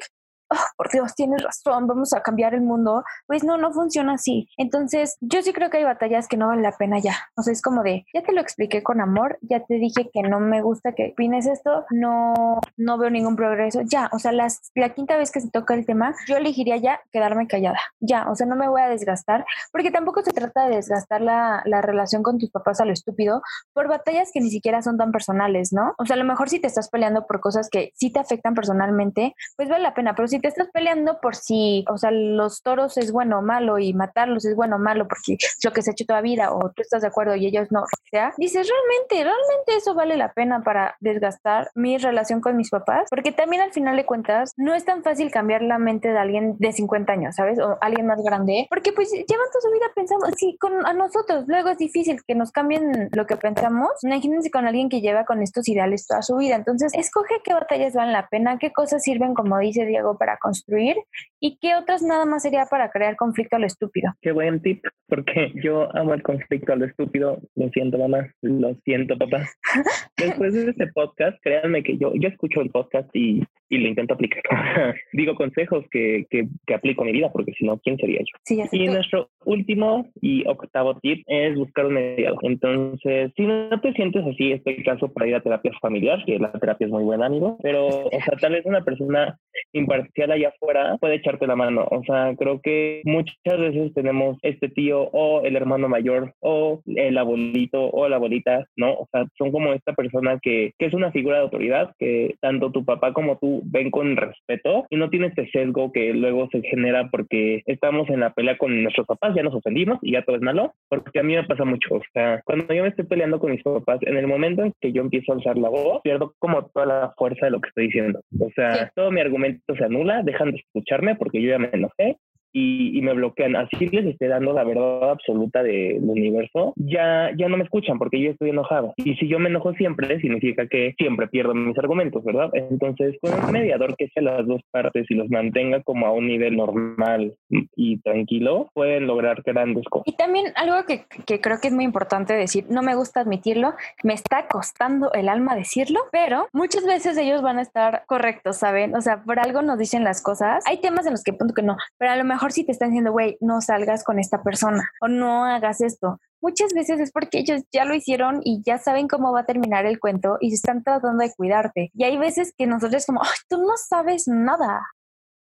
oh, 0.49 0.65
por 0.77 0.91
Dios, 0.91 1.15
tienes 1.15 1.43
razón, 1.43 1.87
vamos 1.87 2.13
a 2.13 2.21
cambiar 2.21 2.53
el 2.53 2.61
mundo, 2.61 3.03
pues 3.27 3.43
no, 3.43 3.57
no 3.57 3.71
funciona 3.71 4.13
así. 4.13 4.49
Entonces, 4.57 5.17
yo 5.21 5.41
sí 5.41 5.53
creo 5.53 5.69
que 5.69 5.77
hay 5.77 5.83
batallas 5.83 6.27
que 6.27 6.37
no 6.37 6.47
valen 6.47 6.63
la 6.63 6.77
pena 6.77 6.99
ya. 6.99 7.15
O 7.35 7.41
sea, 7.41 7.53
es 7.53 7.61
como 7.61 7.83
de, 7.83 8.05
ya 8.13 8.23
te 8.23 8.33
lo 8.33 8.41
expliqué 8.41 8.83
con 8.83 9.01
amor, 9.01 9.37
ya 9.41 9.63
te 9.65 9.75
dije 9.75 10.09
que 10.11 10.21
no 10.23 10.39
me 10.39 10.61
gusta 10.61 10.93
que 10.93 11.11
opines 11.13 11.45
esto, 11.45 11.85
no, 11.91 12.59
no 12.77 12.97
veo 12.97 13.09
ningún 13.09 13.35
progreso. 13.35 13.81
Ya, 13.85 14.09
o 14.11 14.19
sea, 14.19 14.31
las, 14.31 14.71
la 14.75 14.89
quinta 14.89 15.17
vez 15.17 15.31
que 15.31 15.41
se 15.41 15.49
toca 15.49 15.73
el 15.73 15.85
tema, 15.85 16.13
yo 16.27 16.37
elegiría 16.37 16.77
ya 16.77 17.01
quedarme 17.11 17.47
callada. 17.47 17.79
Ya, 17.99 18.29
o 18.29 18.35
sea, 18.35 18.47
no 18.47 18.55
me 18.55 18.67
voy 18.67 18.81
a 18.81 18.89
desgastar, 18.89 19.45
porque 19.71 19.91
tampoco 19.91 20.21
se 20.21 20.31
trata 20.31 20.67
de 20.67 20.75
desgastar 20.75 21.21
la, 21.21 21.61
la 21.65 21.81
relación 21.81 22.23
con 22.23 22.37
tus 22.37 22.51
papás 22.51 22.81
a 22.81 22.85
lo 22.85 22.93
estúpido 22.93 23.41
por 23.73 23.87
batallas 23.87 24.31
que 24.33 24.41
ni 24.41 24.49
siquiera 24.49 24.81
son 24.81 24.97
tan 24.97 25.11
personales, 25.11 25.73
¿no? 25.73 25.93
O 25.97 26.05
sea, 26.05 26.15
a 26.15 26.19
lo 26.19 26.25
mejor 26.25 26.49
si 26.49 26.59
te 26.59 26.67
estás 26.67 26.89
peleando 26.89 27.25
por 27.25 27.39
cosas 27.39 27.69
que 27.69 27.91
sí 27.95 28.11
te 28.11 28.19
afectan 28.19 28.53
personalmente, 28.53 29.35
pues 29.55 29.69
vale 29.69 29.83
la 29.83 29.93
pena, 29.93 30.15
pero 30.15 30.27
si 30.27 30.38
te 30.39 30.47
estás 30.47 30.67
peleando 30.71 31.19
por 31.21 31.35
si, 31.35 31.85
o 31.89 31.97
sea, 31.97 32.11
los 32.11 32.61
toros 32.61 32.97
es 32.97 33.11
bueno 33.11 33.39
o 33.39 33.41
malo 33.41 33.79
y 33.79 33.93
matarlos 33.93 34.45
es 34.45 34.55
bueno 34.55 34.77
o 34.77 34.79
malo 34.79 35.07
porque 35.07 35.33
es 35.33 35.57
lo 35.63 35.71
que 35.71 35.81
se 35.81 35.91
ha 35.91 35.93
hecho 35.93 36.05
toda 36.05 36.21
vida 36.21 36.51
o 36.53 36.71
tú 36.71 36.81
estás 36.81 37.01
de 37.01 37.07
acuerdo 37.07 37.35
y 37.35 37.45
ellos 37.47 37.67
no, 37.71 37.81
o 37.81 38.09
sea, 38.11 38.33
dices, 38.37 38.67
realmente, 38.67 39.15
realmente 39.23 39.75
eso 39.77 39.93
vale 39.93 40.17
la 40.17 40.33
pena 40.33 40.61
para 40.61 40.95
desgastar 40.99 41.69
mi 41.75 41.97
relación 41.97 42.41
con 42.41 42.57
mis 42.57 42.69
papás, 42.69 43.07
porque 43.09 43.31
también 43.31 43.61
al 43.61 43.71
final 43.71 43.95
de 43.95 44.05
cuentas 44.05 44.53
no 44.57 44.73
es 44.73 44.85
tan 44.85 45.03
fácil 45.03 45.31
cambiar 45.31 45.61
la 45.61 45.77
mente 45.77 46.11
de 46.11 46.17
alguien 46.17 46.55
de 46.57 46.71
50 46.71 47.11
años, 47.13 47.35
¿sabes? 47.35 47.59
O 47.59 47.77
alguien 47.81 48.07
más 48.07 48.21
grande, 48.23 48.67
porque 48.69 48.93
pues 48.93 49.11
llevan 49.11 49.27
toda 49.51 49.61
su 49.61 49.71
vida 49.71 49.87
pensando, 49.95 50.27
sí, 50.37 50.57
con 50.59 50.85
a 50.85 50.93
nosotros, 50.93 51.45
luego 51.47 51.69
es 51.69 51.77
difícil 51.77 52.21
que 52.25 52.35
nos 52.35 52.51
cambien 52.51 53.09
lo 53.13 53.25
que 53.25 53.37
pensamos, 53.37 53.89
imagínense 54.03 54.51
con 54.51 54.67
alguien 54.67 54.89
que 54.89 55.01
lleva 55.01 55.25
con 55.25 55.41
estos 55.41 55.67
ideales 55.67 56.07
toda 56.07 56.21
su 56.21 56.35
vida, 56.37 56.55
entonces 56.55 56.93
escoge 56.93 57.41
qué 57.43 57.53
batallas 57.53 57.93
valen 57.93 58.13
la 58.13 58.27
pena, 58.27 58.57
qué 58.57 58.71
cosas 58.71 59.03
sirven, 59.03 59.33
como 59.33 59.57
dice 59.59 59.85
Diego, 59.85 60.17
para 60.17 60.28
construir 60.37 60.95
y 61.39 61.57
qué 61.61 61.75
otras 61.75 62.01
nada 62.01 62.25
más 62.25 62.43
sería 62.43 62.65
para 62.69 62.89
crear 62.89 63.15
conflicto 63.15 63.55
a 63.55 63.59
lo 63.59 63.65
estúpido. 63.65 64.11
Qué 64.21 64.31
buen 64.31 64.61
tip, 64.61 64.83
porque 65.07 65.51
yo 65.63 65.93
amo 65.95 66.13
el 66.13 66.23
conflicto 66.23 66.73
a 66.73 66.75
lo 66.75 66.85
estúpido. 66.85 67.39
Lo 67.55 67.69
siento, 67.69 67.97
mamá. 67.97 68.29
Lo 68.41 68.75
siento, 68.85 69.17
papá. 69.17 69.47
Después 70.17 70.53
de 70.53 70.71
este 70.71 70.87
podcast, 70.87 71.37
créanme 71.41 71.83
que 71.83 71.97
yo, 71.97 72.13
yo 72.15 72.29
escucho 72.29 72.61
el 72.61 72.69
podcast 72.69 73.09
y, 73.13 73.43
y 73.69 73.77
lo 73.77 73.87
intento 73.87 74.15
aplicar. 74.15 74.43
Digo 75.13 75.35
consejos 75.35 75.85
que, 75.91 76.25
que, 76.29 76.47
que, 76.65 76.73
aplico 76.73 77.03
a 77.03 77.05
mi 77.05 77.13
vida, 77.13 77.31
porque 77.31 77.53
si 77.53 77.65
no, 77.65 77.79
¿quién 77.79 77.97
sería 77.97 78.19
yo? 78.19 78.37
Sí, 78.43 78.61
y 78.71 78.87
nuestro 78.87 79.29
último 79.45 80.09
y 80.21 80.45
octavo 80.47 80.99
tip 80.99 81.23
es 81.27 81.55
buscar 81.55 81.85
un 81.85 81.93
mediador. 81.93 82.39
Entonces, 82.43 83.31
si 83.35 83.43
no 83.43 83.79
te 83.81 83.93
sientes 83.93 84.25
así, 84.25 84.51
este 84.51 84.83
caso 84.83 85.11
para 85.13 85.27
ir 85.27 85.35
a 85.35 85.41
terapia 85.41 85.71
familiar, 85.81 86.23
que 86.25 86.37
la 86.37 86.51
terapia 86.51 86.85
es 86.85 86.91
muy 86.91 87.03
buena, 87.03 87.27
amigo, 87.27 87.57
pero, 87.61 87.87
o 87.87 88.09
sea, 88.09 88.37
tal 88.39 88.53
vez 88.53 88.65
una 88.65 88.83
persona 88.83 89.39
imparcial 89.73 90.18
allá 90.23 90.49
afuera 90.49 90.97
puede 90.99 91.15
echarte 91.15 91.47
la 91.47 91.55
mano. 91.55 91.87
O 91.89 92.03
sea, 92.03 92.35
creo 92.37 92.61
que 92.61 93.01
muchas 93.05 93.35
veces 93.45 93.93
tenemos 93.93 94.37
este 94.41 94.69
tío 94.69 95.01
o 95.11 95.41
el 95.43 95.55
hermano 95.55 95.89
mayor 95.89 96.33
o 96.39 96.81
el 96.85 97.17
abuelito 97.17 97.89
o 97.89 98.07
la 98.07 98.17
abuelita, 98.17 98.65
¿no? 98.75 98.93
O 98.93 99.07
sea, 99.11 99.25
son 99.37 99.51
como 99.51 99.73
esta 99.73 99.93
persona 99.93 100.39
que, 100.41 100.73
que 100.77 100.85
es 100.85 100.93
una 100.93 101.11
figura 101.11 101.37
de 101.37 101.43
autoridad 101.43 101.93
que 101.97 102.35
tanto 102.41 102.71
tu 102.71 102.85
papá 102.85 103.13
como 103.13 103.37
tú 103.37 103.61
ven 103.65 103.91
con 103.91 104.15
respeto 104.15 104.85
y 104.89 104.97
no 104.97 105.09
tiene 105.09 105.27
este 105.27 105.49
sesgo 105.49 105.91
que 105.91 106.13
luego 106.13 106.47
se 106.51 106.61
genera 106.61 107.09
porque 107.09 107.61
estamos 107.65 108.09
en 108.09 108.21
la 108.21 108.33
pelea 108.33 108.57
con 108.57 108.83
nuestros 108.83 109.07
papás, 109.07 109.35
ya 109.35 109.43
nos 109.43 109.55
ofendimos 109.55 109.99
y 110.01 110.13
ya 110.13 110.23
todo 110.23 110.35
es 110.35 110.41
malo, 110.41 110.73
porque 110.89 111.19
a 111.19 111.23
mí 111.23 111.35
me 111.35 111.43
pasa 111.43 111.65
mucho. 111.65 111.95
O 111.95 112.01
sea, 112.13 112.41
cuando 112.45 112.73
yo 112.73 112.83
me 112.83 112.89
estoy 112.89 113.05
peleando 113.05 113.39
con 113.39 113.51
mis 113.51 113.63
papás, 113.63 113.99
en 114.01 114.17
el 114.17 114.27
momento 114.27 114.63
en 114.63 114.73
que 114.79 114.91
yo 114.91 115.01
empiezo 115.01 115.31
a 115.31 115.35
alzar 115.35 115.57
la 115.57 115.69
voz, 115.69 116.01
pierdo 116.03 116.33
como 116.39 116.65
toda 116.67 116.85
la 116.85 117.13
fuerza 117.17 117.45
de 117.45 117.51
lo 117.51 117.61
que 117.61 117.69
estoy 117.69 117.85
diciendo. 117.87 118.21
O 118.39 118.49
sea, 118.55 118.91
todo 118.95 119.11
mi 119.11 119.21
argumento 119.21 119.75
se 119.75 119.83
anula, 119.83 120.08
dejan 120.23 120.51
de 120.51 120.57
escucharme 120.57 121.15
porque 121.15 121.41
yo 121.41 121.49
ya 121.49 121.59
me 121.59 121.69
enojé 121.71 122.17
y, 122.51 122.99
me 123.01 123.13
bloquean, 123.13 123.55
así 123.55 123.87
les 123.87 124.05
esté 124.05 124.27
dando 124.27 124.53
la 124.53 124.63
verdad 124.63 125.11
absoluta 125.11 125.63
del 125.63 126.03
universo, 126.03 126.73
ya, 126.75 127.31
ya 127.37 127.47
no 127.47 127.57
me 127.57 127.63
escuchan 127.63 127.97
porque 127.97 128.21
yo 128.21 128.31
estoy 128.31 128.49
enojado. 128.49 128.93
Y 128.97 129.15
si 129.15 129.27
yo 129.27 129.39
me 129.39 129.49
enojo 129.49 129.73
siempre, 129.73 130.19
significa 130.19 130.67
que 130.67 130.93
siempre 130.97 131.27
pierdo 131.27 131.53
mis 131.53 131.77
argumentos, 131.77 132.23
¿verdad? 132.23 132.49
Entonces, 132.53 133.15
con 133.21 133.33
un 133.33 133.51
mediador 133.51 133.95
que 133.95 134.09
sea 134.09 134.23
las 134.23 134.47
dos 134.47 134.61
partes 134.71 135.05
y 135.09 135.15
los 135.15 135.29
mantenga 135.29 135.81
como 135.83 136.07
a 136.07 136.11
un 136.11 136.27
nivel 136.27 136.57
normal 136.57 137.35
y 137.49 137.99
tranquilo, 138.01 138.69
pueden 138.73 139.07
lograr 139.07 139.41
grandes 139.43 139.85
cosas. 139.89 140.07
Y 140.07 140.17
también 140.17 140.47
algo 140.55 140.85
que, 140.85 141.05
que 141.25 141.39
creo 141.39 141.59
que 141.61 141.69
es 141.69 141.73
muy 141.73 141.85
importante 141.85 142.33
decir, 142.33 142.65
no 142.69 142.81
me 142.81 142.95
gusta 142.95 143.21
admitirlo, 143.21 143.73
me 144.03 144.13
está 144.13 144.47
costando 144.47 145.11
el 145.13 145.29
alma 145.29 145.55
decirlo, 145.55 145.99
pero 146.11 146.47
muchas 146.53 146.85
veces 146.85 147.17
ellos 147.17 147.41
van 147.41 147.59
a 147.59 147.61
estar 147.61 148.03
correctos, 148.07 148.57
¿saben? 148.57 148.95
O 148.95 149.01
sea, 149.01 149.23
por 149.23 149.39
algo 149.39 149.61
nos 149.61 149.77
dicen 149.77 150.03
las 150.03 150.21
cosas. 150.21 150.63
Hay 150.67 150.81
temas 150.81 151.05
en 151.05 151.13
los 151.13 151.23
que 151.23 151.33
punto 151.33 151.53
que 151.53 151.61
no, 151.61 151.77
pero 151.97 152.11
a 152.11 152.15
lo 152.15 152.23
mejor 152.23 152.38
mejor 152.39 152.53
si 152.53 152.63
te 152.63 152.71
están 152.71 152.91
diciendo, 152.91 153.11
güey, 153.11 153.37
no 153.41 153.59
salgas 153.59 154.05
con 154.05 154.17
esta 154.17 154.41
persona 154.41 154.89
o 155.01 155.09
no 155.09 155.43
hagas 155.43 155.81
esto. 155.81 156.19
Muchas 156.41 156.73
veces 156.73 157.01
es 157.01 157.11
porque 157.11 157.39
ellos 157.39 157.63
ya 157.73 157.83
lo 157.83 157.93
hicieron 157.93 158.39
y 158.45 158.61
ya 158.65 158.77
saben 158.77 159.09
cómo 159.09 159.33
va 159.33 159.41
a 159.41 159.45
terminar 159.45 159.85
el 159.85 159.99
cuento 159.99 160.37
y 160.39 160.53
están 160.53 160.81
tratando 160.81 161.21
de 161.21 161.33
cuidarte. 161.35 161.91
Y 161.93 162.05
hay 162.05 162.17
veces 162.17 162.53
que 162.57 162.65
nosotros 162.65 163.05
como, 163.05 163.21
ay, 163.21 163.29
tú 163.49 163.57
no 163.57 163.73
sabes 163.75 164.29
nada. 164.29 164.87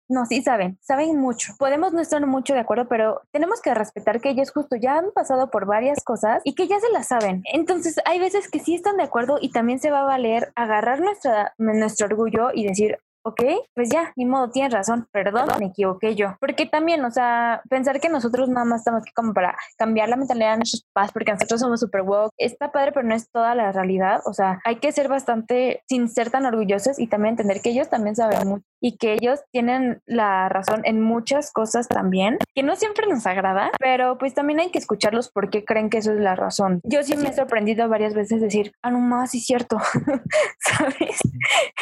No, 0.07 0.25
sí 0.25 0.41
saben, 0.41 0.77
saben 0.81 1.19
mucho. 1.19 1.53
Podemos 1.57 1.91
no 1.91 1.99
estar 1.99 2.25
mucho 2.25 2.53
de 2.53 2.59
acuerdo, 2.61 2.87
pero 2.87 3.23
tenemos 3.31 3.59
que 3.59 3.73
respetar 3.73 4.21
que 4.21 4.29
ellos 4.29 4.51
justo 4.51 4.77
ya 4.77 4.97
han 4.97 5.11
pasado 5.11 5.49
por 5.49 5.65
varias 5.65 6.01
cosas 6.01 6.41
y 6.45 6.53
que 6.53 6.67
ya 6.67 6.79
se 6.79 6.91
las 6.91 7.07
saben. 7.07 7.41
Entonces, 7.51 7.95
hay 8.05 8.19
veces 8.19 8.49
que 8.49 8.59
sí 8.59 8.75
están 8.75 8.97
de 8.97 9.03
acuerdo 9.03 9.37
y 9.41 9.51
también 9.51 9.79
se 9.79 9.91
va 9.91 10.01
a 10.01 10.05
valer 10.05 10.53
agarrar 10.55 11.01
nuestra, 11.01 11.55
nuestro 11.57 12.05
orgullo 12.07 12.51
y 12.53 12.67
decir, 12.67 12.99
ok, 13.25 13.41
pues 13.73 13.89
ya, 13.89 14.13
ni 14.15 14.25
modo, 14.25 14.51
tienes 14.51 14.71
razón, 14.71 15.07
perdón, 15.11 15.49
me 15.59 15.67
equivoqué 15.67 16.15
yo. 16.15 16.37
Porque 16.39 16.67
también, 16.67 17.03
o 17.03 17.11
sea, 17.11 17.61
pensar 17.69 17.99
que 17.99 18.07
nosotros 18.07 18.49
nada 18.49 18.65
más 18.65 18.81
estamos 18.81 19.01
aquí 19.01 19.11
como 19.13 19.33
para 19.33 19.57
cambiar 19.77 20.09
la 20.09 20.15
mentalidad 20.15 20.51
de 20.51 20.57
nuestros 20.57 20.85
papás, 20.93 21.11
porque 21.11 21.31
nosotros 21.31 21.59
somos 21.59 21.79
super 21.79 22.03
woke, 22.03 22.31
está 22.37 22.71
padre, 22.71 22.91
pero 22.91 23.07
no 23.07 23.15
es 23.15 23.29
toda 23.31 23.55
la 23.55 23.71
realidad. 23.71 24.21
O 24.25 24.33
sea, 24.33 24.59
hay 24.63 24.75
que 24.75 24.91
ser 24.91 25.07
bastante, 25.07 25.83
sin 25.89 26.07
ser 26.07 26.29
tan 26.29 26.45
orgullosos 26.45 26.99
y 26.99 27.07
también 27.07 27.33
entender 27.33 27.61
que 27.61 27.71
ellos 27.71 27.89
también 27.89 28.15
saben 28.15 28.47
mucho 28.47 28.65
y 28.85 28.97
que 28.97 29.13
ellos 29.13 29.39
tienen 29.51 30.03
la 30.05 30.47
razón 30.47 30.81
en 30.83 31.01
muchas 31.01 31.51
cosas 31.51 31.87
también, 31.87 32.37
que 32.53 32.61
no 32.61 32.75
siempre 32.75 33.07
nos 33.07 33.25
agrada, 33.25 33.71
pero 33.79 34.19
pues 34.19 34.35
también 34.35 34.59
hay 34.59 34.69
que 34.69 34.77
escucharlos 34.77 35.31
porque 35.31 35.65
creen 35.65 35.89
que 35.89 35.97
eso 35.97 36.13
es 36.13 36.19
la 36.19 36.35
razón. 36.35 36.81
Yo 36.83 37.01
sí 37.01 37.17
me 37.17 37.29
he 37.29 37.33
sorprendido 37.33 37.89
varias 37.89 38.13
veces 38.13 38.41
decir, 38.41 38.73
ah, 38.83 38.91
no 38.91 38.99
más, 38.99 39.31
sí, 39.31 39.39
cierto, 39.39 39.79
¿sabes? 40.59 41.19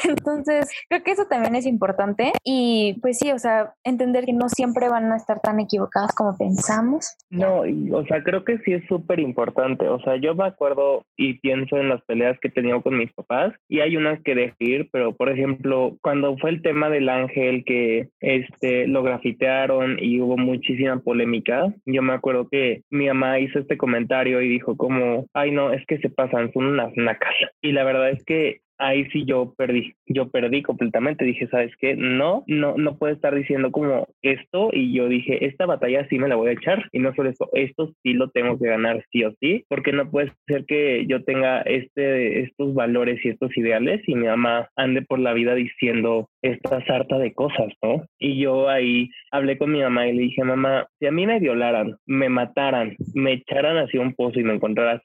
Entonces, 0.06 0.70
creo 0.88 1.04
que 1.04 1.12
eso 1.12 1.28
también 1.34 1.56
es 1.56 1.66
importante 1.66 2.32
y 2.44 3.00
pues 3.02 3.18
sí, 3.18 3.32
o 3.32 3.40
sea, 3.40 3.74
entender 3.84 4.24
que 4.26 4.34
no 4.34 4.50
siempre 4.50 4.88
van 4.88 5.12
a 5.12 5.18
estar 5.18 5.40
tan 5.40 5.60
equivocados 5.60 6.12
como 6.12 6.38
pensamos. 6.38 7.18
No, 7.32 7.62
o 7.62 8.06
sea, 8.06 8.22
creo 8.22 8.44
que 8.44 8.60
sí 8.60 8.74
es 8.74 8.86
súper 8.86 9.20
importante. 9.20 9.90
O 9.90 10.00
sea, 10.02 10.18
yo 10.18 10.36
me 10.36 10.46
acuerdo 10.46 11.04
y 11.18 11.40
pienso 11.40 11.78
en 11.78 11.90
las 11.90 12.04
peleas 12.04 12.38
que 12.40 12.50
he 12.50 12.52
tenido 12.52 12.84
con 12.84 13.00
mis 13.00 13.12
papás 13.14 13.52
y 13.68 13.80
hay 13.80 13.98
unas 13.98 14.22
que 14.22 14.36
decir, 14.36 14.90
pero 14.92 15.16
por 15.16 15.30
ejemplo, 15.30 15.98
cuando 16.04 16.38
fue 16.38 16.52
el 16.52 16.62
tema 16.62 16.92
del 16.92 17.10
ángel 17.10 17.64
que 17.66 18.10
este 18.20 18.86
lo 18.86 19.02
grafitearon 19.02 19.98
y 20.00 20.22
hubo 20.22 20.38
muchísima 20.38 21.00
polémica, 21.00 21.74
yo 21.88 22.04
me 22.04 22.14
acuerdo 22.14 22.48
que 22.48 22.84
mi 22.92 23.08
mamá 23.08 23.40
hizo 23.40 23.58
este 23.58 23.76
comentario 23.76 24.40
y 24.40 24.50
dijo 24.50 24.78
como, 24.78 25.26
ay 25.34 25.50
no, 25.50 25.74
es 25.74 25.84
que 25.88 25.98
se 25.98 26.12
pasan, 26.12 26.54
son 26.54 26.66
unas 26.66 26.92
nacas. 26.96 27.34
Y 27.64 27.72
la 27.72 27.84
verdad 27.84 28.12
es 28.12 28.24
que 28.24 28.62
ahí 28.88 29.06
sí 29.12 29.26
yo 29.26 29.54
perdí, 29.58 29.94
yo 30.08 30.30
perdí 30.30 30.62
completamente, 30.62 31.26
dije, 31.26 31.48
¿sabes 31.48 31.72
qué? 31.80 31.96
No, 31.96 32.44
no, 32.48 32.76
no 32.78 32.98
puedo 32.98 33.14
estar 33.14 33.34
diciendo 33.36 33.72
como 33.72 34.08
esto 34.22 34.70
y 34.72 34.94
yo 34.94 35.08
dije, 35.08 35.46
esta 35.46 35.66
batalla 35.66 36.08
sí 36.10 36.20
me 36.20 36.28
la 36.28 36.36
voy 36.36 36.50
a 36.50 36.54
echar 36.54 36.90
y 36.92 37.00
no 37.00 37.14
solo 37.16 37.30
esto, 37.30 37.50
esto 37.54 37.94
sí 38.04 38.14
lo 38.14 38.30
tengo 38.30 38.58
que 38.58 38.68
ganar 38.68 39.04
sí 39.12 39.24
o 39.24 39.34
sí, 39.40 39.66
porque 39.70 39.92
no 39.94 40.10
puede 40.10 40.32
ser 40.48 40.66
que 40.66 41.06
yo 41.08 41.24
tenga 41.24 41.62
este, 41.62 42.42
estos 42.44 42.74
valores 42.74 43.24
y 43.24 43.30
estos 43.30 43.56
ideales 43.58 44.02
y 44.08 44.16
mi 44.16 44.28
mamá 44.28 44.70
ande 44.76 45.02
por 45.02 45.20
la 45.20 45.34
vida 45.34 45.56
diciendo 45.56 46.30
esta 46.42 46.86
sarta 46.86 47.18
de 47.18 47.34
cosas, 47.34 47.74
¿no? 47.82 48.04
Y 48.20 48.40
yo 48.42 48.70
ahí 48.70 49.10
hablé 49.32 49.58
con 49.58 49.72
mi 49.72 49.82
mamá 49.82 50.08
y 50.08 50.14
le 50.14 50.22
dije, 50.24 50.44
mamá, 50.44 50.88
si 51.00 51.08
a 51.08 51.12
mí 51.12 51.26
me 51.26 51.40
violaran, 51.40 51.96
me 52.06 52.30
mataran, 52.30 52.96
me 53.14 53.34
echaran 53.34 53.78
hacia 53.78 54.02
un 54.02 54.14
pozo 54.14 54.40
y 54.40 54.44
me 54.44 54.54
encontraras 54.54 55.02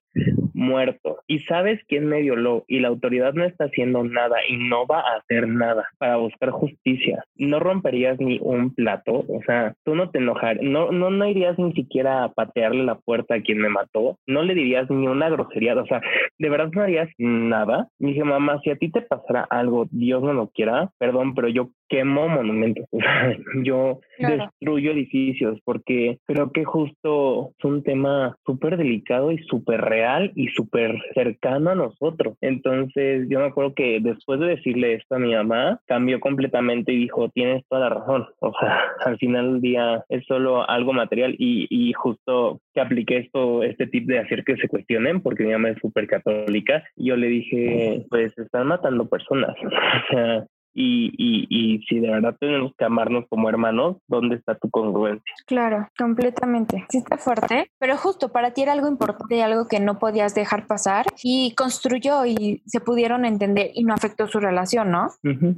muerto 0.59 1.18
y 1.27 1.38
sabes 1.40 1.81
quién 1.87 2.07
me 2.07 2.21
violó 2.21 2.64
y 2.66 2.81
la 2.81 2.88
autoridad 2.88 3.33
no 3.35 3.44
está 3.44 3.64
haciendo 3.64 4.03
nada 4.05 4.37
y 4.49 4.57
no 4.57 4.87
va 4.87 5.01
a 5.01 5.18
hacer 5.18 5.49
nada 5.49 5.85
para 5.99 6.16
buscar 6.16 6.51
justicia, 6.51 7.25
no 7.37 7.61
romperías 7.61 8.18
ni 8.18 8.38
un 8.42 8.75
plato, 8.75 9.25
o 9.29 9.42
sea, 9.47 9.75
tú 9.85 9.94
no 9.94 10.11
te 10.11 10.18
enojarías, 10.18 10.64
no, 10.64 10.90
no, 10.90 11.11
no 11.11 11.27
irías 11.27 11.59
ni 11.59 11.73
siquiera 11.73 12.25
a 12.25 12.33
patearle 12.33 12.85
la 12.85 12.97
puerta 12.97 13.37
a 13.37 13.40
quien 13.40 13.59
me 13.59 13.68
mató, 13.68 14.18
no 14.27 14.42
le 14.42 14.55
dirías 14.55 14.90
ni 14.90 15.07
una 15.07 15.31
grosería, 15.31 15.75
o 15.75 15.87
sea, 15.87 16.01
de 16.38 16.49
verdad 16.49 16.71
no 16.73 16.83
harías 16.83 17.09
nada. 17.18 17.88
Y 17.99 18.07
dije, 18.07 18.25
mamá, 18.25 18.61
si 18.62 18.71
a 18.71 18.77
ti 18.77 18.90
te 18.90 19.03
pasara 19.03 19.47
algo, 19.49 19.87
Dios 19.90 20.23
no 20.23 20.33
lo 20.33 20.49
quiera, 20.49 20.90
perdón, 20.99 21.35
pero 21.35 21.49
yo 21.49 21.71
quemo 21.88 22.29
monumentos, 22.29 22.87
yo 23.64 24.01
destruyo 24.18 24.92
edificios 24.92 25.59
porque 25.64 26.18
creo 26.27 26.53
que 26.53 26.64
justo 26.64 27.53
es 27.59 27.64
un 27.64 27.83
tema 27.83 28.37
súper 28.44 28.77
delicado 28.77 29.33
y 29.33 29.38
súper 29.38 29.81
real 29.81 30.33
y 30.35 30.48
súper 30.48 30.96
cercano 31.14 31.70
a 31.70 31.74
nosotros. 31.74 32.37
Entonces 32.40 33.27
yo 33.29 33.40
me 33.40 33.46
acuerdo 33.46 33.74
que 33.74 34.01
después 34.01 34.40
de 34.40 34.48
decirle 34.48 34.94
esto 34.94 35.16
a 35.16 35.18
mi 35.18 35.35
mamá, 35.35 35.81
cambió 35.87 36.20
completamente 36.20 36.92
y 36.92 36.98
dijo, 36.98 37.29
tienes 37.31 37.64
toda 37.68 37.88
la 37.88 37.94
razón. 37.94 38.27
O 38.40 38.53
sea, 38.59 38.81
al 39.05 39.18
final 39.18 39.53
del 39.53 39.61
día 39.61 40.05
es 40.09 40.24
solo 40.27 40.68
algo 40.68 40.92
material 40.92 41.35
y, 41.38 41.66
y 41.70 41.92
justo 41.92 42.61
que 42.74 42.81
apliqué 42.81 43.18
esto, 43.18 43.62
este 43.62 43.87
tip 43.87 44.07
de 44.07 44.18
hacer 44.18 44.44
que 44.44 44.57
se 44.57 44.68
cuestionen, 44.68 45.20
porque 45.20 45.44
mi 45.44 45.53
mamá 45.53 45.70
es 45.70 45.79
súper 45.79 46.07
católica, 46.07 46.85
yo 46.96 47.16
le 47.16 47.29
dije, 47.29 48.05
pues 48.11 48.37
están 48.38 48.68
matando 48.68 49.09
personas. 49.09 49.57
O 49.98 50.11
sea, 50.11 50.46
y, 50.75 51.13
y, 51.17 51.47
y, 51.49 51.83
si 51.87 51.99
de 52.01 52.11
verdad 52.11 52.37
tenemos 52.39 52.73
que 52.77 52.85
amarnos 52.85 53.25
como 53.29 53.49
hermanos, 53.49 53.97
¿dónde 54.07 54.37
está 54.37 54.57
tu 54.57 54.71
congruencia? 54.71 55.35
Claro, 55.47 55.89
completamente. 55.99 56.87
Sí 56.91 56.99
está 56.99 57.19
fuerte, 57.19 57.71
pero 57.79 57.97
justo 57.97 58.31
para 58.31 58.53
ti 58.53 58.63
era 58.63 58.73
algo 58.73 58.89
importante, 58.89 59.43
algo 59.43 59.67
que 59.67 59.81
no 59.81 59.99
podías 59.99 60.35
dejar 60.35 60.67
pasar 60.67 61.07
y 61.23 61.55
construyó 61.55 62.25
y 62.27 62.63
se 62.67 62.81
pudieron 62.81 63.25
entender 63.25 63.71
y 63.75 63.85
no 63.85 63.95
afectó 63.95 64.29
su 64.29 64.41
relación, 64.41 64.91
¿no? 64.91 65.09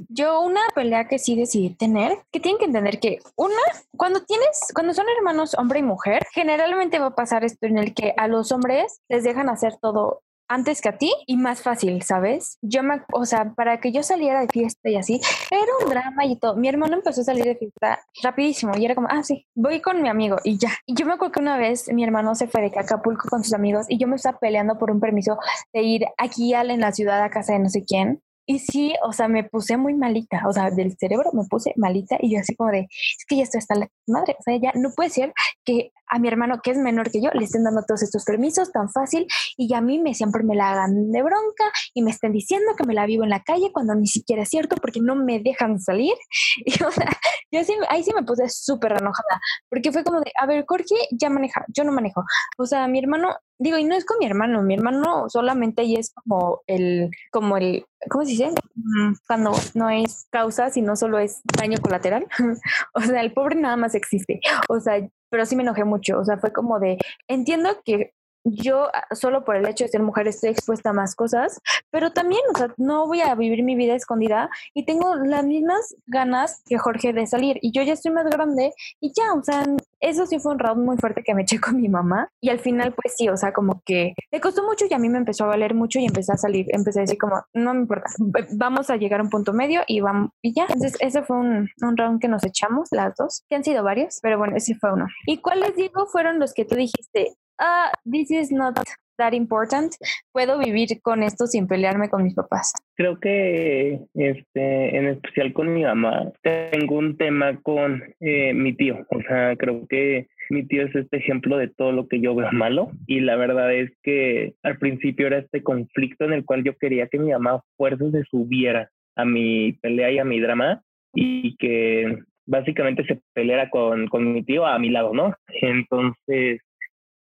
Yo 0.09 0.41
una 0.41 0.61
pelea 0.73 1.07
que 1.07 1.19
sí 1.19 1.35
decidí 1.35 1.75
tener, 1.75 2.17
que 2.31 2.39
tienen 2.39 2.59
que 2.59 2.65
entender 2.65 2.99
que 2.99 3.19
una, 3.35 3.53
cuando 3.97 4.23
tienes, 4.23 4.71
cuando 4.73 4.93
son 4.93 5.05
hermanos 5.17 5.55
hombre 5.57 5.79
y 5.79 5.83
mujer, 5.83 6.23
generalmente 6.33 6.99
va 6.99 7.07
a 7.07 7.15
pasar 7.15 7.43
esto 7.43 7.67
en 7.67 7.77
el 7.77 7.93
que 7.93 8.13
a 8.17 8.27
los 8.27 8.51
hombres 8.51 9.01
les 9.09 9.23
dejan 9.23 9.49
hacer 9.49 9.75
todo 9.81 10.21
antes 10.51 10.81
que 10.81 10.89
a 10.89 10.97
ti 10.97 11.13
y 11.25 11.37
más 11.37 11.61
fácil, 11.61 12.01
¿sabes? 12.03 12.57
Yo 12.61 12.83
me, 12.83 13.01
o 13.13 13.25
sea, 13.25 13.53
para 13.53 13.79
que 13.79 13.91
yo 13.91 14.03
saliera 14.03 14.41
de 14.41 14.47
fiesta 14.47 14.89
y 14.89 14.97
así, 14.97 15.21
era 15.49 15.71
un 15.81 15.89
drama 15.89 16.25
y 16.25 16.35
todo. 16.35 16.55
Mi 16.55 16.67
hermano 16.67 16.95
empezó 16.95 17.21
a 17.21 17.23
salir 17.23 17.45
de 17.45 17.55
fiesta 17.55 17.99
rapidísimo 18.21 18.73
y 18.77 18.85
era 18.85 18.95
como, 18.95 19.07
ah, 19.09 19.23
sí, 19.23 19.47
voy 19.55 19.81
con 19.81 20.01
mi 20.01 20.09
amigo 20.09 20.37
y 20.43 20.57
ya. 20.57 20.71
Y 20.85 20.95
yo 20.95 21.05
me 21.05 21.13
acuerdo 21.13 21.31
que 21.31 21.39
una 21.39 21.57
vez 21.57 21.91
mi 21.93 22.03
hermano 22.03 22.35
se 22.35 22.47
fue 22.47 22.61
de 22.61 22.71
Acapulco 22.77 23.29
con 23.29 23.43
sus 23.43 23.53
amigos 23.53 23.85
y 23.87 23.97
yo 23.97 24.07
me 24.07 24.15
estaba 24.15 24.39
peleando 24.39 24.77
por 24.77 24.91
un 24.91 24.99
permiso 24.99 25.37
de 25.73 25.81
ir 25.81 26.05
aquí 26.17 26.53
en 26.53 26.81
la 26.81 26.91
ciudad 26.91 27.21
a 27.23 27.29
casa 27.29 27.53
de 27.53 27.59
no 27.59 27.69
sé 27.69 27.83
quién. 27.85 28.21
Y 28.45 28.59
sí, 28.59 28.93
o 29.03 29.13
sea, 29.13 29.27
me 29.27 29.43
puse 29.43 29.77
muy 29.77 29.93
malita, 29.93 30.43
o 30.47 30.53
sea, 30.53 30.71
del 30.71 30.95
cerebro 30.97 31.31
me 31.33 31.43
puse 31.49 31.73
malita 31.77 32.17
y 32.19 32.33
yo 32.33 32.39
así 32.39 32.55
como 32.55 32.71
de, 32.71 32.81
es 32.81 33.25
que 33.27 33.37
ya 33.37 33.43
estoy 33.43 33.59
hasta 33.59 33.75
la 33.75 33.87
madre, 34.07 34.35
o 34.39 34.43
sea, 34.43 34.57
ya 34.57 34.71
no 34.75 34.89
puede 34.95 35.09
ser 35.09 35.33
que 35.63 35.91
a 36.11 36.19
mi 36.19 36.27
hermano 36.27 36.59
que 36.61 36.71
es 36.71 36.77
menor 36.77 37.09
que 37.09 37.21
yo 37.21 37.29
le 37.33 37.45
estén 37.45 37.63
dando 37.63 37.83
todos 37.87 38.03
estos 38.03 38.25
permisos 38.25 38.71
tan 38.71 38.89
fácil 38.89 39.25
y 39.55 39.73
a 39.73 39.81
mí 39.81 39.97
me 39.97 40.13
siempre 40.13 40.43
me 40.43 40.55
la 40.55 40.71
hagan 40.71 41.11
de 41.11 41.23
bronca 41.23 41.71
y 41.93 42.01
me 42.01 42.11
estén 42.11 42.33
diciendo 42.33 42.73
que 42.77 42.85
me 42.85 42.93
la 42.93 43.05
vivo 43.05 43.23
en 43.23 43.29
la 43.29 43.41
calle 43.43 43.71
cuando 43.71 43.95
ni 43.95 44.07
siquiera 44.07 44.43
es 44.43 44.49
cierto 44.49 44.75
porque 44.75 44.99
no 45.01 45.15
me 45.15 45.39
dejan 45.39 45.79
salir. 45.79 46.13
Y 46.65 46.83
o 46.83 46.91
sea, 46.91 47.09
yo 47.51 47.63
sí, 47.63 47.73
ahí 47.89 48.03
sí 48.03 48.11
me 48.13 48.23
puse 48.23 48.47
súper 48.49 48.91
enojada 48.91 49.41
porque 49.69 49.91
fue 49.91 50.03
como 50.03 50.19
de, 50.19 50.31
a 50.39 50.45
ver, 50.45 50.63
Jorge 50.67 50.95
ya 51.11 51.29
maneja, 51.29 51.65
yo 51.69 51.83
no 51.83 51.91
manejo. 51.91 52.23
O 52.57 52.65
sea, 52.65 52.87
mi 52.87 52.99
hermano 52.99 53.35
digo, 53.61 53.77
y 53.77 53.83
no 53.83 53.95
es 53.95 54.05
con 54.05 54.17
mi 54.19 54.25
hermano, 54.25 54.63
mi 54.63 54.73
hermano 54.73 55.29
solamente 55.29 55.83
y 55.83 55.95
es 55.95 56.13
como 56.13 56.61
el, 56.65 57.11
como 57.31 57.57
el, 57.57 57.85
¿cómo 58.09 58.25
se 58.25 58.30
Mm, 58.75 59.13
cuando 59.27 59.51
no 59.73 59.89
es 59.89 60.27
causa, 60.29 60.69
sino 60.69 60.95
solo 60.95 61.19
es 61.19 61.41
daño 61.57 61.77
colateral. 61.81 62.27
o 62.93 63.01
sea, 63.01 63.21
el 63.21 63.33
pobre 63.33 63.55
nada 63.55 63.77
más 63.77 63.95
existe. 63.95 64.39
O 64.69 64.79
sea, 64.79 65.07
pero 65.29 65.45
sí 65.45 65.55
me 65.55 65.63
enojé 65.63 65.83
mucho. 65.83 66.19
O 66.19 66.25
sea, 66.25 66.37
fue 66.37 66.51
como 66.51 66.79
de, 66.79 66.97
entiendo 67.27 67.69
que 67.83 68.13
yo 68.43 68.87
ah, 68.93 69.15
solo 69.15 69.43
por 69.43 69.55
el 69.55 69.67
hecho 69.67 69.83
de 69.83 69.89
ser 69.89 70.01
mujer 70.01 70.27
estoy 70.27 70.49
expuesta 70.49 70.89
a 70.89 70.93
más 70.93 71.15
cosas, 71.15 71.59
pero 71.89 72.11
también, 72.11 72.41
o 72.53 72.57
sea, 72.57 72.73
no 72.77 73.07
voy 73.07 73.21
a 73.21 73.35
vivir 73.35 73.63
mi 73.63 73.75
vida 73.75 73.95
escondida 73.95 74.49
y 74.73 74.85
tengo 74.85 75.15
las 75.15 75.45
mismas 75.45 75.95
ganas 76.07 76.63
que 76.65 76.77
Jorge 76.77 77.13
de 77.13 77.27
salir 77.27 77.57
y 77.61 77.71
yo 77.71 77.83
ya 77.83 77.93
estoy 77.93 78.11
más 78.11 78.25
grande 78.25 78.73
y 78.99 79.13
ya, 79.15 79.33
o 79.33 79.43
sea, 79.43 79.65
eso 79.99 80.25
sí 80.25 80.39
fue 80.39 80.53
un 80.53 80.59
round 80.59 80.83
muy 80.83 80.97
fuerte 80.97 81.23
que 81.23 81.35
me 81.35 81.41
eché 81.51 81.59
con 81.59 81.77
mi 81.77 81.89
mamá 81.89 82.29
y 82.39 82.49
al 82.49 82.59
final 82.59 82.93
pues 82.93 83.15
sí, 83.17 83.29
o 83.29 83.37
sea, 83.37 83.53
como 83.53 83.81
que 83.85 84.13
me 84.31 84.41
costó 84.41 84.63
mucho 84.63 84.85
y 84.89 84.93
a 84.93 84.99
mí 84.99 85.09
me 85.09 85.17
empezó 85.17 85.45
a 85.45 85.47
valer 85.47 85.73
mucho 85.73 85.99
y 85.99 86.05
empecé 86.05 86.33
a 86.33 86.37
salir, 86.37 86.65
empecé 86.69 86.99
a 86.99 87.01
decir 87.03 87.17
como, 87.17 87.43
no 87.53 87.73
me 87.73 87.81
importa, 87.81 88.09
vamos 88.51 88.89
a 88.89 88.97
llegar 88.97 89.19
a 89.19 89.23
un 89.23 89.29
punto 89.29 89.53
medio 89.53 89.81
y 89.87 90.01
vamos, 90.01 90.31
y 90.41 90.53
ya, 90.53 90.63
entonces 90.63 90.97
ese 90.99 91.23
fue 91.23 91.37
un, 91.37 91.69
un 91.81 91.97
round 91.97 92.19
que 92.19 92.27
nos 92.27 92.43
echamos 92.43 92.89
las 92.91 93.15
dos, 93.15 93.43
que 93.49 93.55
han 93.55 93.63
sido 93.63 93.83
varios, 93.83 94.19
pero 94.21 94.37
bueno, 94.37 94.55
ese 94.55 94.75
fue 94.75 94.93
uno. 94.93 95.07
¿Y 95.25 95.37
cuáles 95.37 95.75
digo 95.75 96.05
fueron 96.07 96.39
los 96.39 96.53
que 96.53 96.65
tú 96.65 96.75
dijiste, 96.75 97.35
ah, 97.61 97.91
this 98.03 98.31
is 98.31 98.51
not 98.51 98.75
that 99.17 99.33
important, 99.33 99.93
puedo 100.33 100.57
vivir 100.57 100.99
con 101.01 101.21
esto 101.23 101.45
sin 101.45 101.67
pelearme 101.67 102.09
con 102.09 102.23
mis 102.23 102.33
papás. 102.33 102.73
Creo 102.95 103.19
que 103.19 103.99
este, 104.15 104.97
en 104.97 105.07
especial 105.07 105.53
con 105.53 105.73
mi 105.73 105.83
mamá, 105.83 106.31
tengo 106.41 106.97
un 106.97 107.17
tema 107.17 107.59
con 107.61 108.03
eh, 108.19 108.53
mi 108.53 108.73
tío. 108.73 109.05
O 109.09 109.21
sea, 109.21 109.55
creo 109.57 109.85
que 109.87 110.27
mi 110.49 110.65
tío 110.65 110.85
es 110.85 110.95
este 110.95 111.17
ejemplo 111.17 111.57
de 111.57 111.67
todo 111.67 111.91
lo 111.91 112.07
que 112.07 112.19
yo 112.19 112.35
veo 112.35 112.51
malo 112.51 112.91
y 113.07 113.21
la 113.21 113.35
verdad 113.35 113.73
es 113.73 113.91
que 114.03 114.55
al 114.63 114.77
principio 114.79 115.27
era 115.27 115.37
este 115.37 115.63
conflicto 115.63 116.25
en 116.25 116.33
el 116.33 116.43
cual 116.43 116.63
yo 116.63 116.75
quería 116.77 117.07
que 117.07 117.19
mi 117.19 117.31
mamá 117.31 117.61
fuerza 117.77 118.09
se 118.11 118.23
subiera 118.23 118.89
a 119.15 119.23
mi 119.23 119.73
pelea 119.73 120.11
y 120.11 120.19
a 120.19 120.25
mi 120.25 120.39
drama 120.39 120.81
y 121.13 121.55
que 121.57 122.17
básicamente 122.45 123.05
se 123.05 123.21
peleara 123.33 123.69
con, 123.69 124.07
con 124.07 124.33
mi 124.33 124.43
tío 124.43 124.65
a 124.65 124.77
mi 124.79 124.89
lado, 124.89 125.13
¿no? 125.13 125.33
Entonces, 125.61 126.59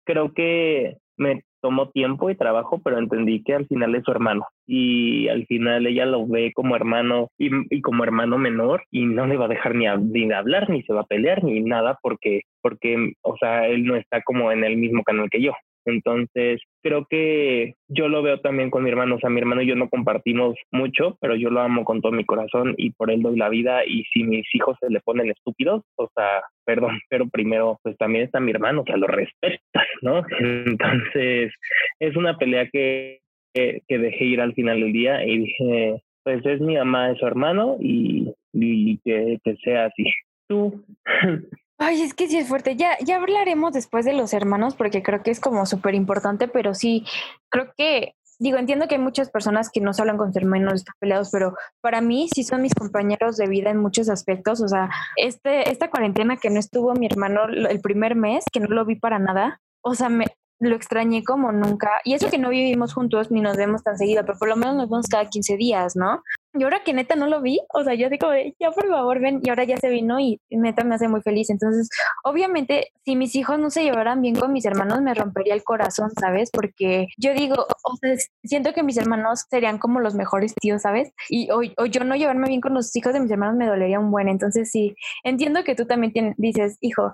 creo 0.10 0.34
que 0.34 0.98
me 1.18 1.44
tomó 1.62 1.90
tiempo 1.90 2.32
y 2.32 2.36
trabajo, 2.36 2.82
pero 2.84 2.98
entendí 2.98 3.44
que 3.44 3.54
al 3.54 3.68
final 3.68 3.94
es 3.94 4.04
su 4.04 4.12
hermano 4.12 4.48
y 4.66 5.28
al 5.28 5.46
final 5.46 5.86
ella 5.86 6.06
lo 6.06 6.26
ve 6.26 6.52
como 6.56 6.76
hermano 6.76 7.28
y, 7.38 7.82
como 7.82 8.04
hermano 8.04 8.40
menor 8.40 8.84
y 8.90 9.06
no 9.06 9.28
le 9.28 9.38
va 9.38 9.46
a 9.46 9.50
dejar 9.50 9.76
ni, 9.76 9.86
ni 9.86 10.32
hablar, 10.32 10.70
ni 10.70 10.82
se 10.84 10.94
va 10.94 11.02
a 11.02 11.06
pelear, 11.06 11.44
ni 11.44 11.60
nada 11.60 12.00
porque, 12.02 12.42
porque, 12.62 13.14
o 13.22 13.38
sea, 13.38 13.68
él 13.68 13.86
no 13.86 13.96
está 13.98 14.22
como 14.24 14.52
en 14.52 14.64
el 14.64 14.78
mismo 14.78 15.04
canal 15.04 15.30
que 15.30 15.42
yo. 15.42 15.52
Entonces, 15.86 16.62
creo 16.82 17.06
que 17.10 17.76
yo 17.88 18.08
lo 18.08 18.22
veo 18.22 18.40
también 18.40 18.70
con 18.70 18.84
mi 18.84 18.90
hermano. 18.90 19.16
O 19.16 19.20
sea, 19.20 19.30
mi 19.30 19.40
hermano 19.40 19.62
y 19.62 19.68
yo 19.68 19.76
no 19.76 19.90
compartimos 19.90 20.56
mucho, 20.72 21.18
pero 21.22 21.36
yo 21.36 21.50
lo 21.50 21.62
amo 21.62 21.84
con 21.84 22.02
todo 22.02 22.12
mi 22.12 22.26
corazón 22.26 22.76
y 22.78 22.92
por 22.92 23.12
él 23.12 23.22
doy 23.22 23.38
la 23.38 23.50
vida. 23.50 23.86
Y 23.86 24.04
si 24.06 24.24
mis 24.24 24.46
hijos 24.54 24.78
se 24.80 24.90
le 24.90 25.00
ponen 25.02 25.30
estúpidos, 25.30 25.84
o 25.96 26.10
sea, 26.16 26.44
perdón, 26.66 27.00
pero 27.10 27.28
primero, 27.30 27.80
pues 27.84 27.98
también 27.98 28.26
está 28.26 28.40
mi 28.40 28.52
hermano, 28.52 28.82
o 28.82 28.86
sea, 28.86 28.98
lo 28.98 29.08
respetas, 29.08 29.60
¿no? 30.02 30.24
Entonces, 30.40 31.54
es 32.00 32.16
una 32.16 32.38
pelea 32.38 32.68
que, 32.72 33.20
que, 33.54 33.82
dejé 33.88 34.26
ir 34.26 34.42
al 34.42 34.54
final 34.54 34.80
del 34.80 34.94
día 34.94 35.26
y 35.26 35.38
dije, 35.40 36.02
pues 36.24 36.46
es 36.46 36.62
mi 36.62 36.76
mamá, 36.76 37.12
es 37.12 37.18
su 37.18 37.26
hermano 37.26 37.78
y, 37.80 38.32
y 38.54 38.98
que, 39.00 39.40
que 39.44 39.56
sea 39.58 39.86
así. 39.86 40.06
Tú. 40.48 40.84
Ay, 41.82 42.02
es 42.02 42.14
que 42.14 42.28
sí 42.28 42.38
es 42.38 42.48
fuerte. 42.48 42.76
Ya, 42.76 42.98
ya 43.00 43.16
hablaremos 43.16 43.72
después 43.72 44.04
de 44.04 44.12
los 44.12 44.34
hermanos 44.34 44.76
porque 44.76 45.02
creo 45.02 45.24
que 45.24 45.32
es 45.32 45.40
como 45.40 45.66
súper 45.66 45.96
importante, 45.96 46.50
pero 46.50 46.74
sí, 46.74 47.06
creo 47.48 47.72
que, 47.78 48.16
digo, 48.38 48.58
entiendo 48.58 48.90
que 48.90 48.96
hay 48.96 49.02
muchas 49.02 49.30
personas 49.30 49.70
que 49.72 49.80
no 49.80 49.94
se 49.94 50.02
hablan 50.02 50.18
con 50.18 50.28
sus 50.28 50.36
hermanos, 50.36 50.74
están 50.74 50.96
peleados, 51.00 51.30
pero 51.32 51.56
para 51.82 52.02
mí 52.02 52.28
sí 52.36 52.44
son 52.44 52.64
mis 52.64 52.76
compañeros 52.76 53.38
de 53.38 53.48
vida 53.48 53.70
en 53.70 53.78
muchos 53.78 54.10
aspectos. 54.10 54.62
O 54.62 54.68
sea, 54.68 54.90
este, 55.16 55.72
esta 55.72 55.90
cuarentena 55.90 56.36
que 56.36 56.50
no 56.50 56.60
estuvo 56.60 56.94
mi 56.96 57.06
hermano 57.06 57.46
el 57.46 57.80
primer 57.80 58.16
mes, 58.16 58.44
que 58.52 58.60
no 58.60 58.68
lo 58.68 58.86
vi 58.86 58.96
para 58.96 59.18
nada, 59.18 59.62
o 59.82 59.96
sea, 59.96 60.10
me, 60.10 60.26
lo 60.60 60.76
extrañé 60.76 61.24
como 61.24 61.52
nunca. 61.52 61.90
Y 62.04 62.14
eso 62.14 62.30
que 62.30 62.38
no 62.38 62.50
vivimos 62.50 62.94
juntos 62.94 63.32
ni 63.32 63.42
nos 63.42 63.58
vemos 63.58 63.84
tan 63.84 63.98
seguido, 63.98 64.26
pero 64.26 64.38
por 64.38 64.50
lo 64.50 64.56
menos 64.56 64.76
nos 64.76 64.90
vemos 64.90 65.08
cada 65.08 65.30
15 65.30 65.58
días, 65.58 65.96
¿no? 65.96 66.22
Y 66.54 66.64
ahora 66.64 66.84
que 66.84 66.94
neta 66.94 67.16
no 67.16 67.28
lo 67.28 67.42
vi, 67.42 67.60
o 67.74 67.84
sea, 67.84 67.94
yo 67.94 68.10
digo, 68.10 68.28
ya 68.60 68.72
por 68.72 68.88
favor 68.88 69.20
ven, 69.20 69.40
y 69.44 69.50
ahora 69.50 69.66
ya 69.66 69.78
se 69.78 69.90
vino 69.90 70.20
y 70.20 70.42
neta 70.50 70.84
me 70.84 70.96
hace 70.96 71.08
muy 71.08 71.22
feliz. 71.22 71.50
Entonces, 71.52 71.90
obviamente, 72.24 72.88
si 73.06 73.16
mis 73.16 73.36
hijos 73.36 73.60
no 73.60 73.70
se 73.70 73.84
llevaran 73.84 74.22
bien 74.22 74.36
con 74.36 74.52
mis 74.52 74.66
hermanos, 74.66 75.02
me 75.02 75.14
rompería 75.14 75.54
el 75.54 75.64
corazón, 75.64 76.10
¿sabes? 76.20 76.50
Porque 76.52 77.08
yo 77.18 77.34
digo, 77.34 77.68
o 77.84 77.96
sea, 77.98 78.16
siento 78.44 78.74
que 78.74 78.82
mis 78.82 78.98
hermanos 78.98 79.46
serían 79.50 79.78
como 79.78 80.00
los 80.00 80.16
mejores 80.16 80.56
tíos, 80.56 80.82
¿sabes? 80.82 81.12
Y 81.30 81.52
o, 81.52 81.62
o, 81.78 81.86
yo 81.86 82.04
no 82.04 82.16
llevarme 82.16 82.48
bien 82.48 82.62
con 82.62 82.74
los 82.74 82.96
hijos 82.96 83.14
de 83.14 83.20
mis 83.20 83.32
hermanos 83.32 83.56
me 83.56 83.68
dolería 83.68 84.00
un 84.00 84.10
buen. 84.10 84.28
Entonces, 84.28 84.72
sí, 84.72 84.96
entiendo 85.24 85.64
que 85.64 85.76
tú 85.76 85.86
también 85.86 86.34
dices, 86.38 86.78
hijo, 86.82 87.12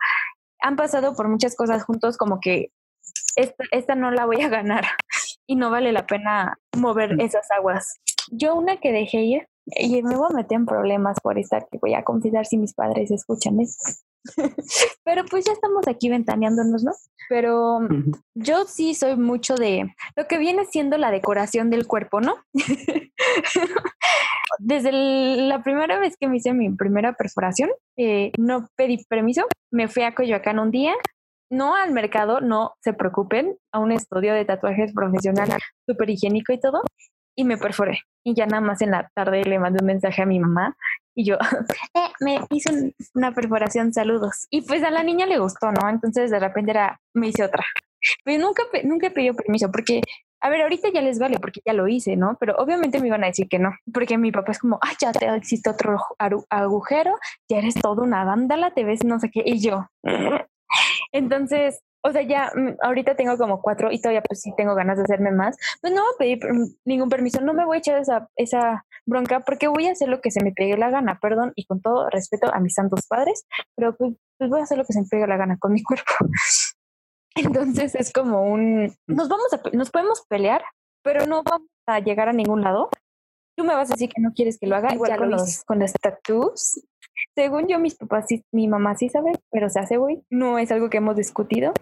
han 0.61 0.77
pasado 0.77 1.15
por 1.15 1.27
muchas 1.27 1.55
cosas 1.55 1.83
juntos, 1.83 2.17
como 2.17 2.39
que 2.39 2.71
esta, 3.35 3.65
esta 3.71 3.95
no 3.95 4.11
la 4.11 4.25
voy 4.25 4.41
a 4.41 4.49
ganar 4.49 4.85
y 5.47 5.55
no 5.55 5.69
vale 5.69 5.91
la 5.91 6.05
pena 6.05 6.59
mover 6.75 7.15
mm. 7.15 7.21
esas 7.21 7.49
aguas. 7.51 7.99
Yo 8.31 8.55
una 8.55 8.77
que 8.77 8.91
dejé 8.91 9.21
ir, 9.21 9.47
y 9.65 10.01
me 10.03 10.15
voy 10.15 10.27
a 10.29 10.35
meter 10.35 10.57
en 10.57 10.65
problemas 10.65 11.19
por 11.21 11.39
esta 11.39 11.59
que 11.59 11.79
voy 11.81 11.93
a 11.95 12.03
confesar 12.03 12.45
si 12.45 12.57
mis 12.57 12.73
padres 12.73 13.09
escuchan 13.11 13.59
esto. 13.59 13.93
Pero 15.03 15.25
pues 15.25 15.45
ya 15.45 15.53
estamos 15.53 15.87
aquí 15.87 16.09
ventaneándonos, 16.09 16.83
¿no? 16.83 16.91
Pero 17.29 17.79
yo 18.35 18.65
sí 18.65 18.93
soy 18.93 19.15
mucho 19.15 19.55
de 19.55 19.91
lo 20.15 20.27
que 20.27 20.37
viene 20.37 20.65
siendo 20.65 20.97
la 20.97 21.11
decoración 21.11 21.69
del 21.69 21.87
cuerpo, 21.87 22.21
¿no? 22.21 22.35
Desde 24.59 24.91
la 24.91 25.63
primera 25.63 25.99
vez 25.99 26.15
que 26.17 26.27
me 26.27 26.37
hice 26.37 26.53
mi 26.53 26.69
primera 26.69 27.13
perforación, 27.13 27.69
eh, 27.97 28.31
no 28.37 28.67
pedí 28.75 29.03
permiso, 29.05 29.45
me 29.71 29.87
fui 29.87 30.03
a 30.03 30.13
Coyoacán 30.13 30.59
un 30.59 30.71
día, 30.71 30.93
no 31.55 31.75
al 31.75 31.91
mercado, 31.91 32.41
no 32.41 32.73
se 32.81 32.93
preocupen, 32.93 33.57
a 33.71 33.79
un 33.79 33.91
estudio 33.91 34.33
de 34.33 34.45
tatuajes 34.45 34.93
profesional 34.93 35.49
súper 35.87 36.09
higiénico 36.09 36.53
y 36.53 36.59
todo, 36.59 36.81
y 37.35 37.43
me 37.43 37.57
perforé. 37.57 37.99
Y 38.23 38.33
ya 38.33 38.45
nada 38.45 38.61
más 38.61 38.81
en 38.81 38.91
la 38.91 39.09
tarde 39.13 39.43
le 39.43 39.59
mandé 39.59 39.79
un 39.81 39.87
mensaje 39.87 40.21
a 40.21 40.25
mi 40.25 40.39
mamá 40.39 40.75
y 41.15 41.25
yo, 41.25 41.37
eh, 41.95 42.11
me 42.19 42.39
hizo 42.51 42.71
una 43.13 43.33
perforación, 43.33 43.93
saludos. 43.93 44.47
Y 44.49 44.61
pues 44.61 44.83
a 44.83 44.89
la 44.89 45.03
niña 45.03 45.25
le 45.25 45.39
gustó, 45.39 45.71
¿no? 45.71 45.89
Entonces 45.89 46.29
de 46.29 46.39
repente 46.39 46.71
era, 46.71 46.99
me 47.13 47.27
hice 47.27 47.43
otra. 47.43 47.63
Pero 48.23 48.43
nunca, 48.43 48.63
nunca 48.83 49.09
pidió 49.09 49.33
permiso 49.33 49.71
porque, 49.71 50.01
a 50.41 50.49
ver, 50.49 50.61
ahorita 50.61 50.89
ya 50.93 51.01
les 51.01 51.17
vale 51.17 51.39
porque 51.39 51.61
ya 51.65 51.73
lo 51.73 51.87
hice, 51.87 52.15
¿no? 52.15 52.37
Pero 52.39 52.55
obviamente 52.57 52.99
me 52.99 53.07
iban 53.07 53.23
a 53.23 53.27
decir 53.27 53.47
que 53.49 53.57
no, 53.57 53.71
porque 53.91 54.17
mi 54.17 54.31
papá 54.31 54.51
es 54.51 54.59
como, 54.59 54.77
ay, 54.81 54.95
ya 54.99 55.11
te 55.11 55.27
existe 55.35 55.69
otro 55.69 55.97
agujero, 56.49 57.15
ya 57.49 57.57
eres 57.57 57.75
toda 57.75 58.03
una 58.03 58.23
vándala, 58.25 58.71
te 58.71 58.83
ves 58.83 59.03
no 59.03 59.19
sé 59.19 59.31
qué. 59.31 59.41
Y 59.43 59.59
yo, 59.59 59.87
entonces, 61.11 61.81
o 62.01 62.11
sea, 62.11 62.21
ya 62.21 62.51
mm, 62.55 62.77
ahorita 62.81 63.15
tengo 63.15 63.37
como 63.37 63.61
cuatro 63.61 63.91
y 63.91 63.99
todavía 63.99 64.21
pues 64.21 64.41
sí 64.41 64.53
tengo 64.55 64.75
ganas 64.75 64.97
de 64.97 65.03
hacerme 65.03 65.31
más. 65.31 65.57
Pues 65.81 65.93
no 65.93 66.01
voy 66.01 66.13
a 66.13 66.17
pedir 66.17 66.39
ningún 66.85 67.09
permiso, 67.09 67.41
no 67.41 67.53
me 67.53 67.65
voy 67.65 67.77
a 67.77 67.79
echar 67.79 67.99
esa, 67.99 68.29
esa 68.35 68.85
bronca 69.05 69.41
porque 69.41 69.67
voy 69.67 69.87
a 69.87 69.91
hacer 69.91 70.09
lo 70.09 70.21
que 70.21 70.31
se 70.31 70.43
me 70.43 70.51
pegue 70.51 70.77
la 70.77 70.89
gana, 70.89 71.19
perdón, 71.19 71.53
y 71.55 71.65
con 71.65 71.81
todo 71.81 72.09
respeto 72.09 72.53
a 72.53 72.59
mis 72.59 72.75
santos 72.75 73.07
padres, 73.07 73.45
pero 73.75 73.95
pues, 73.95 74.13
pues 74.37 74.49
voy 74.49 74.59
a 74.59 74.63
hacer 74.63 74.77
lo 74.77 74.85
que 74.85 74.93
se 74.93 75.01
me 75.01 75.07
pegue 75.09 75.27
la 75.27 75.37
gana 75.37 75.57
con 75.57 75.73
mi 75.73 75.81
cuerpo. 75.81 76.11
Entonces 77.35 77.95
es 77.95 78.13
como 78.13 78.43
un, 78.43 78.95
nos 79.07 79.27
vamos 79.27 79.51
a, 79.53 79.61
nos 79.73 79.91
podemos 79.91 80.25
pelear, 80.27 80.63
pero 81.03 81.25
no 81.25 81.43
vamos 81.43 81.67
a 81.87 81.99
llegar 81.99 82.29
a 82.29 82.33
ningún 82.33 82.61
lado. 82.61 82.89
Tú 83.57 83.63
me 83.63 83.73
vas 83.73 83.89
a 83.89 83.93
decir 83.93 84.09
que 84.09 84.21
no 84.21 84.33
quieres 84.33 84.57
que 84.59 84.67
lo 84.67 84.75
haga, 84.75 84.93
igual 84.93 85.17
con, 85.17 85.29
los, 85.31 85.63
con 85.63 85.79
las 85.79 85.93
tattoos. 85.93 86.81
Según 87.35 87.67
yo, 87.67 87.79
mis 87.79 87.95
papás 87.95 88.25
sí, 88.27 88.43
mi 88.51 88.67
mamá 88.67 88.95
sí 88.95 89.09
sabe, 89.09 89.33
pero 89.51 89.69
se 89.69 89.79
hace 89.79 89.97
güey. 89.97 90.23
No 90.29 90.57
es 90.57 90.71
algo 90.71 90.89
que 90.89 90.97
hemos 90.97 91.15
discutido, 91.15 91.73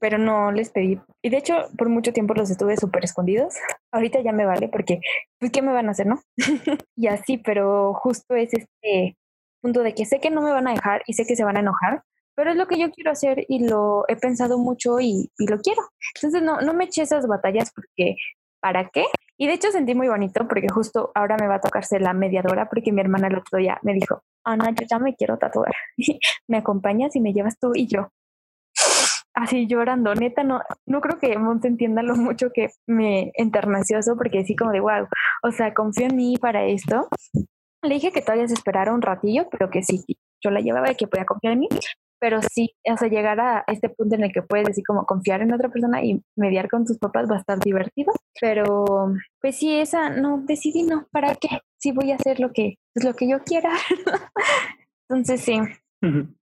pero 0.00 0.18
no 0.18 0.52
les 0.52 0.70
pedí. 0.70 1.00
Y 1.22 1.30
de 1.30 1.38
hecho, 1.38 1.54
por 1.78 1.88
mucho 1.88 2.12
tiempo 2.12 2.34
los 2.34 2.50
estuve 2.50 2.76
súper 2.76 3.04
escondidos. 3.04 3.54
Ahorita 3.92 4.20
ya 4.20 4.32
me 4.32 4.46
vale 4.46 4.68
porque, 4.68 5.00
pues, 5.38 5.52
¿qué 5.52 5.62
me 5.62 5.72
van 5.72 5.88
a 5.88 5.92
hacer, 5.92 6.06
no? 6.06 6.20
y 6.96 7.06
así, 7.06 7.38
pero 7.38 7.94
justo 7.94 8.34
es 8.34 8.52
este 8.54 9.16
punto 9.60 9.82
de 9.82 9.94
que 9.94 10.04
sé 10.04 10.20
que 10.20 10.30
no 10.30 10.42
me 10.42 10.50
van 10.50 10.66
a 10.66 10.72
dejar 10.72 11.02
y 11.06 11.12
sé 11.14 11.24
que 11.24 11.36
se 11.36 11.44
van 11.44 11.56
a 11.56 11.60
enojar, 11.60 12.02
pero 12.34 12.50
es 12.50 12.56
lo 12.56 12.66
que 12.66 12.78
yo 12.78 12.90
quiero 12.90 13.12
hacer 13.12 13.44
y 13.48 13.68
lo 13.68 14.04
he 14.08 14.16
pensado 14.16 14.58
mucho 14.58 14.98
y, 15.00 15.30
y 15.38 15.46
lo 15.46 15.58
quiero. 15.58 15.82
Entonces, 16.16 16.42
no, 16.42 16.60
no 16.60 16.74
me 16.74 16.84
eché 16.84 17.02
esas 17.02 17.26
batallas 17.26 17.70
porque, 17.72 18.16
¿para 18.62 18.88
qué? 18.88 19.04
Y 19.36 19.48
de 19.48 19.54
hecho 19.54 19.72
sentí 19.72 19.94
muy 19.94 20.08
bonito 20.08 20.46
porque 20.46 20.68
justo 20.72 21.10
ahora 21.14 21.36
me 21.38 21.48
va 21.48 21.56
a 21.56 21.60
tocarse 21.60 21.98
la 21.98 22.12
mediadora 22.12 22.68
porque 22.68 22.92
mi 22.92 23.00
hermana 23.00 23.26
el 23.26 23.36
otro 23.36 23.58
día 23.58 23.78
me 23.82 23.92
dijo, 23.92 24.22
Ana, 24.44 24.70
yo 24.70 24.86
ya 24.88 24.98
me 24.98 25.14
quiero 25.14 25.36
tatuar. 25.36 25.74
¿Me 26.48 26.58
acompañas 26.58 27.16
y 27.16 27.20
me 27.20 27.32
llevas 27.32 27.58
tú 27.58 27.72
y 27.74 27.88
yo? 27.88 28.08
Así 29.34 29.66
llorando, 29.66 30.14
neta, 30.14 30.44
no, 30.44 30.60
no 30.86 31.00
creo 31.00 31.18
que 31.18 31.38
Monte 31.38 31.66
entienda 31.66 32.02
lo 32.02 32.14
mucho 32.16 32.50
que 32.54 32.68
me 32.86 33.32
enterneció 33.34 33.98
eso 33.98 34.14
porque 34.16 34.40
así 34.40 34.54
como 34.54 34.72
de 34.72 34.80
wow, 34.80 35.08
o 35.42 35.50
sea, 35.50 35.72
confío 35.72 36.06
en 36.06 36.16
mí 36.16 36.36
para 36.38 36.64
esto. 36.66 37.08
Le 37.82 37.94
dije 37.94 38.12
que 38.12 38.20
todavía 38.20 38.46
se 38.46 38.54
esperara 38.54 38.92
un 38.92 39.02
ratillo, 39.02 39.48
pero 39.50 39.70
que 39.70 39.82
sí, 39.82 40.04
yo 40.40 40.50
la 40.50 40.60
llevaba 40.60 40.92
y 40.92 40.96
que 40.96 41.08
podía 41.08 41.24
confiar 41.24 41.54
en 41.54 41.60
mí. 41.60 41.68
Pero 42.22 42.40
sí, 42.40 42.72
o 42.88 42.96
sea, 42.96 43.08
llegar 43.08 43.40
a 43.40 43.64
este 43.66 43.88
punto 43.88 44.14
en 44.14 44.22
el 44.22 44.32
que 44.32 44.42
puedes 44.42 44.64
decir 44.64 44.84
como 44.86 45.06
confiar 45.06 45.42
en 45.42 45.52
otra 45.52 45.70
persona 45.70 46.04
y 46.04 46.22
mediar 46.36 46.68
con 46.68 46.84
tus 46.84 46.96
papás 46.96 47.28
va 47.28 47.34
a 47.34 47.40
estar 47.40 47.58
divertido, 47.58 48.12
pero 48.40 48.84
pues 49.40 49.56
sí, 49.56 49.74
esa, 49.74 50.08
no, 50.08 50.40
decidí 50.46 50.84
no, 50.84 51.08
¿para 51.10 51.34
qué? 51.34 51.48
Sí 51.78 51.90
voy 51.90 52.12
a 52.12 52.14
hacer 52.14 52.38
lo 52.38 52.52
que, 52.52 52.76
pues, 52.94 53.04
lo 53.04 53.14
que 53.14 53.28
yo 53.28 53.40
quiera. 53.40 53.72
Entonces 55.10 55.40
sí, 55.40 55.58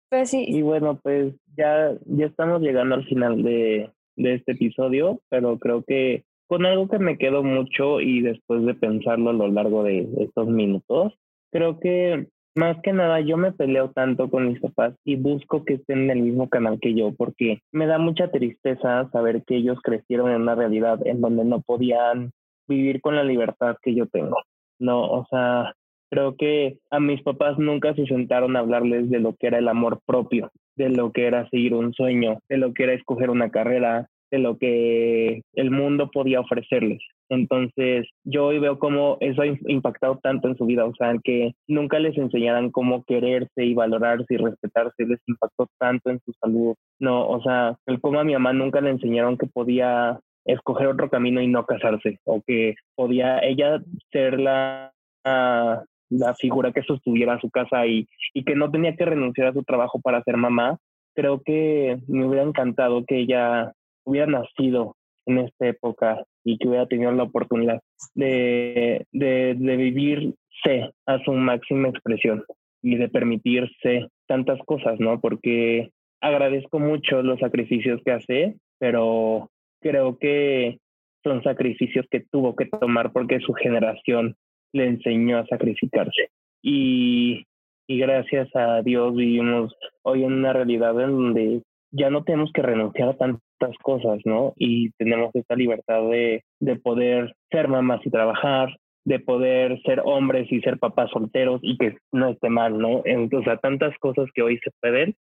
pues 0.09 0.31
sí. 0.31 0.43
Y 0.49 0.61
bueno, 0.63 0.99
pues 1.01 1.33
ya, 1.55 1.93
ya 2.07 2.25
estamos 2.25 2.59
llegando 2.61 2.95
al 2.95 3.05
final 3.05 3.41
de, 3.41 3.89
de 4.17 4.33
este 4.33 4.51
episodio, 4.51 5.21
pero 5.29 5.59
creo 5.59 5.85
que 5.87 6.25
con 6.47 6.65
algo 6.65 6.89
que 6.89 6.99
me 6.99 7.17
quedó 7.17 7.41
mucho 7.41 8.01
y 8.01 8.19
después 8.19 8.65
de 8.65 8.73
pensarlo 8.73 9.29
a 9.29 9.33
lo 9.33 9.47
largo 9.47 9.83
de 9.83 10.09
estos 10.17 10.49
minutos, 10.49 11.13
creo 11.53 11.79
que 11.79 12.27
más 12.55 12.77
que 12.81 12.93
nada 12.93 13.19
yo 13.21 13.37
me 13.37 13.51
peleo 13.51 13.91
tanto 13.91 14.29
con 14.29 14.47
mis 14.47 14.59
papás 14.59 14.95
y 15.05 15.15
busco 15.15 15.63
que 15.65 15.75
estén 15.75 16.03
en 16.03 16.09
el 16.11 16.21
mismo 16.21 16.49
canal 16.49 16.79
que 16.79 16.93
yo 16.93 17.13
porque 17.15 17.61
me 17.71 17.87
da 17.87 17.97
mucha 17.97 18.31
tristeza 18.31 19.09
saber 19.11 19.43
que 19.45 19.57
ellos 19.57 19.79
crecieron 19.83 20.31
en 20.31 20.41
una 20.41 20.55
realidad 20.55 20.99
en 21.05 21.21
donde 21.21 21.45
no 21.45 21.61
podían 21.61 22.31
vivir 22.67 23.01
con 23.01 23.15
la 23.15 23.23
libertad 23.23 23.77
que 23.81 23.95
yo 23.95 24.07
tengo. 24.07 24.37
No, 24.79 25.01
o 25.01 25.25
sea, 25.29 25.73
creo 26.09 26.35
que 26.37 26.79
a 26.89 26.99
mis 26.99 27.21
papás 27.21 27.57
nunca 27.57 27.93
se 27.93 28.05
sentaron 28.05 28.55
a 28.55 28.59
hablarles 28.59 29.09
de 29.09 29.19
lo 29.19 29.35
que 29.35 29.47
era 29.47 29.57
el 29.57 29.67
amor 29.67 29.99
propio, 30.05 30.51
de 30.75 30.89
lo 30.89 31.11
que 31.11 31.27
era 31.27 31.49
seguir 31.49 31.73
un 31.73 31.93
sueño, 31.93 32.39
de 32.47 32.57
lo 32.57 32.73
que 32.73 32.83
era 32.83 32.93
escoger 32.93 33.29
una 33.29 33.49
carrera, 33.49 34.07
de 34.31 34.39
lo 34.39 34.57
que 34.57 35.41
el 35.53 35.71
mundo 35.71 36.09
podía 36.11 36.39
ofrecerles. 36.39 36.99
Entonces, 37.29 38.07
yo 38.23 38.47
hoy 38.47 38.59
veo 38.59 38.79
cómo 38.79 39.17
eso 39.19 39.43
ha 39.43 39.45
impactado 39.45 40.19
tanto 40.21 40.47
en 40.47 40.57
su 40.57 40.65
vida, 40.65 40.85
o 40.85 40.95
sea, 40.95 41.13
que 41.23 41.53
nunca 41.67 41.99
les 41.99 42.17
enseñaran 42.17 42.71
cómo 42.71 43.03
quererse 43.03 43.63
y 43.63 43.75
valorarse 43.75 44.33
y 44.33 44.37
respetarse, 44.37 45.05
les 45.05 45.19
impactó 45.27 45.67
tanto 45.79 46.09
en 46.09 46.19
su 46.25 46.33
salud. 46.41 46.73
No, 46.99 47.27
o 47.27 47.41
sea, 47.41 47.77
el 47.85 48.01
cómo 48.01 48.19
a 48.19 48.23
mi 48.23 48.33
mamá 48.33 48.53
nunca 48.53 48.81
le 48.81 48.89
enseñaron 48.89 49.37
que 49.37 49.45
podía 49.45 50.19
escoger 50.45 50.87
otro 50.87 51.09
camino 51.09 51.41
y 51.41 51.47
no 51.47 51.65
casarse, 51.65 52.19
o 52.25 52.41
que 52.45 52.75
podía 52.95 53.39
ella 53.39 53.79
ser 54.11 54.39
la, 54.39 54.91
la 55.23 56.33
figura 56.35 56.71
que 56.71 56.81
sostuviera 56.81 57.39
su 57.39 57.51
casa 57.51 57.85
y, 57.85 58.07
y 58.33 58.43
que 58.43 58.55
no 58.55 58.71
tenía 58.71 58.95
que 58.95 59.05
renunciar 59.05 59.47
a 59.47 59.53
su 59.53 59.63
trabajo 59.63 59.99
para 60.01 60.23
ser 60.23 60.37
mamá. 60.37 60.77
Creo 61.15 61.41
que 61.43 61.97
me 62.07 62.25
hubiera 62.25 62.43
encantado 62.43 63.03
que 63.05 63.19
ella 63.19 63.73
hubiera 64.09 64.27
nacido 64.27 64.95
en 65.25 65.39
esta 65.39 65.67
época 65.67 66.23
y 66.43 66.57
que 66.57 66.67
hubiera 66.67 66.87
tenido 66.87 67.11
la 67.11 67.23
oportunidad 67.23 67.79
de, 68.15 69.05
de, 69.11 69.55
de 69.57 69.77
vivirse 69.77 70.91
a 71.05 71.19
su 71.23 71.31
máxima 71.33 71.89
expresión 71.89 72.43
y 72.81 72.95
de 72.95 73.09
permitirse 73.09 74.07
tantas 74.27 74.59
cosas, 74.65 74.99
¿no? 74.99 75.19
Porque 75.19 75.89
agradezco 76.21 76.79
mucho 76.79 77.21
los 77.21 77.39
sacrificios 77.39 78.01
que 78.03 78.11
hace, 78.11 78.55
pero 78.79 79.49
creo 79.81 80.17
que 80.17 80.79
son 81.23 81.43
sacrificios 81.43 82.05
que 82.09 82.23
tuvo 82.31 82.55
que 82.55 82.65
tomar 82.65 83.11
porque 83.11 83.39
su 83.39 83.53
generación 83.53 84.35
le 84.73 84.87
enseñó 84.87 85.39
a 85.39 85.47
sacrificarse. 85.47 86.29
Y, 86.61 87.45
y 87.87 87.99
gracias 87.99 88.49
a 88.55 88.81
Dios 88.81 89.15
vivimos 89.15 89.73
hoy 90.03 90.23
en 90.23 90.33
una 90.33 90.53
realidad 90.53 90.99
en 91.01 91.11
donde 91.11 91.61
ya 91.91 92.09
no 92.09 92.23
tenemos 92.23 92.51
que 92.53 92.61
renunciar 92.61 93.09
a 93.09 93.17
tantas 93.17 93.48
cosas, 93.81 94.19
¿no? 94.25 94.53
Y 94.55 94.91
tenemos 94.91 95.35
esta 95.35 95.55
libertad 95.55 96.09
de, 96.09 96.43
de 96.59 96.75
poder 96.77 97.33
ser 97.51 97.67
mamás 97.67 98.01
y 98.05 98.09
trabajar, 98.09 98.75
de 99.05 99.19
poder 99.19 99.81
ser 99.81 100.01
hombres 100.03 100.51
y 100.51 100.61
ser 100.61 100.77
papás 100.77 101.09
solteros 101.11 101.59
y 101.63 101.77
que 101.77 101.97
no 102.11 102.29
esté 102.29 102.49
mal, 102.49 102.77
¿no? 102.77 103.01
Entonces, 103.05 103.59
tantas 103.61 103.97
cosas 103.99 104.27
que 104.33 104.41
hoy 104.41 104.59
se 104.63 104.71
pueden, 104.81 105.15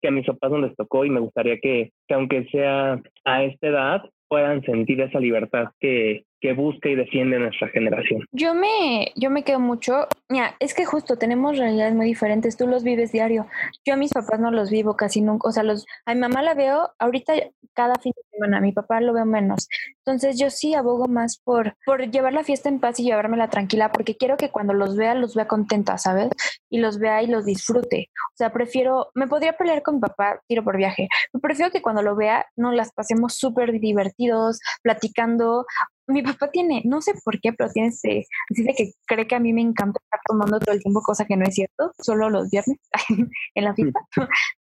que 0.00 0.08
a 0.08 0.12
mis 0.12 0.26
papás 0.26 0.50
no 0.50 0.58
les 0.58 0.76
tocó 0.76 1.04
y 1.04 1.10
me 1.10 1.20
gustaría 1.20 1.58
que 1.58 1.90
aunque 2.10 2.44
sea 2.46 3.00
a 3.24 3.44
esta 3.44 3.66
edad, 3.66 4.02
puedan 4.28 4.62
sentir 4.62 5.00
esa 5.00 5.20
libertad 5.20 5.68
que, 5.80 6.24
que 6.44 6.52
busca 6.52 6.90
y 6.90 6.94
defiende 6.94 7.38
nuestra 7.38 7.68
generación. 7.68 8.20
Yo 8.30 8.52
me, 8.52 9.14
yo 9.16 9.30
me 9.30 9.44
quedo 9.44 9.60
mucho, 9.60 10.06
mira, 10.28 10.54
es 10.60 10.74
que 10.74 10.84
justo 10.84 11.16
tenemos 11.16 11.56
realidades 11.56 11.94
muy 11.94 12.04
diferentes, 12.04 12.58
tú 12.58 12.66
los 12.66 12.84
vives 12.84 13.12
diario, 13.12 13.46
yo 13.82 13.94
a 13.94 13.96
mis 13.96 14.12
papás 14.12 14.40
no 14.40 14.50
los 14.50 14.68
vivo 14.68 14.94
casi 14.94 15.22
nunca, 15.22 15.48
o 15.48 15.52
sea, 15.52 15.62
los, 15.62 15.86
a 16.04 16.12
mi 16.12 16.20
mamá 16.20 16.42
la 16.42 16.52
veo 16.52 16.90
ahorita 16.98 17.32
cada 17.72 17.94
fin 17.94 18.12
de 18.14 18.22
semana, 18.30 18.58
a 18.58 18.60
mi 18.60 18.72
papá 18.72 19.00
lo 19.00 19.14
veo 19.14 19.24
menos, 19.24 19.68
entonces 20.04 20.38
yo 20.38 20.50
sí 20.50 20.74
abogo 20.74 21.08
más 21.08 21.38
por, 21.38 21.78
por 21.86 22.10
llevar 22.10 22.34
la 22.34 22.44
fiesta 22.44 22.68
en 22.68 22.78
paz 22.78 23.00
y 23.00 23.04
llevármela 23.04 23.48
tranquila, 23.48 23.90
porque 23.90 24.14
quiero 24.14 24.36
que 24.36 24.50
cuando 24.50 24.74
los 24.74 24.98
vea, 24.98 25.14
los 25.14 25.34
vea 25.34 25.48
contenta, 25.48 25.96
¿sabes? 25.96 26.28
Y 26.68 26.76
los 26.76 26.98
vea 26.98 27.22
y 27.22 27.26
los 27.26 27.46
disfrute, 27.46 28.10
o 28.34 28.36
sea, 28.36 28.52
prefiero, 28.52 29.08
me 29.14 29.28
podría 29.28 29.54
pelear 29.54 29.82
con 29.82 29.94
mi 29.94 30.02
papá, 30.02 30.42
tiro 30.46 30.62
por 30.62 30.76
viaje, 30.76 31.08
pero 31.32 31.40
prefiero 31.40 31.72
que 31.72 31.80
cuando 31.80 32.02
lo 32.02 32.14
vea, 32.14 32.44
nos 32.54 32.74
las 32.74 32.92
pasemos 32.92 33.34
súper 33.34 33.72
divertidos, 33.80 34.60
platicando, 34.82 35.64
mi 36.06 36.22
papá 36.22 36.50
tiene, 36.50 36.82
no 36.84 37.00
sé 37.00 37.12
por 37.24 37.40
qué, 37.40 37.52
pero 37.52 37.70
tiene 37.70 37.88
ese, 37.88 38.26
así 38.50 38.62
de 38.62 38.74
que 38.74 38.92
cree 39.06 39.26
que 39.26 39.34
a 39.34 39.40
mí 39.40 39.52
me 39.52 39.62
encanta 39.62 40.00
estar 40.02 40.20
tomando 40.26 40.58
todo 40.60 40.74
el 40.74 40.82
tiempo, 40.82 41.00
cosa 41.02 41.24
que 41.24 41.36
no 41.36 41.44
es 41.44 41.54
cierto, 41.54 41.92
solo 41.98 42.30
los 42.30 42.50
viernes 42.50 42.78
en 43.54 43.64
la 43.64 43.74
fiesta. 43.74 44.00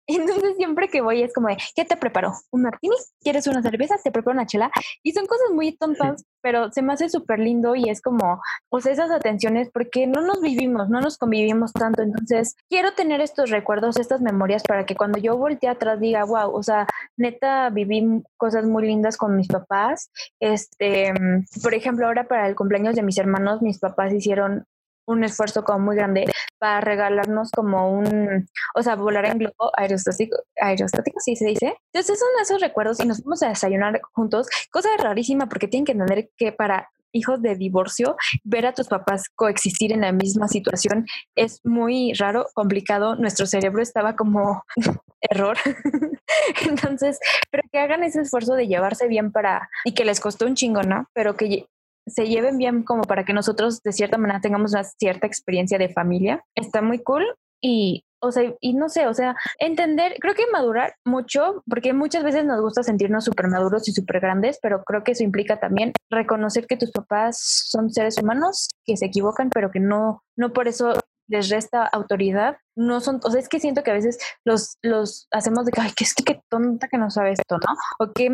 Entonces 0.07 0.55
siempre 0.57 0.89
que 0.89 1.01
voy 1.01 1.23
es 1.23 1.33
como 1.33 1.47
de, 1.47 1.57
¿qué 1.75 1.85
te 1.85 1.97
preparo? 1.97 2.33
¿Un 2.51 2.63
martini? 2.63 2.95
¿Quieres 3.21 3.47
una 3.47 3.61
cerveza? 3.61 3.95
Te 4.03 4.11
preparo 4.11 4.35
una 4.35 4.45
chela. 4.45 4.71
Y 5.03 5.11
son 5.13 5.25
cosas 5.25 5.51
muy 5.53 5.75
tontas, 5.77 6.25
pero 6.41 6.71
se 6.71 6.81
me 6.81 6.93
hace 6.93 7.09
súper 7.09 7.39
lindo 7.39 7.75
y 7.75 7.89
es 7.89 8.01
como, 8.01 8.41
pues 8.69 8.85
esas 8.85 9.11
atenciones, 9.11 9.69
porque 9.73 10.07
no 10.07 10.21
nos 10.21 10.41
vivimos, 10.41 10.89
no 10.89 11.01
nos 11.01 11.17
convivimos 11.17 11.71
tanto. 11.73 12.01
Entonces 12.01 12.55
quiero 12.69 12.93
tener 12.93 13.21
estos 13.21 13.49
recuerdos, 13.49 13.97
estas 13.97 14.21
memorias 14.21 14.63
para 14.63 14.85
que 14.85 14.95
cuando 14.95 15.19
yo 15.19 15.37
voltee 15.37 15.69
atrás 15.69 15.99
diga, 15.99 16.23
wow, 16.25 16.53
o 16.53 16.63
sea, 16.63 16.87
neta 17.17 17.69
viví 17.69 18.23
cosas 18.37 18.65
muy 18.65 18.87
lindas 18.87 19.17
con 19.17 19.37
mis 19.37 19.47
papás. 19.47 20.11
Este, 20.39 21.13
por 21.61 21.73
ejemplo, 21.73 22.07
ahora 22.07 22.27
para 22.27 22.47
el 22.47 22.55
cumpleaños 22.55 22.95
de 22.95 23.03
mis 23.03 23.17
hermanos, 23.17 23.61
mis 23.61 23.79
papás 23.79 24.13
hicieron 24.13 24.65
un 25.11 25.23
esfuerzo 25.23 25.63
como 25.63 25.79
muy 25.79 25.95
grande 25.95 26.25
para 26.59 26.81
regalarnos 26.81 27.51
como 27.51 27.91
un, 27.91 28.47
o 28.75 28.83
sea, 28.83 28.95
volar 28.95 29.25
en 29.25 29.39
globo 29.39 29.71
aerostático, 29.75 30.37
aerostático, 30.59 31.19
sí 31.19 31.35
se 31.35 31.45
dice. 31.45 31.75
Entonces 31.93 32.19
son 32.19 32.29
esos 32.41 32.61
recuerdos 32.61 32.99
y 32.99 33.07
nos 33.07 33.23
vamos 33.23 33.43
a 33.43 33.49
desayunar 33.49 34.01
juntos, 34.13 34.47
cosa 34.71 34.89
rarísima 34.97 35.47
porque 35.47 35.67
tienen 35.67 35.85
que 35.85 35.93
entender 35.93 36.29
que 36.37 36.51
para 36.51 36.89
hijos 37.13 37.41
de 37.41 37.55
divorcio, 37.55 38.15
ver 38.43 38.65
a 38.65 38.73
tus 38.73 38.87
papás 38.87 39.29
coexistir 39.35 39.91
en 39.91 40.01
la 40.01 40.11
misma 40.11 40.47
situación 40.47 41.05
es 41.35 41.59
muy 41.63 42.13
raro, 42.13 42.47
complicado. 42.53 43.15
Nuestro 43.15 43.45
cerebro 43.45 43.81
estaba 43.81 44.15
como 44.15 44.63
error. 45.21 45.57
Entonces, 46.67 47.19
pero 47.49 47.63
que 47.71 47.79
hagan 47.79 48.03
ese 48.03 48.21
esfuerzo 48.21 48.55
de 48.55 48.67
llevarse 48.67 49.07
bien 49.07 49.31
para, 49.31 49.69
y 49.85 49.93
que 49.93 50.05
les 50.05 50.19
costó 50.19 50.45
un 50.45 50.55
chingo, 50.55 50.83
¿no? 50.83 51.07
Pero 51.13 51.35
que 51.35 51.65
se 52.07 52.27
lleven 52.27 52.57
bien 52.57 52.83
como 52.83 53.03
para 53.03 53.25
que 53.25 53.33
nosotros 53.33 53.81
de 53.83 53.91
cierta 53.91 54.17
manera 54.17 54.41
tengamos 54.41 54.73
una 54.73 54.83
cierta 54.83 55.27
experiencia 55.27 55.77
de 55.77 55.89
familia. 55.89 56.43
Está 56.55 56.81
muy 56.81 56.99
cool 56.99 57.25
y 57.61 58.03
o 58.23 58.31
sea, 58.31 58.53
y 58.59 58.73
no 58.73 58.87
sé, 58.87 59.07
o 59.07 59.13
sea, 59.13 59.35
entender, 59.57 60.15
creo 60.19 60.35
que 60.35 60.43
madurar 60.51 60.93
mucho, 61.03 61.63
porque 61.67 61.91
muchas 61.91 62.23
veces 62.23 62.45
nos 62.45 62.61
gusta 62.61 62.83
sentirnos 62.83 63.25
súper 63.25 63.47
maduros 63.47 63.87
y 63.87 63.93
súper 63.93 64.19
grandes, 64.19 64.59
pero 64.61 64.83
creo 64.83 65.03
que 65.03 65.13
eso 65.13 65.23
implica 65.23 65.59
también 65.59 65.91
reconocer 66.09 66.67
que 66.67 66.77
tus 66.77 66.91
papás 66.91 67.39
son 67.41 67.89
seres 67.89 68.19
humanos 68.21 68.69
que 68.85 68.95
se 68.95 69.07
equivocan, 69.07 69.49
pero 69.49 69.71
que 69.71 69.79
no, 69.79 70.21
no 70.37 70.53
por 70.53 70.67
eso 70.67 70.93
les 71.31 71.49
resta 71.49 71.85
autoridad, 71.85 72.57
no 72.75 72.99
son, 72.99 73.19
o 73.23 73.31
sea, 73.31 73.39
es 73.39 73.47
que 73.47 73.59
siento 73.59 73.83
que 73.83 73.91
a 73.91 73.93
veces 73.93 74.17
los, 74.43 74.77
los 74.81 75.27
hacemos 75.31 75.65
de 75.65 75.71
que, 75.71 75.81
ay, 75.81 75.91
que 75.95 76.03
es 76.03 76.13
que 76.13 76.23
qué 76.23 76.41
tonta 76.49 76.87
que 76.89 76.97
no 76.97 77.09
sabe 77.09 77.31
esto, 77.31 77.55
¿no? 77.57 77.73
O 77.99 78.11
qué 78.11 78.29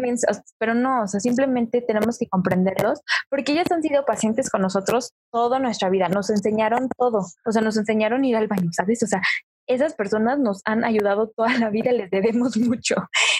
pero 0.57 0.73
no, 0.73 1.03
o 1.03 1.07
sea, 1.07 1.19
simplemente 1.19 1.81
tenemos 1.81 2.17
que 2.17 2.27
comprenderlos, 2.27 3.01
porque 3.29 3.51
ellos 3.51 3.71
han 3.71 3.83
sido 3.83 4.03
pacientes 4.05 4.49
con 4.49 4.61
nosotros 4.61 5.13
toda 5.31 5.59
nuestra 5.59 5.89
vida, 5.89 6.09
nos 6.09 6.29
enseñaron 6.29 6.89
todo, 6.97 7.19
o 7.45 7.51
sea, 7.51 7.61
nos 7.61 7.77
enseñaron 7.77 8.25
ir 8.25 8.35
al 8.35 8.47
baño, 8.47 8.69
¿sabes? 8.71 9.03
O 9.03 9.07
sea, 9.07 9.21
esas 9.67 9.93
personas 9.93 10.39
nos 10.39 10.61
han 10.65 10.83
ayudado 10.83 11.29
toda 11.35 11.57
la 11.59 11.69
vida, 11.69 11.91
les 11.91 12.09
debemos 12.09 12.57
mucho. 12.57 12.95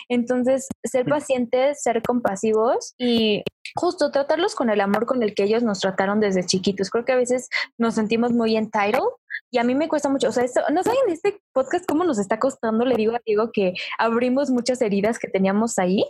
Entonces, 0.09 0.67
ser 0.84 1.05
pacientes, 1.05 1.82
ser 1.82 2.01
compasivos 2.01 2.93
y 2.97 3.43
justo 3.75 4.11
tratarlos 4.11 4.55
con 4.55 4.69
el 4.69 4.82
amor 4.82 5.05
con 5.05 5.23
el 5.23 5.34
que 5.34 5.43
ellos 5.43 5.63
nos 5.63 5.80
trataron 5.80 6.19
desde 6.19 6.45
chiquitos. 6.45 6.89
Creo 6.89 7.05
que 7.05 7.13
a 7.13 7.17
veces 7.17 7.49
nos 7.78 7.95
sentimos 7.95 8.32
muy 8.32 8.55
entitled 8.55 9.01
y 9.51 9.57
a 9.57 9.63
mí 9.63 9.75
me 9.75 9.88
cuesta 9.88 10.09
mucho. 10.09 10.30
O 10.30 10.32
sea, 10.32 10.43
esto, 10.43 10.61
no 10.71 10.84
saben 10.84 11.09
este 11.09 11.39
podcast 11.53 11.86
cómo 11.86 12.03
nos 12.03 12.19
está 12.19 12.39
costando. 12.39 12.86
Le 12.86 12.95
digo 12.95 13.15
a 13.15 13.21
Diego 13.25 13.51
que 13.51 13.73
abrimos 13.97 14.49
muchas 14.49 14.82
heridas 14.82 15.19
que 15.19 15.28
teníamos 15.28 15.78
ahí. 15.80 16.05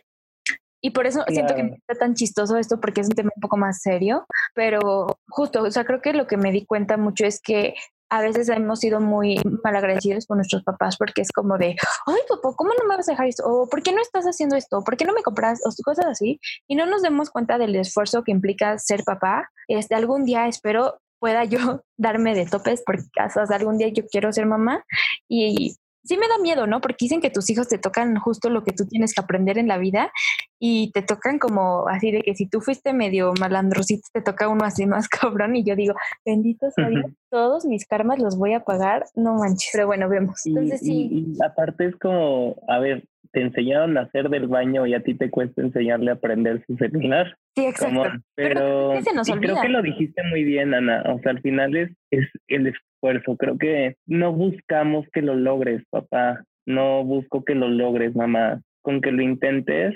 Y 0.80 0.92
por 0.92 1.08
eso 1.08 1.24
siento 1.28 1.56
que 1.56 1.62
está 1.62 1.96
tan 2.00 2.14
chistoso 2.14 2.56
esto, 2.56 2.80
porque 2.80 3.02
es 3.02 3.08
un 3.08 3.16
tema 3.16 3.32
un 3.36 3.42
poco 3.42 3.58
más 3.58 3.82
serio. 3.82 4.26
Pero 4.54 5.08
justo, 5.28 5.64
o 5.64 5.72
sea, 5.72 5.86
creo 5.86 6.02
que 6.02 6.14
lo 6.14 6.28
que 6.28 6.38
me 6.38 6.52
di 6.52 6.66
cuenta 6.66 6.98
mucho 6.98 7.26
es 7.26 7.42
que 7.42 7.74
a 8.10 8.22
veces 8.22 8.50
hemos 8.50 8.80
sido 8.80 9.00
muy 9.00 9.40
malagradecidos 9.64 10.26
con 10.26 10.38
nuestros 10.38 10.64
papás 10.64 10.98
porque 10.98 11.22
es 11.22 11.32
como 11.32 11.58
de, 11.58 11.76
ay, 12.06 12.20
papá, 12.28 12.56
¿cómo 12.56 12.72
no 12.78 12.88
me 12.88 12.96
vas 12.96 13.08
a 13.10 13.12
dejar 13.12 13.28
esto? 13.28 13.44
O 13.46 13.68
¿por 13.70 13.84
qué 13.84 13.92
no 13.92 14.02
estás 14.02 14.26
haciendo 14.26 14.56
esto? 14.56 14.84
¿Por 14.84 14.98
qué 14.98 15.06
no 15.06 15.14
me 15.14 15.24
compras? 15.24 15.60
O 15.66 15.72
cosas 15.84 16.06
así. 16.06 16.40
Y 16.68 16.76
no 16.76 16.86
nos 16.86 17.02
demos 17.02 17.30
cuenta 17.30 17.58
del 17.58 17.76
esfuerzo 17.76 18.24
que 18.24 18.32
implica 18.32 18.78
ser 18.80 19.04
papá. 19.04 19.50
Este, 19.68 19.96
algún 19.96 20.26
día 20.26 20.48
espero 20.48 21.00
pueda 21.20 21.44
yo 21.44 21.60
darme 21.98 22.36
de 22.36 22.46
topes 22.46 22.84
porque 22.86 23.04
o 23.18 23.54
algún 23.54 23.78
día 23.78 23.90
yo 23.90 24.06
quiero 24.08 24.32
ser 24.32 24.46
mamá 24.46 24.84
y 25.28 25.76
sí 26.08 26.18
me 26.18 26.28
da 26.28 26.38
miedo, 26.42 26.68
¿no? 26.68 26.82
Porque 26.82 27.06
dicen 27.06 27.22
que 27.22 27.30
tus 27.30 27.50
hijos 27.50 27.68
te 27.68 27.78
tocan 27.78 28.16
justo 28.16 28.50
lo 28.50 28.64
que 28.64 28.72
tú 28.72 28.86
tienes 28.86 29.14
que 29.14 29.22
aprender 29.22 29.58
en 29.58 29.68
la 29.68 29.78
vida 29.78 30.12
y 30.60 30.92
te 30.92 31.02
tocan 31.02 31.40
como 31.40 31.88
así 31.88 32.12
de 32.12 32.22
que 32.22 32.36
si 32.36 32.48
tú 32.48 32.62
fuiste 32.62 32.94
medio 32.94 33.34
malandrosito, 33.40 34.08
te 34.14 34.22
toca 34.22 34.48
uno 34.48 34.64
así 34.66 34.86
más 34.86 35.08
cabrón 35.10 35.56
y 35.56 35.64
yo 35.64 35.76
digo, 35.76 35.94
bendito 36.26 36.72
sea 36.72 36.90
Dios, 36.90 37.06
todos 37.30 37.66
mis 37.66 37.86
karmas 37.86 38.20
los 38.20 38.38
voy 38.38 38.54
a 38.54 38.62
pagar, 38.62 39.06
no 39.16 39.36
manches, 39.36 39.70
pero 39.74 39.88
bueno, 39.88 40.10
vemos. 40.10 40.46
Entonces 40.46 40.80
sí. 40.82 41.10
Y, 41.12 41.44
aparte 41.44 41.88
es 41.88 41.96
como, 41.98 42.56
a 42.68 42.80
ver, 42.80 43.04
te 43.32 43.42
enseñaron 43.42 43.98
a 43.98 44.02
hacer 44.02 44.30
del 44.30 44.48
baño 44.48 44.86
y 44.86 44.94
a 44.94 45.02
ti 45.02 45.16
te 45.16 45.30
cuesta 45.30 45.62
enseñarle 45.62 46.12
a 46.12 46.16
aprender 46.16 46.64
su 46.66 46.76
celular. 46.78 47.38
Sí, 47.56 47.66
exacto. 47.66 48.20
pero, 48.36 48.94
creo 49.40 49.62
que 49.62 49.70
lo 49.70 49.82
dijiste 49.82 50.22
muy 50.30 50.44
bien, 50.44 50.74
Ana. 50.74 51.04
O 51.08 51.20
sea, 51.20 51.32
al 51.32 51.42
final 51.42 51.76
es, 51.76 51.92
es 52.12 52.28
el 52.48 52.68
esfuerzo. 52.68 53.38
Creo 53.38 53.58
que 53.58 53.96
no 54.06 54.34
buscamos 54.34 55.06
que 55.14 55.22
lo 55.22 55.36
logres, 55.36 55.84
papá. 55.90 56.44
No 56.66 57.04
busco 57.04 57.44
que 57.44 57.56
lo 57.56 57.68
logres, 57.68 58.16
mamá. 58.16 58.62
Con 58.82 59.02
que 59.02 59.12
lo 59.12 59.22
intentes, 59.22 59.96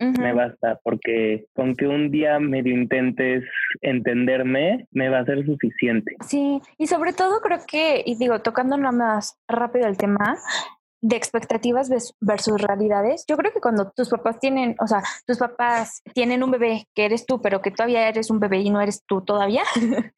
me 0.00 0.32
basta, 0.32 0.80
porque 0.82 1.46
con 1.54 1.76
que 1.76 1.86
un 1.86 2.10
día 2.10 2.38
medio 2.38 2.74
intentes 2.74 3.44
entenderme, 3.82 4.86
me 4.92 5.10
va 5.10 5.18
a 5.18 5.24
ser 5.26 5.44
suficiente. 5.44 6.16
Sí, 6.26 6.60
y 6.78 6.86
sobre 6.86 7.12
todo 7.12 7.40
creo 7.40 7.58
que, 7.66 8.02
y 8.06 8.16
digo, 8.16 8.40
tocando 8.40 8.78
nada 8.78 8.92
más 8.92 9.38
rápido 9.46 9.86
el 9.86 9.98
tema, 9.98 10.38
de 11.00 11.16
expectativas 11.16 11.88
versus 12.20 12.60
realidades. 12.60 13.24
Yo 13.26 13.36
creo 13.36 13.52
que 13.52 13.60
cuando 13.60 13.90
tus 13.90 14.08
papás 14.08 14.38
tienen, 14.38 14.76
o 14.80 14.86
sea, 14.86 15.02
tus 15.26 15.38
papás 15.38 16.02
tienen 16.14 16.42
un 16.42 16.50
bebé 16.50 16.86
que 16.94 17.04
eres 17.04 17.26
tú, 17.26 17.40
pero 17.40 17.62
que 17.62 17.70
todavía 17.70 18.08
eres 18.08 18.30
un 18.30 18.40
bebé 18.40 18.58
y 18.58 18.70
no 18.70 18.80
eres 18.80 19.02
tú 19.06 19.22
todavía, 19.22 19.62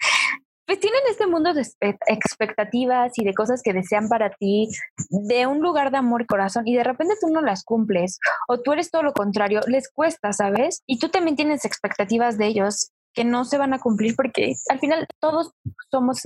pues 0.66 0.80
tienen 0.80 1.01
este 1.11 1.26
mundo 1.26 1.53
de 1.55 1.66
expectativas 2.07 3.12
y 3.16 3.24
de 3.24 3.35
cosas 3.35 3.62
que 3.62 3.72
desean 3.72 4.09
para 4.09 4.30
ti, 4.30 4.68
de 5.11 5.47
un 5.47 5.61
lugar 5.61 5.91
de 5.91 5.99
amor 5.99 6.22
y 6.22 6.26
corazón, 6.26 6.66
y 6.66 6.76
de 6.76 6.85
repente 6.85 7.14
tú 7.20 7.28
no 7.28 7.43
las 7.43 7.64
cumples, 7.64 8.18
o 8.49 8.61
tú 8.61 8.72
eres 8.72 8.91
todo 8.91 9.03
lo 9.03 9.12
contrario, 9.12 9.61
les 9.66 9.91
cuesta, 9.91 10.33
¿sabes? 10.33 10.83
Y 10.87 10.99
tú 10.99 11.09
también 11.09 11.37
tienes 11.37 11.64
expectativas 11.64 12.39
de 12.39 12.47
ellos 12.47 12.93
que 13.15 13.25
no 13.25 13.45
se 13.45 13.59
van 13.59 13.75
a 13.75 13.79
cumplir 13.79 14.17
porque 14.17 14.55
al 14.69 14.79
final 14.79 15.07
todos 15.21 15.53
somos 15.91 16.23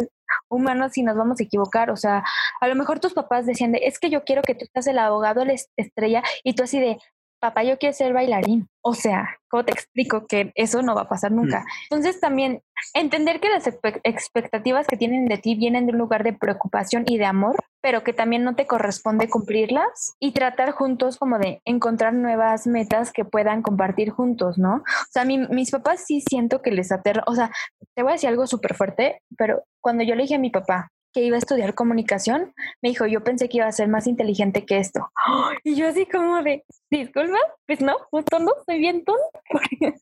humanos 0.48 0.96
y 0.96 1.02
nos 1.02 1.16
vamos 1.16 1.40
a 1.40 1.44
equivocar. 1.44 1.90
O 1.90 1.96
sea, 1.96 2.24
a 2.60 2.68
lo 2.68 2.74
mejor 2.74 3.00
tus 3.00 3.14
papás 3.14 3.46
decían 3.46 3.72
de, 3.72 3.80
es 3.84 3.98
que 3.98 4.10
yo 4.10 4.24
quiero 4.24 4.42
que 4.42 4.54
tú 4.54 4.66
seas 4.72 4.86
el 4.86 4.98
abogado, 4.98 5.44
la 5.44 5.54
estrella, 5.76 6.22
y 6.44 6.54
tú 6.54 6.62
así 6.62 6.80
de, 6.80 6.98
papá, 7.40 7.62
yo 7.64 7.78
quiero 7.78 7.94
ser 7.94 8.12
bailarín. 8.12 8.68
O 8.82 8.94
sea, 8.94 9.38
¿cómo 9.48 9.64
te 9.64 9.72
explico 9.72 10.26
que 10.26 10.52
eso 10.54 10.82
no 10.82 10.94
va 10.94 11.02
a 11.02 11.08
pasar 11.08 11.32
nunca? 11.32 11.64
Entonces 11.90 12.20
también 12.20 12.62
entender 12.94 13.40
que 13.40 13.48
las 13.48 13.66
expectativas 14.04 14.86
que 14.86 14.96
tienen 14.96 15.26
de 15.26 15.38
ti 15.38 15.54
vienen 15.54 15.86
de 15.86 15.92
un 15.92 15.98
lugar 15.98 16.24
de 16.24 16.32
preocupación 16.32 17.04
y 17.06 17.18
de 17.18 17.24
amor, 17.24 17.56
pero 17.80 18.02
que 18.02 18.12
también 18.12 18.42
no 18.42 18.56
te 18.56 18.66
corresponde 18.66 19.28
cumplirlas 19.28 20.14
y 20.18 20.32
tratar 20.32 20.72
juntos 20.72 21.18
como 21.18 21.38
de 21.38 21.60
encontrar 21.64 22.14
nuevas 22.14 22.66
metas 22.66 23.12
que 23.12 23.24
puedan 23.24 23.62
compartir 23.62 24.10
juntos, 24.10 24.58
¿no? 24.58 24.76
O 24.76 25.10
sea, 25.10 25.24
mis 25.24 25.70
papás 25.70 26.04
sí 26.06 26.22
siento 26.28 26.62
que 26.62 26.70
les 26.70 26.90
aterra, 26.90 27.22
o 27.26 27.34
sea, 27.34 27.50
te 27.94 28.02
voy 28.02 28.10
a 28.10 28.14
decir 28.14 28.28
algo 28.28 28.46
súper 28.46 28.74
fuerte, 28.74 29.22
pero 29.36 29.62
cuando 29.80 30.02
yo 30.04 30.14
le 30.14 30.22
dije 30.22 30.34
a 30.34 30.40
mi 30.40 30.50
papá, 30.50 30.90
que 31.16 31.22
iba 31.22 31.36
a 31.36 31.38
estudiar 31.38 31.74
comunicación, 31.74 32.52
me 32.82 32.90
dijo, 32.90 33.06
yo 33.06 33.24
pensé 33.24 33.48
que 33.48 33.56
iba 33.56 33.66
a 33.66 33.72
ser 33.72 33.88
más 33.88 34.06
inteligente 34.06 34.66
que 34.66 34.78
esto. 34.78 35.10
Y 35.64 35.74
yo 35.74 35.88
así 35.88 36.04
como 36.04 36.42
de, 36.42 36.62
disculpa, 36.90 37.38
pues 37.66 37.80
no, 37.80 37.94
justo 38.10 38.38
no, 38.38 38.50
soy 38.66 38.78
bien 38.78 39.02
tonto. 39.02 39.22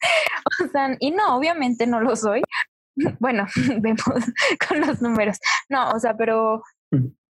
o 0.64 0.68
sea, 0.72 0.96
y 0.98 1.12
no, 1.12 1.36
obviamente 1.36 1.86
no 1.86 2.00
lo 2.00 2.16
soy. 2.16 2.42
Bueno, 3.20 3.46
vemos 3.80 4.04
con 4.68 4.80
los 4.80 5.02
números. 5.02 5.38
No, 5.68 5.90
o 5.90 5.98
sea, 5.98 6.16
pero 6.16 6.62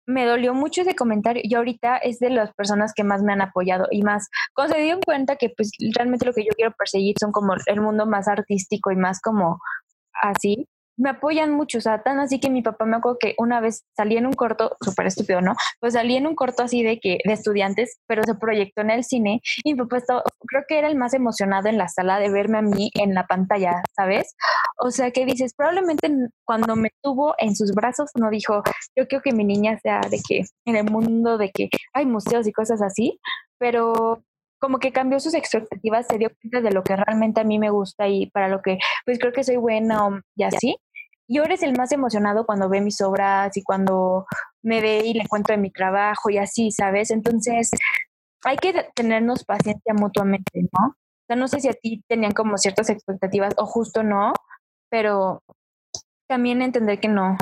me 0.07 0.25
dolió 0.25 0.55
mucho 0.55 0.83
ese 0.83 0.95
comentario 0.95 1.43
y 1.45 1.55
ahorita 1.55 1.99
es 1.99 2.19
de 2.19 2.31
las 2.31 2.55
personas 2.55 2.93
que 2.95 3.05
más 3.05 3.23
me 3.23 3.33
han 3.33 3.41
apoyado 3.41 3.89
y 3.91 4.03
más 4.03 4.29
cuando 4.55 4.75
se 4.75 4.83
dieron 4.83 5.01
cuenta 5.01 5.37
que 5.37 5.51
pues 5.57 5.71
realmente 5.95 6.27
lo 6.27 6.35
que 6.35 6.45
yo 6.45 6.53
quiero 6.55 6.73
perseguir 6.79 7.15
son 7.19 7.33
como 7.33 7.55
el 7.55 7.81
mundo 7.81 8.07
más 8.07 8.29
artístico 8.29 8.91
y 8.91 8.97
más 8.97 9.21
como 9.21 9.61
así, 10.23 10.69
me 10.97 11.11
apoyan 11.11 11.53
mucho, 11.53 11.79
o 11.79 11.81
sea, 11.81 12.03
tan 12.03 12.19
así 12.19 12.41
que 12.41 12.51
mi 12.51 12.63
papá 12.63 12.85
me 12.85 12.97
acuerdo 12.97 13.19
que 13.19 13.35
una 13.39 13.61
vez 13.61 13.85
salí 13.97 14.17
en 14.17 14.27
un 14.27 14.33
corto, 14.33 14.77
súper 14.81 15.07
estúpido, 15.07 15.41
¿no? 15.41 15.55
Pues 15.81 15.95
salí 15.95 16.17
en 16.17 16.27
un 16.27 16.35
corto 16.35 16.63
así 16.63 16.83
de 16.83 16.99
que 16.99 17.19
de 17.25 17.33
estudiantes, 17.33 17.99
pero 18.07 18.23
se 18.25 18.35
proyectó 18.35 18.83
en 18.83 18.91
el 18.91 19.05
cine 19.05 19.41
y 19.65 19.75
mi 19.75 19.79
papá 19.79 19.99
estaba, 19.99 20.23
creo 20.47 20.65
que 20.69 20.79
era 20.79 20.89
el 20.89 20.97
más 20.97 21.15
emocionado 21.15 21.69
en 21.69 21.79
la 21.79 21.89
sala 21.89 22.19
de 22.19 22.31
verme 22.31 22.59
a 22.59 22.63
mí 22.63 22.91
en 22.95 23.15
la 23.15 23.27
pantalla, 23.27 23.83
¿sabes? 23.95 24.35
O 24.79 24.91
sea, 24.91 25.11
que 25.11 25.25
dices, 25.27 25.55
probablemente 25.55 26.11
cuando 26.45 26.77
me 26.77 26.91
tuvo 27.03 27.35
en 27.39 27.55
sus 27.57 27.73
brazos 27.73 28.11
no 28.15 28.31
dijo, 28.31 28.63
yo 28.97 29.07
quiero 29.07 29.23
que 29.23 29.33
mi 29.33 29.45
niña 29.45 29.79
sea 29.79 30.01
de 30.01 30.21
que 30.27 30.43
en 30.65 30.77
el 30.77 30.85
mundo 30.85 31.39
de 31.39 31.51
que 31.51 31.69
hay 31.93 32.07
museos 32.07 32.47
y 32.47 32.53
cosas 32.53 32.83
así, 32.83 33.19
pero 33.59 34.23
como 34.59 34.79
que 34.79 34.93
cambió 34.93 35.21
sus 35.21 35.35
expectativas, 35.35 36.07
se 36.09 36.19
dio 36.19 36.31
cuenta 36.41 36.61
de 36.61 36.75
lo 36.75 36.83
que 36.83 36.97
realmente 36.97 37.41
a 37.41 37.45
mí 37.45 37.59
me 37.59 37.71
gusta 37.71 38.09
y 38.09 38.31
para 38.31 38.49
lo 38.49 38.63
que 38.63 38.79
pues 39.05 39.19
creo 39.19 39.33
que 39.33 39.45
soy 39.45 39.57
buena 39.57 40.23
y 40.35 40.45
así. 40.45 40.77
Y 41.29 41.39
ahora 41.39 41.55
es 41.55 41.63
el 41.63 41.77
más 41.77 41.93
emocionado 41.93 42.47
cuando 42.47 42.69
ve 42.69 42.81
mis 42.81 43.01
obras 43.01 43.57
y 43.57 43.63
cuando 43.63 44.27
me 44.63 44.81
ve 44.81 45.03
y 45.05 45.15
le 45.15 45.23
encuentro 45.23 45.55
en 45.55 45.63
mi 45.63 45.71
trabajo 45.71 46.31
y 46.31 46.39
así, 46.39 46.71
¿sabes? 46.71 47.11
Entonces, 47.11 47.71
hay 48.45 48.57
que 48.57 48.73
tenernos 48.95 49.45
paciencia 49.45 49.93
mutuamente, 49.95 50.63
¿no? 50.63 50.89
O 50.89 51.27
sea, 51.27 51.37
no 51.37 51.49
sé 51.49 51.61
si 51.61 51.69
a 51.69 51.73
ti 51.73 52.05
tenían 52.07 52.33
como 52.33 52.57
ciertas 52.59 52.89
expectativas 52.91 53.55
o 53.57 53.67
justo 53.67 54.05
no, 54.05 54.33
pero 54.89 55.43
también 56.29 56.63
entender 56.63 57.01
que 57.01 57.09
no, 57.09 57.37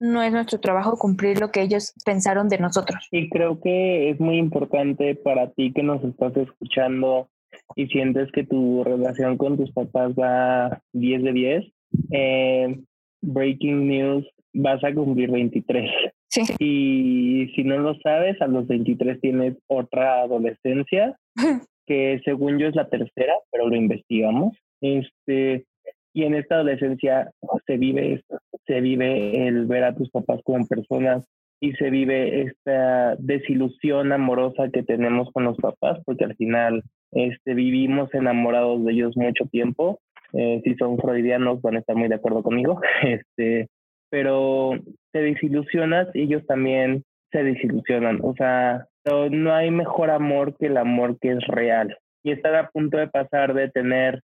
no 0.00 0.22
es 0.22 0.32
nuestro 0.32 0.60
trabajo 0.60 0.96
cumplir 0.96 1.40
lo 1.40 1.50
que 1.50 1.62
ellos 1.62 1.92
pensaron 2.04 2.48
de 2.48 2.58
nosotros. 2.58 3.08
Y 3.10 3.28
creo 3.28 3.60
que 3.60 4.10
es 4.10 4.20
muy 4.20 4.38
importante 4.38 5.14
para 5.14 5.50
ti 5.50 5.72
que 5.74 5.82
nos 5.82 6.02
estás 6.04 6.36
escuchando 6.36 7.28
y 7.76 7.86
sientes 7.88 8.30
que 8.32 8.44
tu 8.44 8.84
relación 8.84 9.36
con 9.36 9.56
tus 9.56 9.70
papás 9.72 10.12
va 10.12 10.82
10 10.92 11.22
de 11.22 11.32
10, 11.32 11.72
eh, 12.12 12.80
breaking 13.22 13.88
news, 13.88 14.26
vas 14.54 14.82
a 14.84 14.92
cumplir 14.92 15.30
23. 15.30 15.90
Sí. 16.28 16.42
Y 16.58 17.52
si 17.54 17.64
no 17.64 17.78
lo 17.78 17.94
sabes, 18.00 18.40
a 18.40 18.46
los 18.46 18.66
23 18.66 19.20
tienes 19.20 19.56
otra 19.66 20.22
adolescencia, 20.22 21.16
que 21.86 22.20
según 22.24 22.58
yo 22.58 22.68
es 22.68 22.76
la 22.76 22.88
tercera, 22.88 23.34
pero 23.50 23.68
lo 23.68 23.76
investigamos. 23.76 24.56
Este, 24.80 25.64
y 26.12 26.24
en 26.24 26.34
esta 26.34 26.56
adolescencia 26.56 27.30
se 27.66 27.76
vive 27.76 28.22
se 28.66 28.80
vive 28.80 29.48
el 29.48 29.66
ver 29.66 29.84
a 29.84 29.94
tus 29.94 30.10
papás 30.10 30.40
como 30.44 30.66
personas 30.66 31.24
y 31.60 31.72
se 31.72 31.90
vive 31.90 32.42
esta 32.42 33.16
desilusión 33.16 34.12
amorosa 34.12 34.68
que 34.72 34.82
tenemos 34.82 35.30
con 35.32 35.44
los 35.44 35.56
papás, 35.56 35.98
porque 36.04 36.24
al 36.24 36.36
final 36.36 36.84
este, 37.12 37.54
vivimos 37.54 38.12
enamorados 38.14 38.84
de 38.84 38.92
ellos 38.92 39.16
mucho 39.16 39.46
tiempo 39.46 39.98
eh, 40.32 40.60
si 40.64 40.74
son 40.74 40.98
freudianos 40.98 41.62
van 41.62 41.76
a 41.76 41.78
estar 41.80 41.96
muy 41.96 42.08
de 42.08 42.16
acuerdo 42.16 42.42
conmigo, 42.42 42.80
este, 43.02 43.68
pero 44.10 44.72
te 45.12 45.20
desilusionas 45.20 46.08
y 46.14 46.22
ellos 46.22 46.46
también 46.46 47.04
se 47.32 47.42
desilusionan. 47.42 48.20
O 48.22 48.34
sea, 48.34 48.86
no 49.30 49.54
hay 49.54 49.70
mejor 49.70 50.10
amor 50.10 50.56
que 50.58 50.66
el 50.66 50.76
amor 50.76 51.18
que 51.20 51.32
es 51.32 51.46
real. 51.46 51.96
Y 52.22 52.32
estar 52.32 52.54
a 52.54 52.68
punto 52.68 52.98
de 52.98 53.08
pasar 53.08 53.54
de 53.54 53.68
tener 53.70 54.22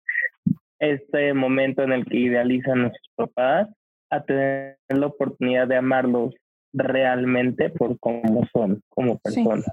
este 0.79 1.33
momento 1.33 1.83
en 1.83 1.93
el 1.93 2.05
que 2.05 2.19
idealizan 2.19 2.73
a 2.73 2.83
nuestros 2.83 3.09
papás 3.15 3.69
a 4.11 4.23
tener 4.25 4.77
la 4.89 5.07
oportunidad 5.07 5.69
de 5.69 5.77
amarlos 5.77 6.35
realmente 6.73 7.71
por 7.71 7.99
cómo 7.99 8.47
son 8.53 8.81
como 8.91 9.19
personas. 9.19 9.67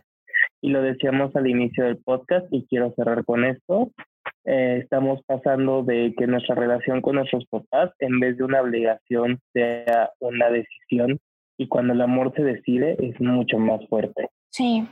Y 0.62 0.70
lo 0.70 0.82
decíamos 0.82 1.36
al 1.36 1.48
inicio 1.48 1.86
del 1.86 1.98
podcast 1.98 2.46
y 2.52 2.66
quiero 2.68 2.94
cerrar 2.96 3.26
con 3.26 3.44
esto. 3.44 3.92
Eh, 4.46 4.80
estamos 4.82 5.22
pasando 5.26 5.84
de 5.84 6.14
que 6.18 6.28
nuestra 6.28 6.56
relación 6.56 7.02
con 7.02 7.16
nuestros 7.16 7.46
papás, 7.48 7.92
en 8.00 8.20
vez 8.20 8.38
de 8.38 8.44
una 8.44 8.62
obligación, 8.62 9.40
sea 9.54 10.12
una 10.20 10.50
decisión. 10.50 11.20
Y 11.58 11.68
cuando 11.68 11.94
el 11.94 12.02
amor 12.02 12.34
se 12.36 12.44
decide, 12.44 12.98
es 13.00 13.20
mucho 13.22 13.60
más 13.60 13.88
fuerte. 13.88 14.30
Sí. 14.50 14.88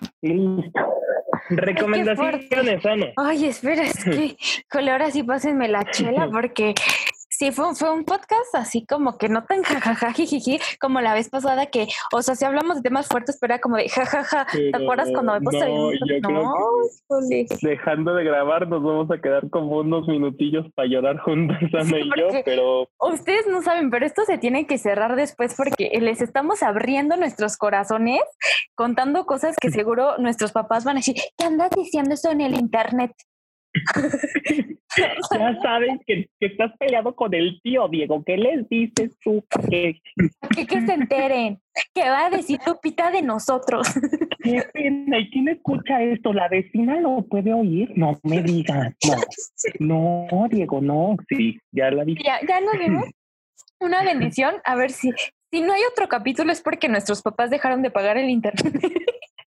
Recomendaciones, 1.50 2.86
Ana. 2.86 3.08
Ay, 3.18 3.46
espera, 3.46 3.84
es 3.84 4.04
que, 4.04 4.36
jole, 4.72 4.92
ahora 4.92 5.12
sí 5.12 5.24
pásenme 5.24 5.68
la 5.68 5.84
chela 5.86 6.30
porque 6.32 6.74
Sí, 7.40 7.54
fue, 7.54 7.74
fue 7.74 7.90
un 7.90 8.04
podcast 8.04 8.54
así 8.54 8.86
como 8.86 9.18
que 9.18 9.30
no 9.30 9.46
tan 9.46 9.64
jajaja, 9.64 10.14
como 10.78 11.00
la 11.00 11.14
vez 11.14 11.30
pasada 11.30 11.68
que, 11.68 11.88
o 12.12 12.22
sea, 12.22 12.36
si 12.36 12.44
hablamos 12.44 12.76
de 12.76 12.82
temas 12.82 13.08
fuertes, 13.08 13.38
pero 13.40 13.54
era 13.54 13.62
como 13.62 13.78
de 13.78 13.88
jajaja, 13.88 14.46
¿te 14.52 14.76
acuerdas 14.76 15.10
cuando 15.14 15.32
me 15.32 15.40
puse 15.40 15.70
no, 15.70 15.90
no, 16.30 16.62
dejando 17.62 18.14
de 18.14 18.26
grabar 18.26 18.68
nos 18.68 18.84
vamos 18.84 19.10
a 19.10 19.22
quedar 19.22 19.50
como 19.50 19.78
unos 19.78 20.06
minutillos 20.06 20.66
para 20.76 20.90
llorar 20.90 21.18
juntos, 21.20 21.56
Ana 21.74 22.00
y 22.00 22.10
yo, 22.20 22.28
pero... 22.44 22.90
Ustedes 23.00 23.48
no 23.48 23.62
saben, 23.62 23.90
pero 23.90 24.06
esto 24.06 24.26
se 24.26 24.38
tiene 24.38 24.68
que 24.68 24.78
cerrar 24.78 25.16
después 25.16 25.56
porque 25.56 25.98
les 26.02 26.20
estamos 26.20 26.62
abriendo 26.62 27.16
nuestros 27.16 27.56
corazones, 27.56 28.20
contando 28.76 29.26
cosas 29.26 29.56
que 29.56 29.72
seguro 29.72 30.18
nuestros 30.18 30.52
papás 30.52 30.84
van 30.84 30.98
a 30.98 31.00
decir, 31.00 31.16
¿qué 31.38 31.46
andas 31.46 31.70
diciendo 31.74 32.16
eso 32.16 32.32
en 32.32 32.42
el 32.42 32.56
internet? 32.56 33.14
Ya 34.98 35.62
sabes 35.62 36.00
que, 36.06 36.30
estás 36.40 36.72
peleado 36.78 37.16
con 37.16 37.34
el 37.34 37.60
tío, 37.62 37.88
Diego. 37.88 38.24
¿Qué 38.24 38.38
les 38.38 38.68
dices 38.70 39.18
tú? 39.24 39.44
Que, 39.70 40.02
que, 40.56 40.82
se 40.82 40.94
enteren. 40.94 41.60
¿Qué 41.94 42.10
va 42.10 42.26
a 42.26 42.30
decir 42.30 42.60
Lupita 42.66 43.12
de 43.12 43.22
nosotros? 43.22 43.88
Qué 44.44 44.64
pena. 44.74 45.20
¿Y 45.20 45.30
quién 45.30 45.50
escucha 45.50 46.02
esto? 46.02 46.34
¿La 46.34 46.48
vecina 46.48 47.00
lo 47.00 47.26
puede 47.28 47.54
oír? 47.54 47.92
No 47.96 48.20
me 48.24 48.42
digas. 48.42 48.96
No, 49.80 50.28
no 50.32 50.48
Diego, 50.50 50.82
no. 50.82 51.16
Sí, 51.30 51.60
ya 51.72 51.92
la 51.92 52.04
vi. 52.04 52.16
Ya, 52.24 52.40
ya 52.48 52.62
nos 52.62 52.78
vimos. 52.78 53.06
Una 53.80 54.04
bendición. 54.04 54.56
A 54.66 54.76
ver 54.76 54.92
si, 54.92 55.12
si 55.52 55.62
no 55.62 55.74
hay 55.74 55.82
otro 55.92 56.08
capítulo 56.08 56.52
es 56.52 56.62
porque 56.62 56.90
nuestros 56.90 57.22
papás 57.22 57.50
dejaron 57.50 57.82
de 57.82 57.92
pagar 57.92 58.18
el 58.18 58.30
internet. 58.30 58.82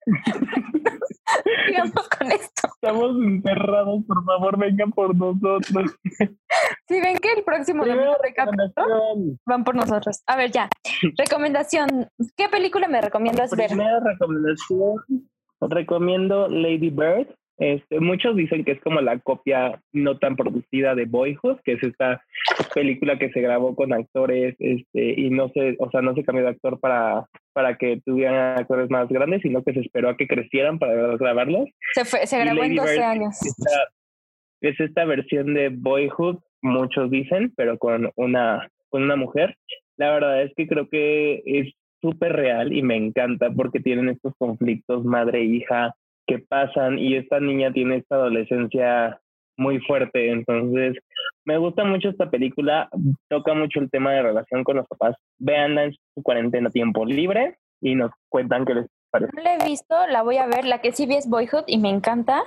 Sigamos 1.67 2.09
con 2.09 2.33
esto. 2.33 2.69
Estamos 2.75 3.17
encerrados, 3.23 4.05
por 4.07 4.25
favor, 4.25 4.59
vengan 4.59 4.91
por 4.93 5.15
nosotros. 5.17 5.97
Si 6.87 7.01
ven 7.01 7.17
que 7.17 7.33
el 7.33 7.45
próximo 7.45 7.85
domingo 7.85 8.15
van 9.47 9.65
por 9.65 9.75
nosotros. 9.75 10.23
A 10.27 10.37
ver, 10.37 10.51
ya. 10.51 10.69
Recomendación. 11.19 12.09
¿Qué 12.37 12.49
película 12.49 12.89
me 12.89 13.01
recomiendas 13.01 13.51
ver? 13.57 13.69
Primera 13.69 14.01
recomendación. 14.01 14.97
Recomiendo 15.61 16.49
Lady 16.49 16.91
Bird. 16.91 17.35
Este, 17.57 18.01
muchos 18.01 18.35
dicen 18.35 18.65
que 18.65 18.73
es 18.73 18.81
como 18.81 19.01
la 19.01 19.19
copia 19.21 19.81
no 19.93 20.19
tan 20.19 20.35
producida 20.35 20.95
de 20.97 21.05
Boyhood, 21.05 21.61
que 21.65 21.75
es 21.75 21.83
esta 21.85 22.23
película 22.75 23.17
que 23.17 23.31
se 23.31 23.41
grabó 23.41 23.77
con 23.77 23.93
actores 23.93 24.57
este, 24.59 25.21
y 25.21 25.31
no 25.31 25.49
se, 25.51 25.77
o 25.79 25.89
sea, 25.91 26.03
no 26.03 26.15
se 26.15 26.25
cambió 26.25 26.45
de 26.45 26.51
actor 26.51 26.81
para, 26.81 27.27
para 27.53 27.77
que 27.77 28.01
tuvieran 28.05 28.59
actores 28.59 28.91
más 28.91 29.09
grandes, 29.09 29.43
sino 29.43 29.63
que 29.63 29.73
se 29.73 29.81
esperó 29.81 30.09
a 30.09 30.17
que 30.17 30.27
crecieran 30.27 30.79
para 30.81 30.95
grabarlos. 31.17 31.69
Se, 31.93 32.05
se 32.05 32.39
grabó 32.41 32.65
en 32.65 32.75
12 32.75 33.03
años. 33.03 33.39
Es 34.61 34.81
esta, 34.81 35.05
versión 35.05 35.55
de 35.55 35.69
Boyhood, 35.69 36.39
muchos 36.63 37.11
dicen, 37.11 37.53
pero 37.57 37.79
con 37.79 38.11
una, 38.17 38.69
con 38.89 39.03
una 39.05 39.15
mujer. 39.15 39.57
La 39.97 40.11
verdad 40.11 40.43
es 40.43 40.53
que 40.57 40.67
creo 40.67 40.89
que 40.89 41.43
es 41.45 41.73
súper 42.01 42.33
real 42.33 42.73
y 42.73 42.83
me 42.83 42.97
encanta 42.97 43.51
porque 43.51 43.81
tienen 43.81 44.09
estos 44.09 44.35
conflictos 44.39 45.05
madre-hija 45.05 45.95
que 46.27 46.39
pasan 46.39 46.99
y 46.99 47.17
esta 47.17 47.41
niña 47.41 47.73
tiene 47.73 47.97
esta 47.97 48.17
adolescencia 48.17 49.21
muy 49.57 49.81
fuerte. 49.81 50.31
Entonces, 50.31 50.97
me 51.45 51.59
gusta 51.59 51.85
mucho 51.85 52.09
esta 52.09 52.31
película, 52.31 52.89
toca 53.29 53.55
mucho 53.55 53.81
el 53.81 53.91
tema 53.91 54.13
de 54.13 54.23
relación 54.23 54.65
con 54.65 54.77
los 54.77 54.87
papás. 54.87 55.17
Veanla 55.39 55.85
en 55.85 55.93
su 55.93 56.23
cuarentena 56.23 56.71
tiempo 56.71 57.05
libre 57.05 57.59
y 57.81 57.95
nos 57.95 58.11
cuentan 58.29 58.65
qué 58.65 58.75
les 58.75 58.87
parece. 59.11 59.33
No 59.37 59.43
la 59.43 59.57
he 59.57 59.69
visto, 59.69 59.95
la 60.09 60.23
voy 60.23 60.39
a 60.39 60.47
ver. 60.47 60.65
La 60.65 60.81
que 60.81 60.93
sí 60.93 61.07
vi 61.07 61.17
es 61.17 61.29
Boyhood 61.29 61.65
y 61.67 61.79
me 61.79 61.91
encanta. 61.91 62.43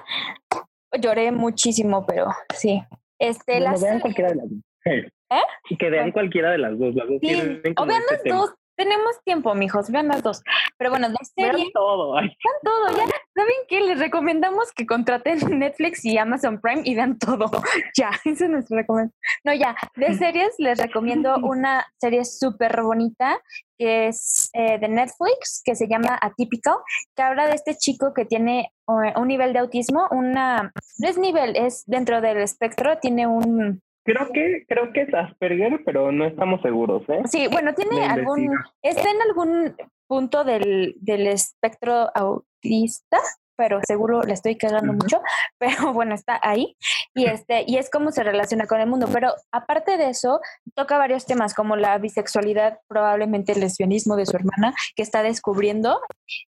Lloré 1.00 1.32
muchísimo, 1.32 2.06
pero 2.06 2.28
sí. 2.54 2.82
Este, 3.20 3.60
la 3.60 3.76
vean 3.82 4.00
cualquiera 4.00 4.32
de 4.32 4.36
las 4.36 4.50
dos. 4.50 4.60
¿Eh? 4.86 5.76
Que 5.78 5.90
vean 5.90 6.12
cualquiera 6.12 6.52
de 6.52 6.58
las 6.60 6.78
dos. 6.80 6.96
Las 6.96 7.08
dos 7.08 7.20
sí. 7.22 7.34
o 7.78 7.86
vean 7.86 8.04
las 8.10 8.24
dos. 8.24 8.54
Tenemos 8.78 9.20
tiempo, 9.26 9.56
mijos, 9.56 9.90
vean 9.90 10.08
las 10.08 10.22
dos. 10.22 10.44
Pero 10.78 10.92
bueno, 10.92 11.10
la 11.10 11.18
serie. 11.36 11.52
Vean 11.52 11.72
todo. 11.74 12.14
Vean 12.14 12.32
todo, 12.64 12.96
ya. 12.96 13.06
¿Saben 13.34 13.56
qué? 13.68 13.82
Les 13.82 13.98
recomendamos 13.98 14.72
que 14.72 14.86
contraten 14.86 15.40
Netflix 15.60 16.06
y 16.06 16.20
Amazon 16.20 16.62
Prime 16.62 16.84
y 16.86 16.94
vean 16.94 17.18
todo. 17.18 17.50
ya, 17.98 18.12
eso 18.24 18.46
es 18.46 18.50
nuestro 18.52 18.78
recomendación. 18.78 19.20
No, 19.44 19.54
ya. 19.56 19.76
De 19.96 20.14
series 20.14 20.54
les 20.60 20.78
recomiendo 20.78 21.36
una 21.42 21.88
serie 22.00 22.24
súper 22.24 22.80
bonita 22.84 23.42
que 23.80 24.08
es 24.08 24.50
eh, 24.54 24.78
de 24.80 24.88
Netflix, 24.88 25.62
que 25.64 25.76
se 25.76 25.88
llama 25.88 26.18
Atypical, 26.22 26.78
que 27.16 27.22
habla 27.22 27.48
de 27.48 27.56
este 27.56 27.76
chico 27.76 28.14
que 28.14 28.26
tiene 28.26 28.72
eh, 28.88 29.14
un 29.16 29.28
nivel 29.28 29.54
de 29.54 29.60
autismo, 29.60 30.08
una. 30.12 30.72
No 31.00 31.08
es 31.08 31.18
nivel, 31.18 31.56
es 31.56 31.84
dentro 31.86 32.22
del 32.22 32.38
espectro, 32.38 32.98
tiene 33.00 33.28
un 33.28 33.82
Creo 34.08 34.32
que, 34.32 34.66
creo 34.70 34.94
que 34.94 35.02
es 35.02 35.14
Asperger, 35.14 35.82
pero 35.84 36.14
no 36.14 36.26
estamos 36.26 36.62
seguros, 36.62 37.04
¿eh? 37.10 37.24
Sí, 37.26 37.48
bueno, 37.52 37.74
tiene 37.74 38.06
algún, 38.06 38.56
está 38.82 39.12
en 39.12 39.22
algún 39.22 39.76
punto 40.08 40.46
del, 40.46 40.96
del 41.02 41.28
espectro 41.28 42.10
autista, 42.16 43.20
pero 43.58 43.82
seguro 43.86 44.22
le 44.22 44.32
estoy 44.32 44.56
cagando 44.56 44.94
mucho, 44.94 45.20
pero 45.60 45.92
bueno, 45.92 46.16
está 46.16 46.40
ahí. 46.42 46.78
Y 47.14 47.26
este 47.26 47.66
y 47.68 47.76
es 47.76 47.90
cómo 47.90 48.14
se 48.14 48.24
relaciona 48.24 48.66
con 48.66 48.80
el 48.80 48.88
mundo, 48.88 49.10
pero 49.12 49.34
aparte 49.52 49.98
de 49.98 50.12
eso 50.12 50.40
toca 50.74 50.98
varios 50.98 51.26
temas 51.26 51.54
como 51.54 51.76
la 51.76 51.98
bisexualidad, 51.98 52.80
probablemente 52.88 53.52
el 53.52 53.60
lesbianismo 53.60 54.16
de 54.16 54.26
su 54.26 54.38
hermana 54.38 54.74
que 54.96 55.04
está 55.04 55.22
descubriendo 55.22 56.00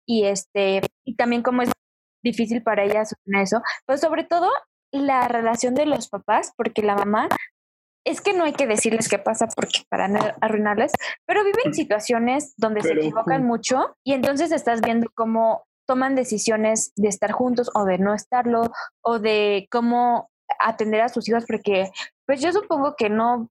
y 0.07 0.25
este 0.25 0.81
y 1.05 1.17
también 1.17 1.43
cómo 1.43 1.61
es 1.61 1.71
difícil 2.23 2.63
para 2.63 2.85
ella 2.85 3.05
sostener 3.05 3.43
eso, 3.43 3.61
pero 3.85 3.99
sobre 3.99 4.25
todo 4.25 4.49
la 4.93 5.29
relación 5.29 5.75
de 5.75 5.87
los 5.87 6.09
papás, 6.09 6.53
porque 6.57 6.83
la 6.83 6.95
mamá, 6.95 7.29
es 8.05 8.21
que 8.21 8.33
no 8.33 8.45
hay 8.45 8.53
que 8.53 8.67
decirles 8.67 9.09
qué 9.09 9.19
pasa 9.19 9.47
porque 9.55 9.83
para 9.89 10.09
no 10.09 10.19
arruinarles, 10.41 10.93
pero 11.27 11.45
viven 11.45 11.75
situaciones 11.75 12.55
donde 12.57 12.83
se 12.83 12.93
equivocan 12.93 13.45
mucho 13.45 13.97
y 14.05 14.13
entonces 14.13 14.53
estás 14.53 14.81
viendo 14.81 15.09
cómo 15.15 15.65
toman 15.87 16.15
decisiones 16.15 16.93
de 16.97 17.09
estar 17.09 17.33
juntos 17.33 17.71
o 17.75 17.85
de 17.85 17.99
no 17.99 18.15
estarlo 18.15 18.73
o 19.03 19.19
de 19.19 19.69
cómo 19.71 20.31
atender 20.59 21.01
a 21.01 21.09
sus 21.09 21.29
hijos 21.29 21.45
porque 21.47 21.91
pues 22.27 22.41
yo 22.41 22.53
supongo 22.53 22.95
que 22.97 23.09
no 23.09 23.49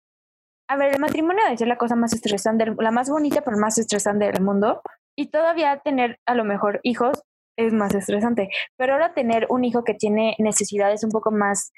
a 0.70 0.78
ver, 0.78 0.94
el 0.94 1.02
matrimonio 1.02 1.44
debe 1.44 1.58
ser 1.58 1.68
la 1.68 1.78
cosa 1.78 1.98
más 1.98 2.14
estresante, 2.14 2.66
la 2.78 2.92
más 2.92 3.10
bonita 3.10 3.42
pero 3.42 3.58
más 3.58 3.78
estresante 3.78 4.26
del 4.26 4.42
mundo 4.42 4.82
y 5.18 5.28
todavía 5.28 5.82
tener 5.84 6.20
a 6.26 6.34
lo 6.34 6.46
mejor 6.46 6.80
hijos 6.84 7.22
es 7.66 7.74
más 7.74 7.93
estresante. 7.93 8.49
Pero 8.78 8.93
ahora 8.93 9.14
tener 9.14 9.47
un 9.49 9.64
hijo 9.64 9.84
que 9.84 9.93
tiene 9.93 10.36
necesidades 10.39 11.03
un 11.03 11.12
poco 11.12 11.32
más 11.32 11.72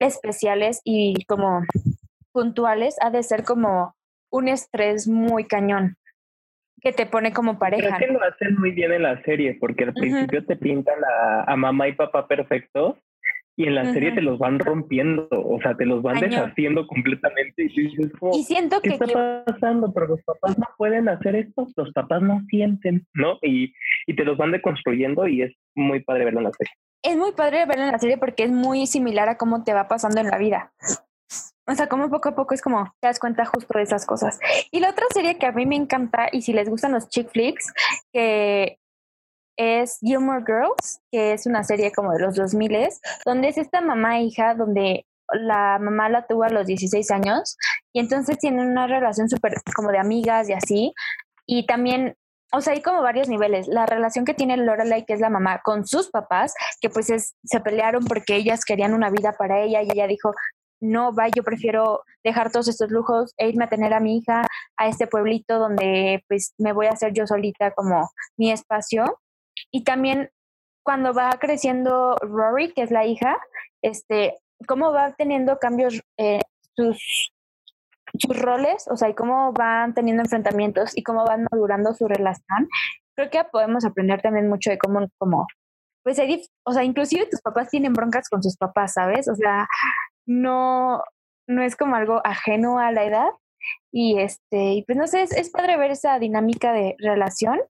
especiales 0.00 0.80
y 0.84 1.24
como 1.26 1.62
puntuales 2.32 2.96
ha 3.00 3.10
de 3.10 3.22
ser 3.22 3.44
como 3.44 3.94
un 4.30 4.48
estrés 4.48 5.06
muy 5.06 5.44
cañón 5.46 5.96
que 6.80 6.92
te 6.92 7.06
pone 7.06 7.32
como 7.32 7.58
pareja. 7.58 7.96
Creo 7.96 8.08
que 8.08 8.14
lo 8.14 8.24
hacen 8.24 8.56
muy 8.58 8.72
bien 8.72 8.92
en 8.92 9.02
la 9.02 9.22
serie 9.22 9.56
porque 9.60 9.84
al 9.84 9.92
principio 9.92 10.44
te 10.44 10.56
pintan 10.56 10.98
a, 11.04 11.44
a 11.44 11.56
mamá 11.56 11.88
y 11.88 11.92
papá 11.92 12.26
perfectos 12.26 12.96
y 13.56 13.66
en 13.66 13.74
la 13.74 13.92
serie 13.92 14.12
te 14.12 14.22
los 14.22 14.38
van 14.38 14.58
rompiendo, 14.58 15.28
o 15.30 15.60
sea, 15.60 15.76
te 15.76 15.84
los 15.84 16.02
van 16.02 16.20
deshaciendo 16.20 16.86
completamente. 16.86 17.64
Y, 17.64 17.68
dices, 17.68 18.10
y 18.32 18.42
siento 18.44 18.80
¿qué 18.80 18.90
que 18.90 19.04
está 19.04 19.44
pasando? 19.44 19.92
Pero 19.92 20.08
los 20.08 20.22
papás 20.22 20.58
no 20.58 20.66
pueden 20.78 21.08
hacer 21.08 21.36
esto, 21.36 21.68
los 21.76 21.92
papás 21.92 22.22
no 22.22 22.40
sienten, 22.48 23.06
¿no? 23.14 23.38
Y, 23.42 23.74
y 24.06 24.16
te 24.16 24.24
los 24.24 24.38
van 24.38 24.52
deconstruyendo 24.52 25.28
y 25.28 25.42
es 25.42 25.52
muy 25.74 26.00
padre 26.00 26.24
verlo 26.24 26.40
en 26.40 26.44
la 26.44 26.52
serie. 26.52 26.72
Es 27.02 27.16
muy 27.16 27.32
padre 27.32 27.66
verlo 27.66 27.84
en 27.84 27.92
la 27.92 27.98
serie 27.98 28.16
porque 28.16 28.44
es 28.44 28.50
muy 28.50 28.86
similar 28.86 29.28
a 29.28 29.36
cómo 29.36 29.64
te 29.64 29.74
va 29.74 29.88
pasando 29.88 30.20
en 30.20 30.28
la 30.28 30.38
vida. 30.38 30.72
O 31.66 31.74
sea, 31.74 31.88
como 31.88 32.10
poco 32.10 32.30
a 32.30 32.34
poco 32.34 32.54
es 32.54 32.62
como 32.62 32.92
te 33.00 33.08
das 33.08 33.20
cuenta 33.20 33.44
justo 33.44 33.76
de 33.76 33.84
esas 33.84 34.06
cosas. 34.06 34.40
Y 34.70 34.80
la 34.80 34.90
otra 34.90 35.06
serie 35.12 35.38
que 35.38 35.46
a 35.46 35.52
mí 35.52 35.66
me 35.66 35.76
encanta, 35.76 36.28
y 36.32 36.42
si 36.42 36.52
les 36.52 36.68
gustan 36.68 36.92
los 36.92 37.08
chick 37.08 37.30
flicks, 37.30 37.72
que 38.12 38.78
es 39.56 39.98
Gilmore 40.00 40.44
Girls, 40.46 41.00
que 41.10 41.32
es 41.32 41.46
una 41.46 41.64
serie 41.64 41.92
como 41.92 42.12
de 42.12 42.20
los 42.20 42.34
2000, 42.36 42.88
donde 43.24 43.48
es 43.48 43.58
esta 43.58 43.80
mamá 43.80 44.18
e 44.18 44.24
hija, 44.24 44.54
donde 44.54 45.06
la 45.32 45.78
mamá 45.78 46.08
la 46.08 46.26
tuvo 46.26 46.44
a 46.44 46.50
los 46.50 46.66
16 46.66 47.10
años 47.10 47.56
y 47.92 48.00
entonces 48.00 48.38
tienen 48.38 48.66
una 48.66 48.86
relación 48.86 49.28
súper 49.28 49.54
como 49.74 49.90
de 49.90 49.98
amigas 49.98 50.48
y 50.48 50.52
así. 50.52 50.94
Y 51.46 51.66
también, 51.66 52.16
o 52.52 52.60
sea, 52.60 52.74
hay 52.74 52.82
como 52.82 53.02
varios 53.02 53.28
niveles. 53.28 53.68
La 53.68 53.86
relación 53.86 54.24
que 54.24 54.34
tiene 54.34 54.56
Lorelai, 54.56 55.04
que 55.04 55.14
es 55.14 55.20
la 55.20 55.30
mamá, 55.30 55.60
con 55.62 55.86
sus 55.86 56.10
papás, 56.10 56.54
que 56.80 56.90
pues 56.90 57.10
es, 57.10 57.34
se 57.44 57.60
pelearon 57.60 58.04
porque 58.04 58.36
ellas 58.36 58.64
querían 58.64 58.94
una 58.94 59.10
vida 59.10 59.32
para 59.32 59.60
ella 59.60 59.82
y 59.82 59.90
ella 59.90 60.06
dijo, 60.06 60.32
no, 60.80 61.14
va, 61.14 61.28
yo 61.28 61.44
prefiero 61.44 62.02
dejar 62.24 62.50
todos 62.50 62.68
estos 62.68 62.90
lujos 62.90 63.34
e 63.36 63.48
irme 63.48 63.64
a 63.64 63.68
tener 63.68 63.94
a 63.94 64.00
mi 64.00 64.18
hija 64.18 64.46
a 64.76 64.88
este 64.88 65.06
pueblito 65.06 65.58
donde 65.58 66.24
pues 66.28 66.54
me 66.58 66.72
voy 66.72 66.86
a 66.86 66.90
hacer 66.90 67.12
yo 67.12 67.26
solita 67.26 67.70
como 67.72 68.10
mi 68.36 68.50
espacio. 68.50 69.20
Y 69.70 69.84
también 69.84 70.30
cuando 70.82 71.14
va 71.14 71.30
creciendo 71.40 72.16
Rory, 72.16 72.72
que 72.72 72.82
es 72.82 72.90
la 72.90 73.06
hija, 73.06 73.38
este, 73.82 74.38
cómo 74.66 74.92
va 74.92 75.12
teniendo 75.14 75.58
cambios 75.58 76.00
eh, 76.18 76.40
sus, 76.74 77.32
sus 78.18 78.38
roles, 78.38 78.86
o 78.88 78.96
sea, 78.96 79.08
y 79.08 79.14
cómo 79.14 79.52
van 79.52 79.94
teniendo 79.94 80.22
enfrentamientos 80.22 80.96
y 80.96 81.02
cómo 81.02 81.24
van 81.24 81.46
madurando 81.50 81.94
su 81.94 82.08
relación. 82.08 82.68
Creo 83.14 83.30
que 83.30 83.44
podemos 83.44 83.84
aprender 83.84 84.22
también 84.22 84.48
mucho 84.48 84.70
de 84.70 84.78
cómo, 84.78 85.06
cómo 85.18 85.46
pues, 86.02 86.18
o 86.64 86.72
sea, 86.72 86.84
inclusive 86.84 87.28
tus 87.30 87.40
papás 87.40 87.68
tienen 87.68 87.92
broncas 87.92 88.28
con 88.28 88.42
sus 88.42 88.56
papás, 88.56 88.94
¿sabes? 88.94 89.28
O 89.28 89.36
sea, 89.36 89.68
no, 90.26 91.02
no 91.46 91.62
es 91.62 91.76
como 91.76 91.94
algo 91.96 92.20
ajeno 92.24 92.78
a 92.78 92.90
la 92.92 93.04
edad. 93.04 93.30
Y 93.92 94.18
este, 94.18 94.82
pues 94.86 94.98
no 94.98 95.06
sé, 95.06 95.22
es 95.22 95.50
padre 95.50 95.76
ver 95.76 95.92
esa 95.92 96.18
dinámica 96.18 96.72
de 96.72 96.96
relación 96.98 97.60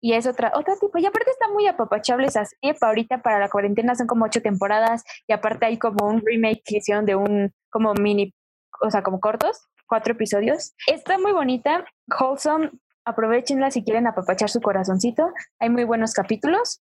y 0.00 0.12
es 0.12 0.26
otra, 0.26 0.52
otro 0.54 0.74
tipo. 0.80 0.98
Y 0.98 1.06
aparte 1.06 1.30
está 1.30 1.48
muy 1.48 1.66
apapachable 1.66 2.26
esa 2.26 2.44
serie. 2.44 2.76
Ahorita 2.80 3.22
para 3.22 3.38
la 3.38 3.48
cuarentena 3.48 3.94
son 3.94 4.06
como 4.06 4.24
ocho 4.24 4.40
temporadas 4.40 5.04
y 5.26 5.32
aparte 5.32 5.66
hay 5.66 5.78
como 5.78 6.06
un 6.06 6.22
remake 6.24 6.62
que 6.64 6.76
hicieron 6.78 7.04
de 7.04 7.16
un 7.16 7.52
como 7.70 7.94
mini, 7.94 8.34
o 8.80 8.90
sea, 8.90 9.02
como 9.02 9.20
cortos, 9.20 9.68
cuatro 9.86 10.12
episodios. 10.12 10.74
Está 10.86 11.18
muy 11.18 11.32
bonita, 11.32 11.84
wholesome. 12.20 12.70
Aprovechenla 13.04 13.70
si 13.70 13.82
quieren 13.84 14.06
apapachar 14.06 14.50
su 14.50 14.60
corazoncito. 14.60 15.32
Hay 15.58 15.70
muy 15.70 15.84
buenos 15.84 16.12
capítulos. 16.12 16.82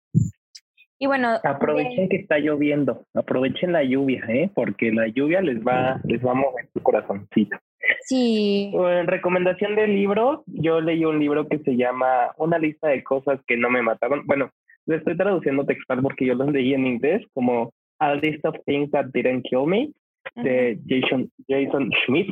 Y 0.99 1.07
bueno, 1.07 1.31
aprovechen 1.43 2.09
que 2.09 2.17
está 2.19 2.39
lloviendo, 2.39 3.07
aprovechen 3.13 3.73
la 3.73 3.83
lluvia, 3.83 4.25
¿eh? 4.29 4.53
porque 4.55 4.93
la 4.93 5.09
lluvia 5.09 5.41
les 5.41 5.59
va, 5.59 6.01
les 6.05 6.25
va 6.25 6.31
a 6.31 6.35
mover 6.35 6.69
su 6.73 6.81
corazoncito. 6.81 7.57
Sí. 8.03 8.73
En 8.75 9.07
recomendación 9.07 9.75
de 9.77 9.87
libro, 9.87 10.45
yo 10.47 10.81
leí 10.81 11.05
un 11.05 11.19
libro 11.19 11.49
que 11.49 11.59
se 11.59 11.77
llama 11.77 12.33
Una 12.37 12.59
lista 12.59 12.89
de 12.89 13.03
cosas 13.03 13.41
que 13.47 13.57
no 13.57 13.71
me 13.71 13.83
mataron. 13.83 14.27
Bueno, 14.27 14.51
le 14.87 14.97
estoy 14.97 15.17
traduciendo 15.17 15.65
textual 15.65 16.03
porque 16.03 16.27
yo 16.27 16.35
lo 16.35 16.51
leí 16.51 16.75
en 16.75 16.87
inglés 16.87 17.25
como 17.35 17.73
A 17.99 18.15
List 18.15 18.45
of 18.45 18.57
Things 18.67 18.91
That 18.91 19.07
Didn't 19.13 19.45
Kill 19.45 19.67
Me 19.67 19.91
de 20.37 20.79
Jason, 20.87 21.31
Jason 21.49 21.91
Schmidt. 22.05 22.31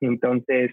Entonces, 0.00 0.72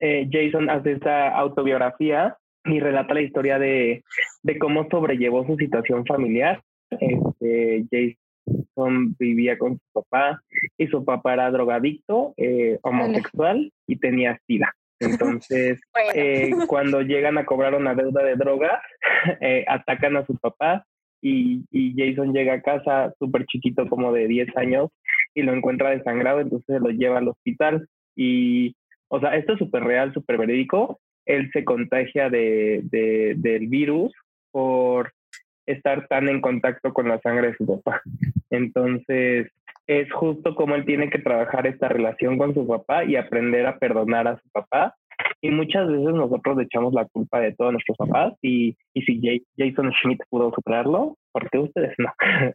eh, 0.00 0.28
Jason 0.30 0.70
hace 0.70 0.92
esta 0.92 1.28
autobiografía 1.36 2.36
y 2.64 2.80
relata 2.80 3.14
la 3.14 3.22
historia 3.22 3.58
de, 3.58 4.02
de 4.42 4.58
cómo 4.58 4.86
sobrellevó 4.90 5.46
su 5.46 5.56
situación 5.56 6.04
familiar. 6.06 6.62
Este, 6.90 8.16
Jason 8.50 9.16
vivía 9.18 9.58
con 9.58 9.74
su 9.74 9.92
papá 9.92 10.40
y 10.76 10.86
su 10.88 11.04
papá 11.04 11.34
era 11.34 11.50
drogadicto, 11.50 12.34
eh, 12.36 12.78
homosexual 12.82 13.72
y 13.86 13.96
tenía 13.96 14.38
sida. 14.46 14.74
Entonces, 14.98 15.80
eh, 16.14 16.50
cuando 16.66 17.02
llegan 17.02 17.38
a 17.38 17.46
cobrar 17.46 17.74
una 17.74 17.94
deuda 17.94 18.22
de 18.22 18.36
droga, 18.36 18.82
eh, 19.40 19.64
atacan 19.68 20.16
a 20.16 20.26
su 20.26 20.36
papá 20.36 20.84
y, 21.22 21.64
y 21.70 21.94
Jason 21.96 22.32
llega 22.32 22.54
a 22.54 22.62
casa 22.62 23.12
súper 23.18 23.46
chiquito, 23.46 23.88
como 23.88 24.12
de 24.12 24.26
10 24.26 24.56
años, 24.56 24.90
y 25.34 25.42
lo 25.42 25.52
encuentra 25.52 25.90
desangrado, 25.90 26.40
entonces 26.40 26.80
lo 26.80 26.90
lleva 26.90 27.18
al 27.18 27.28
hospital. 27.28 27.86
Y, 28.16 28.74
o 29.08 29.20
sea, 29.20 29.36
esto 29.36 29.52
es 29.52 29.58
súper 29.58 29.84
real, 29.84 30.12
súper 30.12 30.38
verídico 30.38 30.98
él 31.30 31.50
se 31.52 31.64
contagia 31.64 32.28
de, 32.28 32.80
del 33.36 33.68
virus 33.68 34.12
por 34.50 35.12
estar 35.66 36.06
tan 36.08 36.28
en 36.28 36.40
contacto 36.40 36.92
con 36.92 37.08
la 37.08 37.20
sangre 37.20 37.48
de 37.48 37.56
su 37.56 37.66
papá. 37.66 38.02
Entonces, 38.50 39.50
es 39.86 40.12
justo 40.12 40.54
como 40.54 40.74
él 40.74 40.84
tiene 40.84 41.10
que 41.10 41.18
trabajar 41.18 41.66
esta 41.66 41.88
relación 41.88 42.38
con 42.38 42.54
su 42.54 42.66
papá 42.66 43.04
y 43.04 43.16
aprender 43.16 43.66
a 43.66 43.78
perdonar 43.78 44.28
a 44.28 44.36
su 44.36 44.48
papá. 44.50 44.94
Y 45.40 45.50
muchas 45.50 45.88
veces 45.88 46.14
nosotros 46.14 46.56
le 46.56 46.64
echamos 46.64 46.92
la 46.92 47.06
culpa 47.06 47.40
de 47.40 47.52
todos 47.52 47.72
nuestros 47.72 47.96
papás 47.98 48.34
y, 48.42 48.76
y 48.94 49.02
si 49.02 49.42
Jason 49.56 49.92
Schmidt 49.92 50.20
pudo 50.28 50.52
superarlo, 50.54 51.16
¿por 51.32 51.48
qué 51.50 51.58
ustedes 51.58 51.94
no? 51.98 52.12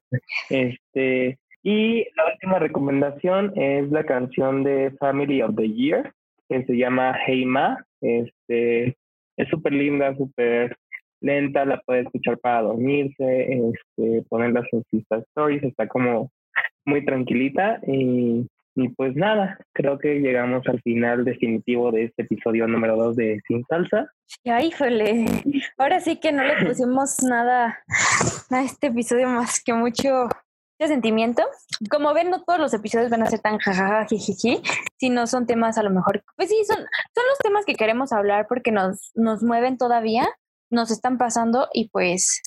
este, 0.49 1.37
y 1.63 2.05
la 2.15 2.31
última 2.31 2.59
recomendación 2.59 3.51
es 3.55 3.89
la 3.91 4.03
canción 4.05 4.63
de 4.63 4.91
Family 4.99 5.41
of 5.41 5.55
the 5.55 5.67
Year, 5.67 6.13
que 6.47 6.63
se 6.63 6.77
llama 6.77 7.17
Hey 7.25 7.43
Ma. 7.43 7.83
Este, 8.01 8.95
es 9.35 9.49
súper 9.49 9.73
linda, 9.73 10.15
súper 10.15 10.77
lenta, 11.21 11.65
la 11.65 11.81
puede 11.81 12.01
escuchar 12.01 12.37
para 12.39 12.61
dormirse, 12.61 13.47
este, 13.51 14.21
ponerla 14.29 14.63
en 14.71 14.83
sus 14.91 15.03
stories, 15.09 15.63
está 15.63 15.87
como 15.87 16.31
muy 16.85 17.03
tranquilita 17.03 17.79
y, 17.87 18.47
y, 18.75 18.89
pues 18.89 19.15
nada, 19.15 19.57
creo 19.73 19.97
que 19.97 20.19
llegamos 20.19 20.67
al 20.67 20.81
final 20.81 21.25
definitivo 21.25 21.91
de 21.91 22.05
este 22.05 22.23
episodio 22.23 22.67
número 22.67 22.95
2 22.95 23.15
de 23.15 23.41
Sin 23.47 23.63
Salsa. 23.65 24.11
Ya, 24.43 24.61
híjole, 24.61 25.25
ahora 25.77 25.99
sí 25.99 26.19
que 26.19 26.31
no 26.31 26.43
le 26.43 26.65
pusimos 26.65 27.17
nada 27.23 27.79
a 28.49 28.63
este 28.63 28.87
episodio 28.87 29.27
más 29.29 29.63
que 29.63 29.73
mucho 29.73 30.27
de 30.79 30.87
sentimiento. 30.87 31.43
Como 31.89 32.13
ven, 32.13 32.29
no 32.29 32.43
todos 32.43 32.59
los 32.59 32.73
episodios 32.73 33.09
van 33.09 33.23
a 33.23 33.27
ser 33.27 33.39
tan 33.39 33.57
jajaja, 33.57 34.05
jijiji, 34.07 34.61
sino 34.97 35.27
son 35.27 35.45
temas 35.45 35.77
a 35.77 35.83
lo 35.83 35.89
mejor, 35.89 36.23
pues 36.35 36.49
sí, 36.49 36.57
son, 36.65 36.77
son 36.77 37.23
los 37.29 37.37
temas 37.41 37.65
que 37.65 37.75
queremos 37.75 38.11
hablar 38.11 38.47
porque 38.47 38.71
nos, 38.71 39.11
nos 39.15 39.43
mueven 39.43 39.77
todavía, 39.77 40.27
nos 40.69 40.91
están 40.91 41.17
pasando 41.17 41.67
y 41.73 41.89
pues, 41.89 42.41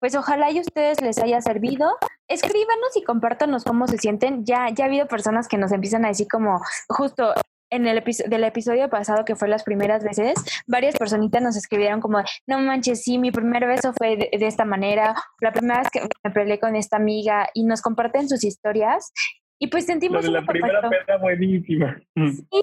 pues 0.00 0.14
ojalá 0.14 0.50
y 0.50 0.58
a 0.58 0.62
ustedes 0.62 1.00
les 1.00 1.18
haya 1.18 1.40
servido. 1.40 1.90
Escríbanos 2.28 2.96
y 2.96 3.02
compártanos 3.02 3.64
cómo 3.64 3.86
se 3.86 3.98
sienten. 3.98 4.44
Ya, 4.44 4.68
ya 4.70 4.84
ha 4.84 4.88
habido 4.88 5.06
personas 5.06 5.48
que 5.48 5.58
nos 5.58 5.72
empiezan 5.72 6.04
a 6.04 6.08
decir 6.08 6.26
como, 6.30 6.60
justo 6.88 7.34
en 7.72 7.86
el 7.86 7.98
episodio 7.98 8.28
del 8.28 8.44
episodio 8.44 8.90
pasado, 8.90 9.24
que 9.24 9.34
fue 9.34 9.48
las 9.48 9.64
primeras 9.64 10.04
veces, 10.04 10.34
varias 10.66 10.94
personitas 10.96 11.42
nos 11.42 11.56
escribieron 11.56 12.00
como, 12.00 12.22
no 12.46 12.58
manches, 12.58 13.02
sí, 13.02 13.18
mi 13.18 13.30
primer 13.30 13.66
beso 13.66 13.94
fue 13.94 14.16
de, 14.16 14.28
esta 14.32 14.66
manera, 14.66 15.14
la 15.40 15.52
primera 15.52 15.80
vez 15.80 15.88
que 15.90 16.00
me 16.22 16.30
peleé 16.30 16.60
con 16.60 16.76
esta 16.76 16.96
amiga 16.96 17.48
y 17.54 17.64
nos 17.64 17.80
comparten 17.80 18.28
sus 18.28 18.44
historias 18.44 19.10
y 19.58 19.68
pues 19.68 19.86
sentimos... 19.86 20.28
la 20.28 20.44
primera 20.44 20.82
peda 20.82 21.16
buenísima. 21.18 21.96
Sí. 22.14 22.62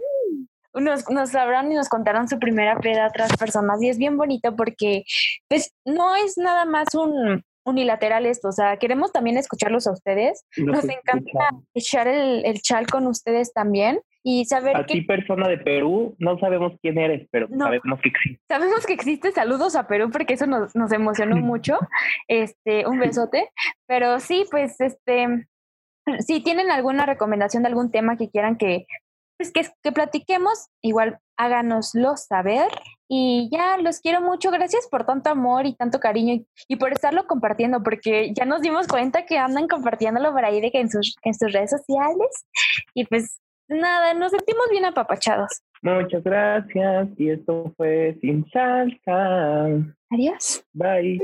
Nos, 0.80 1.10
nos 1.10 1.36
hablaron 1.36 1.72
y 1.72 1.76
nos 1.76 1.90
contaron 1.90 2.28
su 2.28 2.40
primera 2.40 2.80
peda 2.80 3.06
a 3.06 3.10
otras 3.10 3.36
personas 3.38 3.82
y 3.82 3.90
es 3.90 3.98
bien 3.98 4.18
bonito 4.18 4.56
porque 4.56 5.04
pues 5.48 5.74
no 5.86 6.16
es 6.16 6.38
nada 6.38 6.66
más 6.66 6.94
un 6.96 7.44
unilateral 7.66 8.26
esto, 8.26 8.48
o 8.48 8.52
sea, 8.52 8.78
queremos 8.78 9.12
también 9.12 9.38
escucharlos 9.38 9.86
a 9.86 9.92
ustedes. 9.92 10.44
Nos, 10.58 10.86
encanta 10.86 11.52
echar 11.74 12.08
el, 12.08 12.44
el 12.46 12.62
chal 12.62 12.88
con 12.88 13.06
ustedes 13.06 13.54
también 13.54 14.00
y 14.24 14.46
saber 14.46 14.76
a 14.76 14.86
ti 14.86 15.02
persona 15.02 15.48
de 15.48 15.58
Perú 15.58 16.16
no 16.20 16.38
sabemos 16.40 16.74
quién 16.82 16.98
eres 16.98 17.28
pero 17.32 17.48
sabemos 17.58 18.02
que 18.02 18.10
existe. 18.10 18.42
Sabemos 18.50 18.86
que 18.86 18.94
existe 18.94 19.32
saludos 19.32 19.76
a 19.76 19.88
Perú 19.88 20.10
porque 20.12 20.34
eso 20.34 20.46
nos, 20.46 20.76
nos 20.76 20.92
emocionó 20.92 21.38
mucho 21.38 21.80
este 22.28 22.86
un 22.86 23.00
besote 23.00 23.50
pero 23.88 24.20
sí 24.20 24.46
pues 24.52 24.80
este 24.82 25.48
si 26.20 26.42
tienen 26.42 26.70
alguna 26.70 27.06
recomendación 27.06 27.64
de 27.64 27.70
algún 27.70 27.92
tema 27.92 28.18
que 28.18 28.30
quieran 28.30 28.58
que 28.58 28.86
pues 29.40 29.52
que, 29.52 29.66
que 29.82 29.92
platiquemos 29.92 30.68
igual 30.84 31.18
háganoslo 31.38 32.18
saber 32.18 32.68
y 33.08 33.50
ya 33.52 33.78
los 33.78 34.02
quiero 34.02 34.22
mucho 34.22 34.52
gracias 34.52 34.88
por 34.92 35.06
tanto 35.06 35.30
amor 35.30 35.66
y 35.66 35.74
tanto 35.74 36.00
cariño 36.00 36.34
y, 36.34 36.48
y, 36.68 36.76
por 36.76 36.92
estarlo 36.92 37.26
compartiendo 37.26 37.82
porque 37.82 38.34
ya 38.36 38.44
nos 38.46 38.62
dimos 38.62 38.88
cuenta 38.88 39.26
que 39.26 39.38
andan 39.38 39.68
compartiéndolo 39.68 40.34
por 40.34 40.44
ahí 40.44 40.60
de 40.60 40.72
que 40.72 40.82
en 40.82 40.92
sus 40.92 41.16
en 41.24 41.34
sus 41.34 41.52
redes 41.54 41.72
sociales 41.72 42.46
y 42.94 43.06
pues 43.06 43.40
Nada, 43.70 44.16
nos 44.16 44.32
sentimos 44.32 44.66
bien 44.72 44.86
apapachados. 44.86 45.62
Muchas 45.84 46.24
gracias 46.24 47.08
y 47.18 47.30
esto 47.30 47.72
fue 47.78 48.18
Sin 48.20 48.50
Salsa. 48.50 49.68
Adiós. 50.10 50.66
Bye. 50.74 51.20